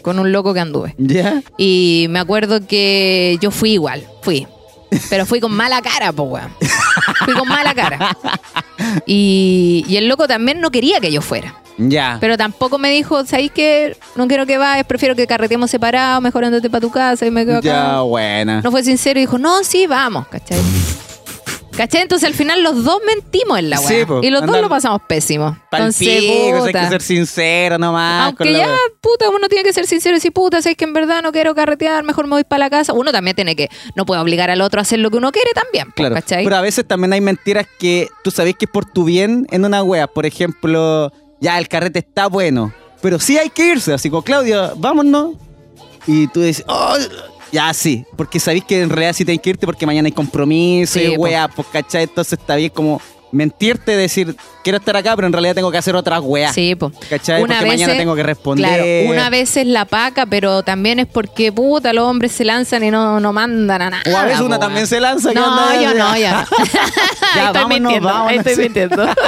Con 0.00 0.18
un 0.18 0.32
loco 0.32 0.54
que 0.54 0.60
anduve. 0.60 0.94
¿Ya? 0.96 1.42
Y 1.58 2.06
me 2.08 2.18
acuerdo 2.18 2.66
que 2.66 3.36
yo 3.42 3.50
fui 3.50 3.72
igual, 3.72 4.02
fui. 4.22 4.46
Pero 5.10 5.26
fui 5.26 5.40
con 5.40 5.52
mala 5.52 5.80
cara, 5.82 6.12
po, 6.12 6.24
weón. 6.24 6.52
Fui 7.24 7.34
con 7.34 7.48
mala 7.48 7.74
cara. 7.74 8.16
Y, 9.06 9.84
y 9.88 9.96
el 9.96 10.08
loco 10.08 10.26
también 10.28 10.60
no 10.60 10.70
quería 10.70 11.00
que 11.00 11.10
yo 11.12 11.20
fuera. 11.20 11.54
Ya. 11.78 12.18
Pero 12.20 12.36
tampoco 12.36 12.78
me 12.78 12.90
dijo, 12.90 13.24
¿sabéis 13.24 13.52
que 13.52 13.96
no 14.16 14.26
quiero 14.26 14.46
que 14.46 14.58
vayas? 14.58 14.86
Prefiero 14.86 15.14
que 15.14 15.26
carreteemos 15.26 15.70
separados, 15.70 16.22
mejor 16.22 16.44
andate 16.44 16.68
para 16.70 16.80
tu 16.80 16.90
casa 16.90 17.24
y 17.26 17.30
me 17.30 17.44
quedo 17.44 17.58
acá. 17.58 17.68
ya, 17.68 18.00
buena. 18.00 18.60
No 18.62 18.70
fue 18.70 18.82
sincero 18.82 19.18
y 19.20 19.22
dijo, 19.22 19.38
no, 19.38 19.62
sí, 19.62 19.86
vamos, 19.86 20.26
¿cachai? 20.28 20.58
¿Cachai? 21.78 22.02
Entonces 22.02 22.26
al 22.26 22.34
final 22.34 22.60
los 22.64 22.82
dos 22.82 22.98
mentimos 23.06 23.56
en 23.56 23.70
la 23.70 23.78
weá. 23.78 23.88
Sí, 23.88 24.04
po. 24.04 24.20
y 24.20 24.30
los 24.30 24.44
dos 24.44 24.60
lo 24.60 24.68
pasamos 24.68 25.00
pésimo. 25.06 25.56
Entonces, 25.70 26.08
pico, 26.08 26.64
hay 26.64 26.72
que 26.72 26.88
ser 26.88 27.00
sincero 27.00 27.78
nomás. 27.78 28.26
Aunque 28.26 28.52
ya, 28.52 28.74
puta, 29.00 29.30
uno 29.30 29.46
tiene 29.48 29.62
que 29.62 29.72
ser 29.72 29.86
sincero 29.86 30.16
y 30.16 30.18
decir, 30.18 30.32
puta, 30.32 30.60
sabes 30.60 30.76
que 30.76 30.84
en 30.86 30.92
verdad 30.92 31.22
no 31.22 31.30
quiero 31.30 31.54
carretear, 31.54 32.02
mejor 32.02 32.24
me 32.26 32.30
voy 32.30 32.42
para 32.42 32.64
la 32.64 32.70
casa. 32.70 32.92
Uno 32.94 33.12
también 33.12 33.36
tiene 33.36 33.54
que, 33.54 33.68
no 33.94 34.06
puede 34.06 34.20
obligar 34.20 34.50
al 34.50 34.60
otro 34.60 34.80
a 34.80 34.82
hacer 34.82 34.98
lo 34.98 35.08
que 35.12 35.18
uno 35.18 35.30
quiere 35.30 35.52
también, 35.52 35.86
po, 35.86 35.94
Claro. 35.94 36.16
¿cachai? 36.16 36.42
Pero 36.42 36.56
a 36.56 36.62
veces 36.62 36.84
también 36.84 37.12
hay 37.12 37.20
mentiras 37.20 37.68
que 37.78 38.08
tú 38.24 38.32
sabés 38.32 38.56
que 38.56 38.64
es 38.64 38.70
por 38.72 38.84
tu 38.84 39.04
bien 39.04 39.46
en 39.52 39.64
una 39.64 39.84
wea. 39.84 40.08
Por 40.08 40.26
ejemplo, 40.26 41.12
ya 41.40 41.60
el 41.60 41.68
carrete 41.68 42.00
está 42.00 42.26
bueno, 42.26 42.72
pero 43.00 43.20
sí 43.20 43.38
hay 43.38 43.50
que 43.50 43.66
irse. 43.68 43.92
Así 43.92 44.10
como, 44.10 44.22
Claudia, 44.22 44.72
vámonos. 44.74 45.36
Y 46.08 46.26
tú 46.26 46.40
dices, 46.40 46.64
oh, 46.66 46.96
ya 47.52 47.72
sí, 47.74 48.04
porque 48.16 48.40
sabéis 48.40 48.64
que 48.64 48.82
en 48.82 48.90
realidad 48.90 49.12
sí 49.14 49.24
tenés 49.24 49.40
que 49.40 49.50
irte 49.50 49.66
porque 49.66 49.86
mañana 49.86 50.06
hay 50.06 50.12
compromiso 50.12 50.94
Sí, 50.98 51.04
y 51.12 51.16
po. 51.16 51.22
wea, 51.22 51.48
pues 51.48 51.66
cachai. 51.72 52.04
Entonces 52.04 52.38
está 52.38 52.56
bien 52.56 52.70
como 52.74 53.00
mentirte, 53.30 53.94
decir, 53.94 54.34
quiero 54.64 54.78
estar 54.78 54.96
acá, 54.96 55.14
pero 55.14 55.26
en 55.26 55.32
realidad 55.34 55.54
tengo 55.54 55.70
que 55.70 55.76
hacer 55.76 55.94
otras 55.94 56.20
weas. 56.22 56.54
Sí, 56.54 56.74
po. 56.74 56.90
¿Cachai? 57.10 57.40
Porque 57.40 57.66
mañana 57.66 57.94
tengo 57.94 58.14
que 58.14 58.22
responder. 58.22 58.66
Claro, 58.80 59.10
una 59.10 59.28
vez 59.28 59.54
es 59.58 59.66
la 59.66 59.84
paca, 59.84 60.24
pero 60.24 60.62
también 60.62 60.98
es 60.98 61.06
porque, 61.06 61.52
puta, 61.52 61.92
los 61.92 62.04
hombres 62.04 62.32
se 62.32 62.44
lanzan 62.46 62.84
y 62.84 62.90
no, 62.90 63.20
no 63.20 63.32
mandan 63.34 63.82
a 63.82 63.90
nada. 63.90 64.02
O 64.10 64.16
a 64.16 64.24
veces 64.24 64.38
po, 64.38 64.46
una 64.46 64.56
weón. 64.56 64.60
también 64.68 64.86
se 64.86 64.98
lanza. 64.98 65.28
que 65.30 65.34
No, 65.34 65.44
anda- 65.58 65.82
yo 65.82 65.92
no, 65.94 66.16
ya 66.16 66.46
no. 66.50 66.56
Ya, 67.34 67.46
estoy 67.48 67.62
vámonos, 67.62 67.68
mintiendo, 67.80 68.08
ahí 68.08 68.14
vámonos. 68.14 68.46
estoy 68.46 68.56
mintiendo. 68.64 69.06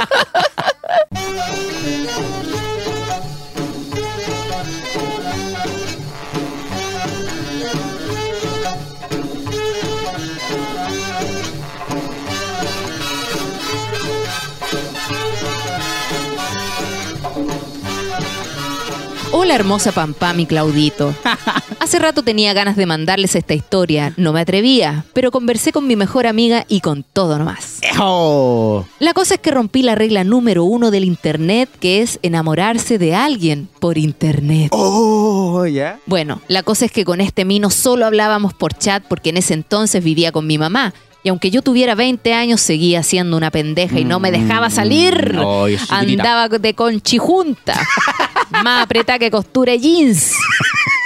Hola 19.33 19.55
hermosa 19.55 19.93
Pampa, 19.93 20.33
mi 20.33 20.45
Claudito. 20.45 21.15
Hace 21.79 21.99
rato 21.99 22.21
tenía 22.21 22.53
ganas 22.53 22.75
de 22.75 22.85
mandarles 22.85 23.33
esta 23.35 23.53
historia, 23.53 24.13
no 24.17 24.33
me 24.33 24.41
atrevía, 24.41 25.05
pero 25.13 25.31
conversé 25.31 25.71
con 25.71 25.87
mi 25.87 25.95
mejor 25.95 26.27
amiga 26.27 26.65
y 26.67 26.81
con 26.81 27.03
todo 27.03 27.37
nomás. 27.37 27.79
¡Ejo! 27.81 28.85
La 28.99 29.13
cosa 29.13 29.35
es 29.35 29.39
que 29.39 29.51
rompí 29.51 29.83
la 29.83 29.95
regla 29.95 30.25
número 30.25 30.65
uno 30.65 30.91
del 30.91 31.05
internet, 31.05 31.69
que 31.79 32.01
es 32.01 32.19
enamorarse 32.23 32.97
de 32.97 33.15
alguien 33.15 33.69
por 33.79 33.97
internet. 33.97 34.67
¡Oh! 34.71 35.65
¿Ya? 35.65 35.97
Bueno, 36.07 36.41
la 36.49 36.63
cosa 36.63 36.83
es 36.83 36.91
que 36.91 37.05
con 37.05 37.21
este 37.21 37.45
mino 37.45 37.69
solo 37.69 38.05
hablábamos 38.05 38.53
por 38.53 38.73
chat 38.73 39.01
porque 39.07 39.29
en 39.29 39.37
ese 39.37 39.53
entonces 39.53 40.03
vivía 40.03 40.33
con 40.33 40.45
mi 40.45 40.57
mamá. 40.57 40.93
Y 41.23 41.29
aunque 41.29 41.51
yo 41.51 41.61
tuviera 41.61 41.93
20 41.95 42.33
años, 42.33 42.61
seguía 42.61 43.03
siendo 43.03 43.37
una 43.37 43.51
pendeja 43.51 43.99
y 43.99 44.05
no 44.05 44.19
me 44.19 44.31
dejaba 44.31 44.69
salir. 44.69 45.35
Mm. 45.35 45.67
Chiquitita. 45.67 45.95
Andaba 45.97 46.49
de 46.49 46.73
conchijunta. 46.73 47.79
más 48.63 48.83
apretada 48.83 49.19
que 49.19 49.31
costura 49.31 49.75
jeans. 49.75 50.35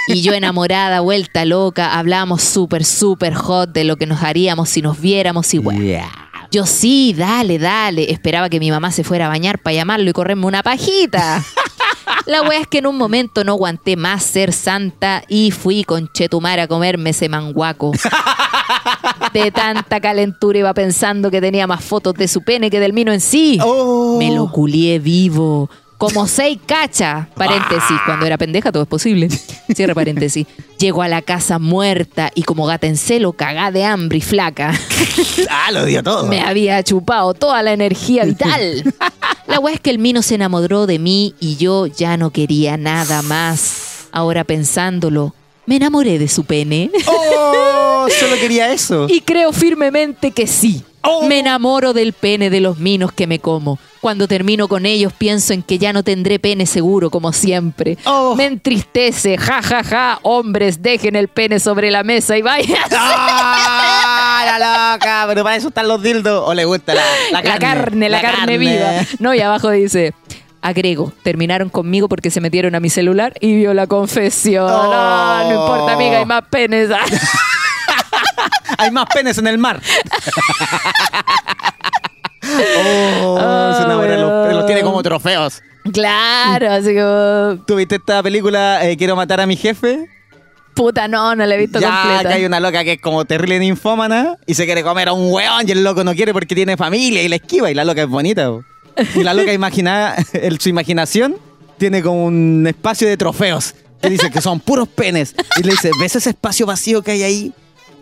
Y 0.08 0.22
yo 0.22 0.32
enamorada, 0.32 1.00
vuelta 1.00 1.44
loca, 1.44 1.98
hablábamos 1.98 2.42
súper, 2.42 2.84
súper 2.84 3.34
hot 3.34 3.72
de 3.72 3.84
lo 3.84 3.96
que 3.96 4.06
nos 4.06 4.22
haríamos 4.22 4.68
si 4.68 4.82
nos 4.82 5.00
viéramos 5.00 5.52
y 5.52 5.58
bueno. 5.58 5.82
Yeah. 5.82 6.10
Yo 6.50 6.64
sí, 6.64 7.12
dale, 7.16 7.58
dale. 7.58 8.12
Esperaba 8.12 8.48
que 8.48 8.60
mi 8.60 8.70
mamá 8.70 8.92
se 8.92 9.04
fuera 9.04 9.26
a 9.26 9.28
bañar 9.28 9.58
para 9.58 9.74
llamarlo 9.74 10.08
y 10.08 10.12
correrme 10.12 10.46
una 10.46 10.62
pajita. 10.62 11.44
La 12.26 12.42
wea 12.42 12.60
es 12.60 12.66
que 12.66 12.78
en 12.78 12.86
un 12.86 12.96
momento 12.96 13.44
no 13.44 13.52
aguanté 13.52 13.96
más 13.96 14.22
ser 14.22 14.52
santa 14.52 15.22
y 15.28 15.50
fui 15.50 15.84
con 15.84 16.10
Chetumar 16.12 16.60
a 16.60 16.68
comerme 16.68 17.10
ese 17.10 17.28
manguaco. 17.28 17.92
De 19.32 19.50
tanta 19.50 20.00
calentura 20.00 20.58
iba 20.58 20.74
pensando 20.74 21.30
que 21.30 21.40
tenía 21.40 21.66
más 21.66 21.84
fotos 21.84 22.14
de 22.14 22.28
su 22.28 22.42
pene 22.42 22.70
que 22.70 22.80
del 22.80 22.92
mino 22.92 23.12
en 23.12 23.20
sí. 23.20 23.58
Oh. 23.62 24.16
Me 24.18 24.34
lo 24.34 24.50
culié 24.50 24.98
vivo. 24.98 25.68
Como 25.98 26.26
seis 26.26 26.58
cachas. 26.66 27.26
Paréntesis. 27.34 27.96
Cuando 28.04 28.26
era 28.26 28.36
pendeja 28.36 28.70
todo 28.70 28.82
es 28.82 28.88
posible. 28.88 29.28
Cierre 29.74 29.94
paréntesis. 29.94 30.46
Llego 30.78 31.02
a 31.02 31.08
la 31.08 31.22
casa 31.22 31.58
muerta 31.58 32.30
y 32.34 32.42
como 32.42 32.66
gata 32.66 32.86
en 32.86 32.96
celo, 32.96 33.32
cagá 33.32 33.70
de 33.70 33.84
hambre 33.84 34.18
y 34.18 34.22
flaca. 34.22 34.72
Ah, 35.48 35.70
lo 35.70 35.84
dio 35.84 36.02
todo. 36.02 36.26
Me 36.26 36.40
había 36.40 36.82
chupado 36.82 37.32
toda 37.34 37.62
la 37.62 37.72
energía 37.72 38.24
vital. 38.24 38.94
La 39.46 39.60
weá 39.60 39.74
es 39.74 39.80
que 39.80 39.90
el 39.90 39.98
mino 39.98 40.22
se 40.22 40.34
enamoró 40.34 40.86
de 40.86 40.98
mí 40.98 41.34
y 41.40 41.56
yo 41.56 41.86
ya 41.86 42.16
no 42.16 42.30
quería 42.30 42.76
nada 42.76 43.22
más. 43.22 44.08
Ahora 44.12 44.44
pensándolo, 44.44 45.34
me 45.66 45.76
enamoré 45.76 46.18
de 46.18 46.28
su 46.28 46.44
pene. 46.44 46.90
¡Oh! 47.06 48.06
Solo 48.20 48.36
quería 48.36 48.72
eso. 48.72 49.06
Y 49.08 49.20
creo 49.20 49.52
firmemente 49.52 50.30
que 50.30 50.46
sí. 50.46 50.84
Oh. 51.08 51.26
Me 51.26 51.38
enamoro 51.40 51.92
del 51.92 52.12
pene 52.12 52.50
de 52.50 52.60
los 52.60 52.78
minos 52.78 53.12
que 53.12 53.26
me 53.26 53.38
como. 53.38 53.78
Cuando 54.00 54.28
termino 54.28 54.68
con 54.68 54.86
ellos 54.86 55.12
pienso 55.16 55.52
en 55.52 55.62
que 55.62 55.78
ya 55.78 55.92
no 55.92 56.02
tendré 56.02 56.38
pene 56.38 56.66
seguro 56.66 57.10
como 57.10 57.32
siempre. 57.32 57.98
Oh. 58.04 58.34
Me 58.36 58.44
entristece, 58.46 59.36
ja, 59.38 59.62
ja, 59.62 59.82
ja. 59.82 60.18
Hombres, 60.22 60.80
dejen 60.82 61.16
el 61.16 61.28
pene 61.28 61.58
sobre 61.60 61.90
la 61.90 62.02
mesa 62.04 62.36
y 62.36 62.42
vayan. 62.42 62.76
¡Ah! 62.92 64.58
La 64.58 64.92
loca, 64.92 65.24
pero 65.28 65.42
para 65.42 65.56
eso 65.56 65.68
están 65.68 65.88
los 65.88 66.02
dildos. 66.02 66.44
¿O 66.46 66.54
le 66.54 66.64
gusta 66.64 66.94
la, 66.94 67.02
la 67.32 67.42
La 67.42 67.58
carne? 67.58 67.60
carne, 67.60 68.08
la, 68.08 68.20
carne, 68.20 68.58
viva. 68.58 68.90
No, 69.18 69.34
y 69.34 69.40
abajo 69.40 69.70
dice, 69.70 70.14
agrego, 70.62 71.12
terminaron 71.22 71.68
conmigo 71.68 72.08
porque 72.08 72.30
se 72.30 72.40
metieron 72.40 72.74
a 72.74 72.80
mi 72.80 72.88
celular 72.90 73.34
y 73.40 73.54
vio 73.56 73.74
la 73.74 73.86
confesión. 73.86 74.66
Oh. 74.70 74.82
No, 74.92 75.48
no 75.48 75.60
importa, 75.60 75.92
amiga, 75.94 76.18
hay 76.18 76.26
más 76.26 76.44
penes. 76.48 76.90
Hay 78.78 78.90
más 78.90 79.06
penes 79.12 79.38
en 79.38 79.46
el 79.46 79.58
mar. 79.58 79.80
oh, 83.26 83.74
se 83.76 83.82
enamora 83.84 84.16
los, 84.16 84.54
los 84.54 84.66
tiene 84.66 84.82
como 84.82 85.02
trofeos. 85.02 85.62
claro, 85.92 86.70
así 86.72 86.94
como, 86.94 87.64
¿Tú 87.66 87.76
viste 87.76 87.96
esta 87.96 88.22
película 88.22 88.86
eh, 88.86 88.96
Quiero 88.96 89.16
matar 89.16 89.40
a 89.40 89.46
mi 89.46 89.56
jefe? 89.56 90.06
puta, 90.74 91.08
no, 91.08 91.34
no 91.34 91.46
la 91.46 91.54
he 91.54 91.58
visto 91.58 91.80
Ya 91.80 92.02
completa. 92.02 92.28
que 92.28 92.34
hay 92.34 92.44
una 92.44 92.60
loca 92.60 92.84
que 92.84 92.92
es 92.92 93.00
como 93.00 93.24
terrible 93.24 93.58
ninfómana 93.58 94.36
y 94.46 94.54
se 94.54 94.66
quiere 94.66 94.82
comer 94.82 95.08
a 95.08 95.14
un 95.14 95.32
weón 95.32 95.66
y 95.66 95.72
el 95.72 95.82
loco 95.82 96.04
no 96.04 96.14
quiere 96.14 96.34
porque 96.34 96.54
tiene 96.54 96.76
familia 96.76 97.22
y 97.22 97.28
la 97.28 97.36
esquiva 97.36 97.70
y 97.70 97.74
la 97.74 97.84
loca 97.84 98.02
es 98.02 98.08
bonita. 98.08 98.50
Y 99.14 99.22
la 99.22 99.32
loca 99.32 99.52
imagina, 99.54 100.14
el- 100.34 100.60
su 100.60 100.68
imaginación 100.68 101.36
tiene 101.78 102.02
como 102.02 102.26
un 102.26 102.66
espacio 102.66 103.08
de 103.08 103.16
trofeos 103.16 103.74
que 104.02 104.10
dice 104.10 104.30
que 104.30 104.42
son 104.42 104.60
puros 104.60 104.86
penes. 104.88 105.34
Y 105.58 105.62
le 105.62 105.70
dice, 105.70 105.90
¿ves 105.98 106.16
ese 106.16 106.30
espacio 106.30 106.66
vacío 106.66 107.00
que 107.02 107.12
hay 107.12 107.22
ahí? 107.22 107.52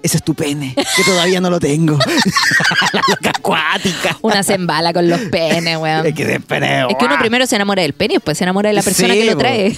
Ese 0.05 0.19
es 0.19 0.23
tu 0.23 0.35
pene, 0.35 0.75
que 0.75 1.03
todavía 1.03 1.41
no 1.41 1.49
lo 1.49 1.59
tengo. 1.59 1.97
la 2.93 3.01
loca 3.09 3.31
acuática. 3.31 4.19
Una 4.21 4.43
se 4.43 4.53
embala 4.53 4.93
con 4.93 5.09
los 5.09 5.19
penes, 5.19 5.79
weón. 5.79 6.05
Es 6.05 6.13
que 6.13 6.25
ese 6.25 6.41
pene, 6.41 6.83
Es 6.91 6.97
que 6.99 7.07
uno 7.07 7.17
primero 7.19 7.47
se 7.47 7.57
enamora 7.57 7.81
del 7.81 7.95
pene 7.95 8.13
y 8.13 8.17
después 8.19 8.37
se 8.37 8.45
enamora 8.45 8.69
de 8.69 8.75
la 8.75 8.83
persona 8.83 9.15
Sí, 9.15 9.21
que 9.21 9.25
lo 9.25 9.39
trae. 9.39 9.69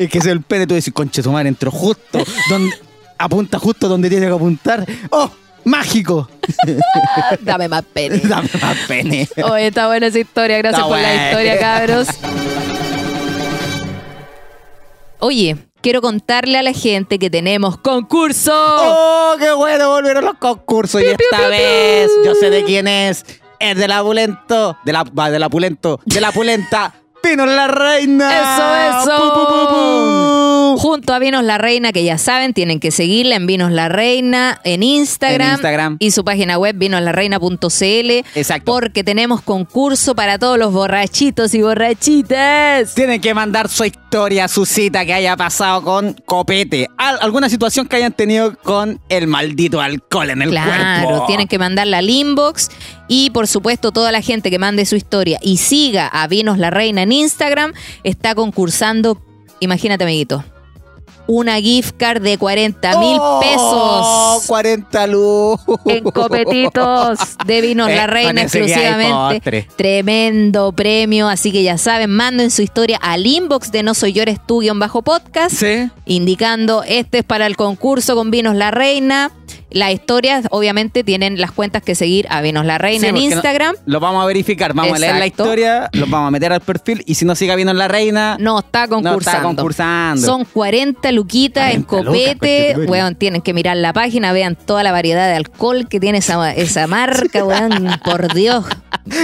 es 0.00 0.08
que 0.10 0.18
ese 0.18 0.18
es 0.18 0.26
el 0.26 0.42
pene, 0.42 0.66
tú 0.66 0.74
decís, 0.74 0.92
conche 0.92 1.22
tu 1.22 1.30
madre, 1.30 1.48
entró 1.48 1.70
justo, 1.70 2.24
donde, 2.50 2.74
apunta 3.18 3.60
justo 3.60 3.88
donde 3.88 4.10
tiene 4.10 4.26
que 4.26 4.32
apuntar. 4.32 4.84
¡Oh! 5.10 5.30
¡Mágico! 5.62 6.28
Dame 7.40 7.68
más 7.68 7.84
pene. 7.84 8.18
Dame 8.18 8.50
más 8.60 8.76
pene. 8.88 9.28
Oye, 9.44 9.68
está 9.68 9.86
buena 9.86 10.08
esa 10.08 10.18
historia. 10.18 10.58
Gracias 10.58 10.82
Está 10.82 10.88
por 10.88 11.00
la 11.00 11.26
historia, 11.28 11.58
cabros. 11.60 12.08
Oye, 15.20 15.56
quiero 15.84 16.00
contarle 16.00 16.56
a 16.56 16.62
la 16.62 16.72
gente 16.72 17.18
que 17.18 17.28
tenemos 17.28 17.76
concurso. 17.76 18.52
¡Oh, 18.54 19.34
qué 19.38 19.52
bueno! 19.52 19.90
Volvieron 19.90 20.24
los 20.24 20.38
concursos 20.38 21.02
y 21.02 21.04
esta 21.04 21.48
vez 21.48 22.10
yo 22.24 22.34
sé 22.34 22.48
de 22.48 22.64
quién 22.64 22.88
es. 22.88 23.26
Es 23.60 23.76
del 23.76 23.92
apulento. 23.92 24.78
De 24.86 24.94
la, 24.94 25.04
va, 25.04 25.30
del 25.30 25.42
apulento. 25.42 26.00
De 26.06 26.22
la 26.22 26.32
pulenta. 26.32 26.94
Pino 27.22 27.44
la 27.44 27.66
reina. 27.66 28.96
Eso, 28.96 29.10
eso. 29.10 29.34
Pu, 29.34 29.40
pu, 29.40 29.46
pu, 29.46 29.68
pu. 29.68 30.53
Junto 30.78 31.12
a 31.14 31.18
Vinos 31.18 31.44
La 31.44 31.58
Reina, 31.58 31.92
que 31.92 32.04
ya 32.04 32.18
saben, 32.18 32.52
tienen 32.54 32.80
que 32.80 32.90
seguirla 32.90 33.36
en 33.36 33.46
Vinos 33.46 33.70
La 33.72 33.88
Reina 33.88 34.60
en 34.64 34.82
Instagram, 34.82 35.48
En 35.48 35.52
Instagram. 35.54 35.96
y 36.00 36.10
su 36.10 36.24
página 36.24 36.58
web 36.58 36.76
vinoslarreina.cl. 36.76 38.10
Exacto. 38.34 38.72
Porque 38.72 39.04
tenemos 39.04 39.42
concurso 39.42 40.14
para 40.14 40.38
todos 40.38 40.58
los 40.58 40.72
borrachitos 40.72 41.54
y 41.54 41.62
borrachitas. 41.62 42.94
Tienen 42.94 43.20
que 43.20 43.34
mandar 43.34 43.68
su 43.68 43.84
historia, 43.84 44.48
su 44.48 44.66
cita 44.66 45.04
que 45.04 45.14
haya 45.14 45.36
pasado 45.36 45.82
con 45.82 46.14
copete. 46.26 46.88
Al- 46.96 47.18
alguna 47.20 47.48
situación 47.48 47.86
que 47.86 47.96
hayan 47.96 48.12
tenido 48.12 48.56
con 48.62 49.00
el 49.08 49.26
maldito 49.26 49.80
alcohol 49.80 50.30
en 50.30 50.42
el 50.42 50.50
Claro, 50.50 51.06
cuerpo. 51.08 51.26
tienen 51.26 51.48
que 51.48 51.58
mandarla 51.58 51.98
al 51.98 52.08
inbox 52.10 52.70
y 53.08 53.30
por 53.30 53.46
supuesto 53.46 53.92
toda 53.92 54.12
la 54.12 54.22
gente 54.22 54.50
que 54.50 54.58
mande 54.58 54.86
su 54.86 54.96
historia 54.96 55.38
y 55.42 55.56
siga 55.58 56.06
a 56.08 56.26
Vinos 56.26 56.58
la 56.58 56.70
Reina 56.70 57.02
en 57.02 57.12
Instagram 57.12 57.72
está 58.02 58.34
concursando, 58.34 59.20
imagínate 59.60 60.04
amiguito, 60.04 60.44
una 61.26 61.56
gift 61.60 61.96
card 61.96 62.22
de 62.22 62.36
40 62.38 62.98
mil 62.98 63.16
¡Oh! 63.20 63.40
pesos 63.40 64.46
40 64.46 65.06
luz. 65.06 65.60
en 65.86 66.04
copetitos 66.04 67.18
de 67.46 67.60
Vinos 67.60 67.88
Eh, 67.88 67.96
la 67.96 68.02
con 68.02 68.10
Reina 68.14 68.42
exclusivamente. 68.42 69.68
Tremendo 69.76 70.72
premio, 70.72 71.28
así 71.28 71.52
que 71.52 71.62
ya 71.62 71.78
saben, 71.78 72.10
manden 72.10 72.50
su 72.50 72.62
historia 72.62 72.98
al 73.00 73.26
inbox 73.26 73.72
de 73.72 73.82
No 73.82 73.94
Soy 73.94 74.12
Yo 74.12 74.22
Eres 74.22 74.38
Tú 74.46 74.62
bajo 74.78 75.02
podcast 75.02 75.54
Sí. 75.54 75.88
indicando 76.04 76.82
este 76.86 77.18
es 77.18 77.24
para 77.24 77.46
el 77.46 77.56
concurso 77.56 78.14
con 78.14 78.30
Vinos 78.30 78.54
La 78.54 78.70
Reina. 78.70 79.30
Las 79.74 79.92
historias, 79.92 80.46
obviamente, 80.50 81.04
tienen 81.04 81.40
las 81.40 81.52
cuentas 81.52 81.82
que 81.82 81.94
seguir 81.94 82.26
a 82.30 82.40
Vinos 82.40 82.64
La 82.64 82.78
Reina 82.78 83.00
Sí, 83.02 83.06
en 83.08 83.14
no- 83.16 83.20
Instagram. 83.20 83.74
lo 83.84 84.00
vamos 84.00 84.22
a 84.22 84.26
verificar. 84.26 84.72
Vamos 84.72 84.94
a 84.96 84.98
leer 84.98 85.16
la 85.16 85.26
historia, 85.26 85.90
los 85.92 86.08
vamos 86.08 86.28
a 86.28 86.30
meter 86.30 86.52
al 86.52 86.60
perfil 86.60 87.02
y 87.06 87.14
si 87.16 87.24
no 87.24 87.34
siga 87.34 87.54
viendo 87.56 87.74
la 87.74 87.88
reina. 87.88 88.36
No, 88.40 88.60
está 88.60 88.88
concursando. 88.88 89.18
está 89.18 89.42
concursando. 89.42 90.26
Son 90.26 90.44
40 90.44 91.12
luquitas 91.12 91.74
en 91.74 91.82
40 91.82 92.10
lucas, 92.10 92.32
copete. 92.38 92.76
Weón, 92.86 93.16
tienen 93.16 93.42
que 93.42 93.52
mirar 93.52 93.76
la 93.76 93.92
página, 93.92 94.32
vean 94.32 94.56
toda 94.56 94.82
la 94.82 94.92
variedad 94.92 95.28
de 95.28 95.34
alcohol 95.34 95.88
que 95.88 95.98
tiene 96.00 96.18
esa, 96.18 96.52
esa 96.54 96.86
marca, 96.86 97.44
weón. 97.44 97.90
Por 98.04 98.32
Dios. 98.32 98.64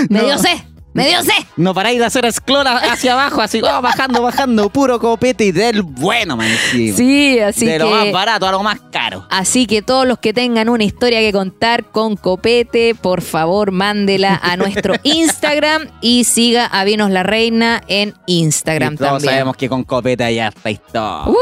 Me 0.09 0.18
No. 0.20 0.24
dio 0.26 0.38
sed, 0.38 0.59
me 0.93 1.07
dio 1.09 1.22
sed. 1.22 1.32
No 1.57 1.74
paráis 1.74 1.99
de 1.99 2.05
hacer 2.05 2.24
esclora 2.24 2.76
hacia 2.78 3.12
abajo, 3.12 3.41
así, 3.41 3.61
oh, 3.62 3.82
bajando, 3.82 4.22
bajando, 4.22 4.70
puro 4.70 4.99
copete 4.99 5.45
y 5.45 5.53
del 5.53 5.82
bueno, 5.82 6.36
man. 6.36 6.49
Sí, 6.70 7.38
así 7.38 7.66
de 7.66 7.72
que... 7.72 7.78
lo 7.78 7.91
más 7.91 8.11
barato 8.12 8.47
a 8.47 8.53
lo 8.53 8.62
más 8.62 8.80
caro. 8.91 9.26
Así 9.30 9.66
que 9.66 9.82
todos 9.82 10.07
los 10.07 10.18
que 10.18 10.32
tengan 10.32 10.68
una 10.68 10.84
historia 10.84 11.20
que 11.20 11.32
contar 11.32 11.84
con 11.84 12.16
Copete, 12.16 12.95
por 12.95 13.22
favor, 13.22 13.70
mándela 13.70 14.41
a 14.43 14.57
nuestro 14.57 14.95
Instagram 15.03 15.88
y 16.01 16.24
siga 16.24 16.66
a 16.66 16.84
Vinos 16.84 17.11
la 17.11 17.22
Reina 17.22 17.82
en 17.86 18.14
Instagram 18.26 18.95
Y 18.95 18.97
todos 18.97 19.11
también. 19.11 19.30
sabemos 19.30 19.57
que 19.57 19.68
con 19.68 19.84
copete 19.84 20.34
ya 20.34 20.49
está 20.49 20.70
historia. 20.70 21.24
Uh, 21.26 21.34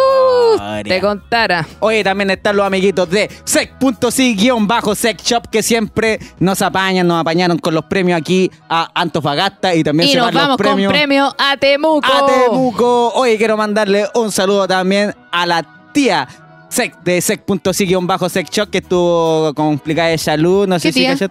te 0.84 1.00
contara. 1.00 1.66
Oye, 1.80 2.04
también 2.04 2.30
están 2.30 2.56
los 2.56 2.66
amiguitos 2.66 3.08
de 3.10 3.30
sec.si-sex 3.44 5.22
shop 5.24 5.48
que 5.50 5.62
siempre 5.62 6.18
nos 6.38 6.62
apañan, 6.62 7.06
nos 7.06 7.20
apañaron 7.20 7.58
con 7.58 7.74
los 7.74 7.84
premios 7.84 8.18
aquí 8.20 8.50
a 8.68 8.90
Antofagasta 8.94 9.74
y 9.74 9.82
también 9.82 10.08
Y 10.08 10.12
se 10.12 10.18
nos 10.18 10.26
van 10.26 10.34
los 10.34 10.42
vamos 10.42 10.56
con 10.56 10.64
premios 10.66 10.92
premio 10.92 11.34
a 11.38 11.56
Temuco. 11.56 12.06
a 12.06 12.26
Temuco. 12.26 13.12
Oye, 13.14 13.36
quiero 13.36 13.56
mandarle 13.56 14.06
un 14.14 14.30
saludo 14.32 14.66
también 14.66 15.14
a 15.32 15.46
la 15.46 15.64
tía 15.92 16.28
sec 16.68 17.02
de 17.02 17.20
sec.si-sex 17.20 18.50
shop 18.50 18.70
que 18.70 18.78
estuvo 18.78 19.52
complicada 19.54 20.08
de 20.08 20.18
salud. 20.18 20.66
No 20.68 20.78
sé 20.78 20.88
¿Qué 20.92 21.16
si 21.16 21.28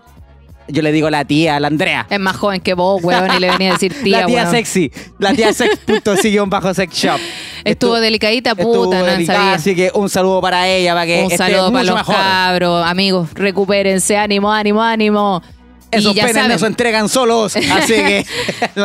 Yo 0.69 0.81
le 0.81 0.91
digo 0.91 1.09
la 1.09 1.25
tía, 1.25 1.59
la 1.59 1.67
Andrea. 1.67 2.07
Es 2.09 2.19
más 2.19 2.35
joven 2.35 2.61
que 2.61 2.73
vos, 2.73 3.01
weón, 3.03 3.33
y 3.35 3.39
le 3.39 3.49
venía 3.51 3.69
a 3.69 3.73
decir 3.73 3.93
tía, 4.03 4.21
la 4.21 4.25
tía 4.27 4.41
weón. 4.43 4.51
sexy. 4.51 4.91
La 5.19 5.33
tía 5.33 5.53
sex.si-sex 5.53 6.93
shop. 6.97 7.19
Estuvo 7.63 7.97
Estu- 7.97 8.01
delicadita, 8.01 8.51
estuvo 8.51 8.85
puta, 8.85 8.99
no 8.99 9.05
delicada, 9.05 9.39
sabía. 9.39 9.53
Así 9.53 9.75
que 9.75 9.91
un 9.93 10.09
saludo 10.09 10.41
para 10.41 10.67
ella, 10.67 10.93
para 10.93 11.05
que 11.05 11.19
Un 11.19 11.23
esté 11.31 11.37
saludo 11.37 11.71
para 11.71 11.83
mucho 11.83 11.91
los 11.91 11.95
mejor. 11.95 12.15
cabros, 12.15 12.85
amigos, 12.85 13.29
recupérense, 13.33 14.17
ánimo, 14.17 14.51
ánimo, 14.51 14.81
ánimo. 14.83 15.41
Esos 15.89 16.11
y 16.11 16.15
ya 16.15 16.23
penes 16.23 16.35
no 16.35 16.41
saben, 16.43 16.59
se 16.59 16.65
entregan 16.67 17.07
solos, 17.07 17.55
así 17.71 17.93
que 17.93 18.25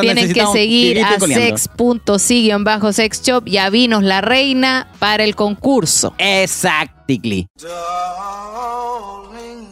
Tienen 0.01 0.33
que 0.33 0.47
seguir 0.53 1.03
a 1.05 1.19
coleando. 1.19 1.59
sex.si-sex 1.59 3.23
shop 3.23 3.49
y 3.49 3.57
a 3.57 3.71
Vinos 3.71 4.05
la 4.05 4.21
Reina 4.21 4.87
para 5.01 5.25
el 5.25 5.35
concurso. 5.35 6.15
Exactly. 6.19 7.49
Darling, 7.61 9.67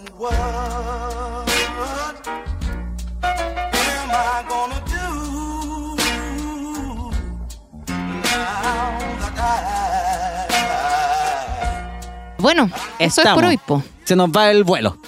Bueno, 12.41 12.71
eso 12.99 13.23
es 13.23 13.29
por 13.29 13.45
hoy, 13.45 13.57
po. 13.59 13.83
Se 14.05 14.17
nos 14.17 14.31
va 14.31 14.51
el 14.51 14.65
vuelo. 14.65 14.99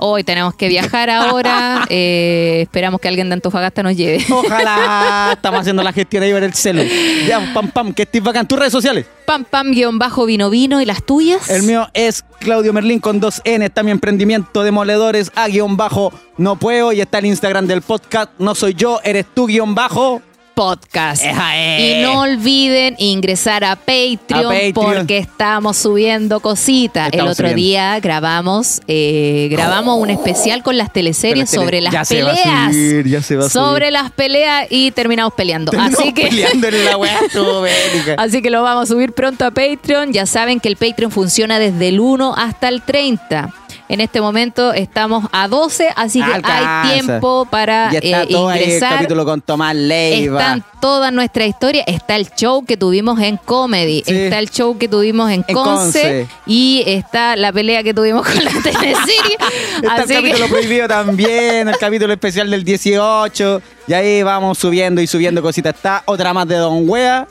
Hoy 0.00 0.22
tenemos 0.22 0.54
que 0.54 0.68
viajar 0.68 1.10
ahora. 1.10 1.84
eh, 1.90 2.60
esperamos 2.62 3.00
que 3.00 3.08
alguien 3.08 3.28
de 3.28 3.34
Antofagasta 3.34 3.82
nos 3.82 3.96
lleve. 3.96 4.24
Ojalá 4.30 5.30
estamos 5.34 5.60
haciendo 5.60 5.82
la 5.82 5.92
gestión 5.92 6.22
ahí 6.22 6.32
por 6.32 6.44
el 6.44 6.54
celu. 6.54 6.84
Ya, 7.26 7.52
pam, 7.52 7.68
pam, 7.72 7.92
que 7.92 8.02
estés 8.02 8.22
bacán. 8.22 8.46
Tus 8.46 8.58
redes 8.58 8.72
sociales. 8.72 9.06
Pam 9.26 9.44
pam 9.44 9.72
guion 9.72 9.98
bajo 9.98 10.24
vino 10.24 10.50
vino 10.50 10.80
y 10.80 10.84
las 10.84 11.02
tuyas. 11.04 11.50
El 11.50 11.64
mío 11.64 11.88
es 11.94 12.24
Claudio 12.38 12.72
Merlín 12.72 13.00
con 13.00 13.18
dos 13.18 13.42
N. 13.44 13.64
Está 13.64 13.82
mi 13.82 13.90
emprendimiento 13.90 14.62
demoledores 14.62 15.32
a 15.34 15.48
guion 15.48 15.76
bajo 15.76 16.12
no 16.36 16.54
puedo. 16.54 16.92
Y 16.92 17.00
está 17.00 17.18
el 17.18 17.26
Instagram 17.26 17.66
del 17.66 17.82
podcast. 17.82 18.30
No 18.38 18.54
soy 18.54 18.74
yo, 18.74 19.00
eres 19.02 19.26
tú 19.34 19.46
guion 19.46 19.74
bajo. 19.74 20.22
Podcast. 20.58 21.22
Eh. 21.24 21.98
Y 22.00 22.02
no 22.02 22.20
olviden 22.22 22.96
ingresar 22.98 23.62
a 23.62 23.76
Patreon, 23.76 24.18
A 24.30 24.48
Patreon. 24.48 24.72
porque 24.74 25.18
estamos 25.18 25.76
subiendo 25.76 26.40
cositas. 26.40 27.10
El 27.12 27.20
otro 27.20 27.34
subiendo. 27.34 27.56
día 27.56 28.00
grabamos 28.00 28.80
eh, 28.88 29.48
grabamos 29.52 29.98
un 29.98 30.10
especial 30.10 30.62
con 30.64 30.76
las 30.76 30.92
teleseries 30.92 31.48
Con 31.50 31.60
las 31.66 31.70
tele- 31.70 31.80
sobre 31.80 31.80
las 31.80 31.92
ya 31.92 32.04
se 32.04 32.22
va 32.22 32.30
a 32.30 32.34
peleas. 32.34 32.72
subir, 32.72 33.06
ya 33.08 33.22
se 33.22 33.36
va 33.36 33.46
a 33.46 33.48
sobre 33.50 33.90
las 33.92 34.10
peleas 34.10 34.66
y 34.70 34.90
terminamos 34.90 35.32
peleando. 35.34 35.70
así 35.78 36.12
que 36.12 36.22
peleando 36.26 36.66
en 36.68 36.84
la. 36.84 36.98
Así 38.18 38.42
que 38.42 38.50
lo 38.50 38.62
vamos 38.62 38.90
a 38.90 38.92
subir 38.92 39.12
pronto 39.12 39.44
a 39.44 39.50
Patreon. 39.52 40.12
Ya 40.12 40.26
saben 40.26 40.58
que 40.60 40.68
el 40.68 40.76
Patreon 40.76 41.10
funciona 41.12 41.58
desde 41.60 41.88
el 41.88 42.00
1 42.00 42.34
hasta 42.36 42.68
el 42.68 42.82
30. 42.82 43.54
En 43.88 44.00
este 44.00 44.20
momento 44.20 44.72
estamos 44.74 45.24
a 45.32 45.48
12, 45.48 45.88
así 45.96 46.20
que 46.22 46.32
Alcanza. 46.34 46.82
hay 46.82 47.00
tiempo 47.00 47.46
para 47.50 47.90
Ya 47.90 47.98
está 48.00 48.22
eh, 48.24 48.26
todo 48.30 48.48
ahí 48.50 48.58
el 48.58 48.64
ingresar. 48.66 48.94
capítulo 48.96 49.24
con 49.24 49.40
Tomás 49.40 49.74
Leiva. 49.74 50.40
Están 50.40 50.64
toda 50.80 51.10
nuestra 51.10 51.46
historia. 51.46 51.84
Está 51.86 52.16
el 52.16 52.28
show 52.30 52.64
que 52.66 52.76
tuvimos 52.76 53.18
en 53.20 53.38
Comedy. 53.38 54.02
Sí. 54.06 54.14
Está 54.14 54.38
el 54.40 54.50
show 54.50 54.76
que 54.76 54.88
tuvimos 54.88 55.30
en, 55.30 55.42
En 55.48 55.54
Conce, 55.54 55.72
Conce. 56.02 56.28
Y 56.46 56.82
está 56.86 57.34
la 57.36 57.50
pelea 57.52 57.82
que 57.82 57.94
tuvimos 57.94 58.26
con 58.26 58.44
la 58.44 58.50
teleserie. 58.50 59.38
Está 59.82 59.94
Así 60.02 60.12
el 60.14 60.22
que- 60.22 60.28
capítulo 60.30 60.48
prohibido 60.48 60.88
también, 60.88 61.68
el 61.68 61.78
capítulo 61.78 62.12
especial 62.12 62.50
del 62.50 62.64
18. 62.64 63.62
Y 63.86 63.92
ahí 63.94 64.22
vamos 64.22 64.58
subiendo 64.58 65.00
y 65.00 65.06
subiendo 65.06 65.40
cositas. 65.40 65.74
Está 65.74 66.02
otra 66.04 66.34
más 66.34 66.46
de 66.46 66.56
Don 66.56 66.88
Wea. 66.88 67.26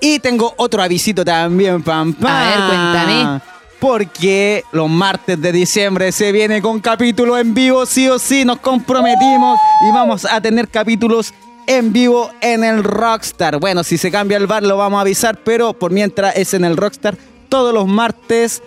Y 0.00 0.18
tengo 0.18 0.52
otro 0.56 0.82
avisito 0.82 1.24
también, 1.24 1.80
pam, 1.82 2.12
pam. 2.12 2.30
A 2.30 2.48
ver, 2.50 2.58
cuéntame. 2.68 3.40
Porque 3.82 4.62
los 4.70 4.88
martes 4.88 5.42
de 5.42 5.50
diciembre 5.50 6.12
se 6.12 6.30
viene 6.30 6.62
con 6.62 6.78
capítulo 6.78 7.36
en 7.36 7.52
vivo, 7.52 7.84
sí 7.84 8.08
o 8.08 8.16
sí. 8.20 8.44
Nos 8.44 8.60
comprometimos 8.60 9.58
y 9.88 9.90
vamos 9.92 10.24
a 10.24 10.40
tener 10.40 10.68
capítulos 10.68 11.34
en 11.66 11.92
vivo 11.92 12.30
en 12.40 12.62
el 12.62 12.84
Rockstar. 12.84 13.58
Bueno, 13.58 13.82
si 13.82 13.98
se 13.98 14.12
cambia 14.12 14.36
el 14.36 14.46
bar 14.46 14.62
lo 14.62 14.76
vamos 14.76 14.98
a 14.98 15.00
avisar, 15.00 15.36
pero 15.42 15.72
por 15.72 15.90
mientras 15.90 16.36
es 16.36 16.54
en 16.54 16.64
el 16.64 16.76
Rockstar 16.76 17.16
todos 17.48 17.74
los 17.74 17.88
martes 17.88 18.62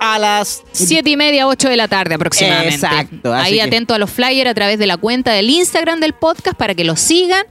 a 0.00 0.18
las 0.18 0.62
Siete 0.72 1.10
y 1.10 1.16
media, 1.18 1.46
8 1.46 1.68
de 1.68 1.76
la 1.76 1.86
tarde 1.88 2.14
aproximadamente. 2.14 2.74
Exacto, 2.74 3.34
Ahí 3.34 3.56
que- 3.56 3.62
atento 3.62 3.92
a 3.92 3.98
los 3.98 4.10
flyers 4.10 4.50
a 4.50 4.54
través 4.54 4.78
de 4.78 4.86
la 4.86 4.96
cuenta 4.96 5.32
del 5.32 5.50
Instagram 5.50 6.00
del 6.00 6.14
podcast 6.14 6.56
para 6.56 6.74
que 6.74 6.84
los 6.84 7.00
sigan. 7.00 7.44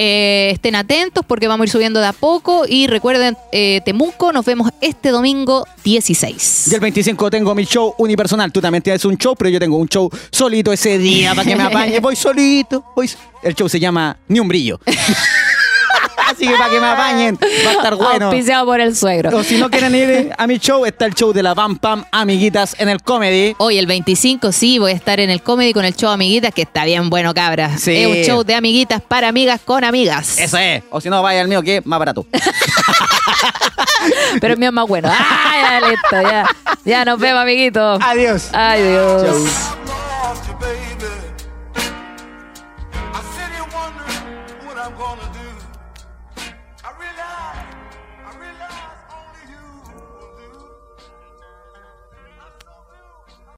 Eh, 0.00 0.50
estén 0.52 0.76
atentos 0.76 1.24
porque 1.26 1.48
vamos 1.48 1.64
a 1.64 1.66
ir 1.66 1.70
subiendo 1.70 1.98
de 1.98 2.06
a 2.06 2.12
poco. 2.12 2.64
Y 2.68 2.86
recuerden, 2.86 3.36
eh, 3.50 3.80
Temuco, 3.84 4.32
nos 4.32 4.46
vemos 4.46 4.70
este 4.80 5.08
domingo 5.10 5.66
16. 5.82 6.68
Y 6.70 6.74
el 6.74 6.80
25 6.80 7.30
tengo 7.30 7.52
mi 7.52 7.64
show 7.64 7.94
unipersonal. 7.98 8.52
Tú 8.52 8.60
también 8.60 8.82
tienes 8.82 9.04
un 9.04 9.18
show, 9.18 9.34
pero 9.36 9.50
yo 9.50 9.58
tengo 9.58 9.76
un 9.76 9.88
show 9.88 10.08
solito 10.30 10.72
ese 10.72 10.98
día 10.98 11.34
para 11.34 11.48
que 11.48 11.56
me 11.56 11.62
apañe. 11.64 11.98
Voy 11.98 12.14
solito. 12.14 12.84
Voy... 12.94 13.10
El 13.42 13.54
show 13.54 13.68
se 13.68 13.80
llama 13.80 14.16
Ni 14.28 14.38
un 14.38 14.46
brillo. 14.46 14.80
Así 16.28 16.46
que 16.46 16.56
para 16.56 16.70
que 16.70 16.80
me 16.80 16.86
apañen, 16.86 17.38
va 17.66 17.70
a 17.70 17.72
estar 17.72 17.94
bueno. 17.96 18.26
Auspiciado 18.26 18.66
por 18.66 18.80
el 18.80 18.96
suegro. 18.96 19.36
O 19.36 19.42
si 19.42 19.58
no 19.58 19.70
quieren 19.70 19.94
ir 19.94 20.32
a 20.36 20.46
mi 20.46 20.58
show, 20.58 20.84
está 20.84 21.06
el 21.06 21.14
show 21.14 21.32
de 21.32 21.42
la 21.42 21.54
Pam 21.54 21.78
Pam 21.78 22.04
Amiguitas 22.12 22.76
en 22.78 22.88
el 22.88 23.02
Comedy. 23.02 23.54
Hoy 23.58 23.78
el 23.78 23.86
25 23.86 24.52
sí, 24.52 24.78
voy 24.78 24.92
a 24.92 24.94
estar 24.94 25.20
en 25.20 25.30
el 25.30 25.42
comedy 25.42 25.72
con 25.72 25.84
el 25.84 25.94
show 25.94 26.10
Amiguitas, 26.10 26.52
que 26.52 26.62
está 26.62 26.84
bien 26.84 27.10
bueno, 27.10 27.34
cabras. 27.34 27.80
Sí. 27.80 27.96
Es 27.96 28.06
un 28.06 28.16
show 28.24 28.44
de 28.44 28.54
amiguitas 28.54 29.02
para 29.02 29.28
amigas 29.28 29.60
con 29.64 29.84
amigas. 29.84 30.38
Eso 30.38 30.58
es. 30.58 30.82
O 30.90 31.00
si 31.00 31.08
no, 31.08 31.22
vaya 31.22 31.40
al 31.40 31.48
mío, 31.48 31.62
que 31.62 31.78
es 31.78 31.86
más 31.86 31.98
barato. 31.98 32.26
Pero 34.40 34.54
el 34.54 34.58
mío 34.58 34.68
es 34.68 34.74
más 34.74 34.86
bueno. 34.86 35.08
¡Ah, 35.10 35.80
ya, 35.80 35.88
listo! 35.88 36.22
Ya, 36.22 36.46
ya 36.84 37.04
nos 37.04 37.18
vemos, 37.18 37.42
amiguitos. 37.42 38.00
Adiós. 38.02 38.48
Adiós. 38.52 39.22
Chau. 39.22 40.07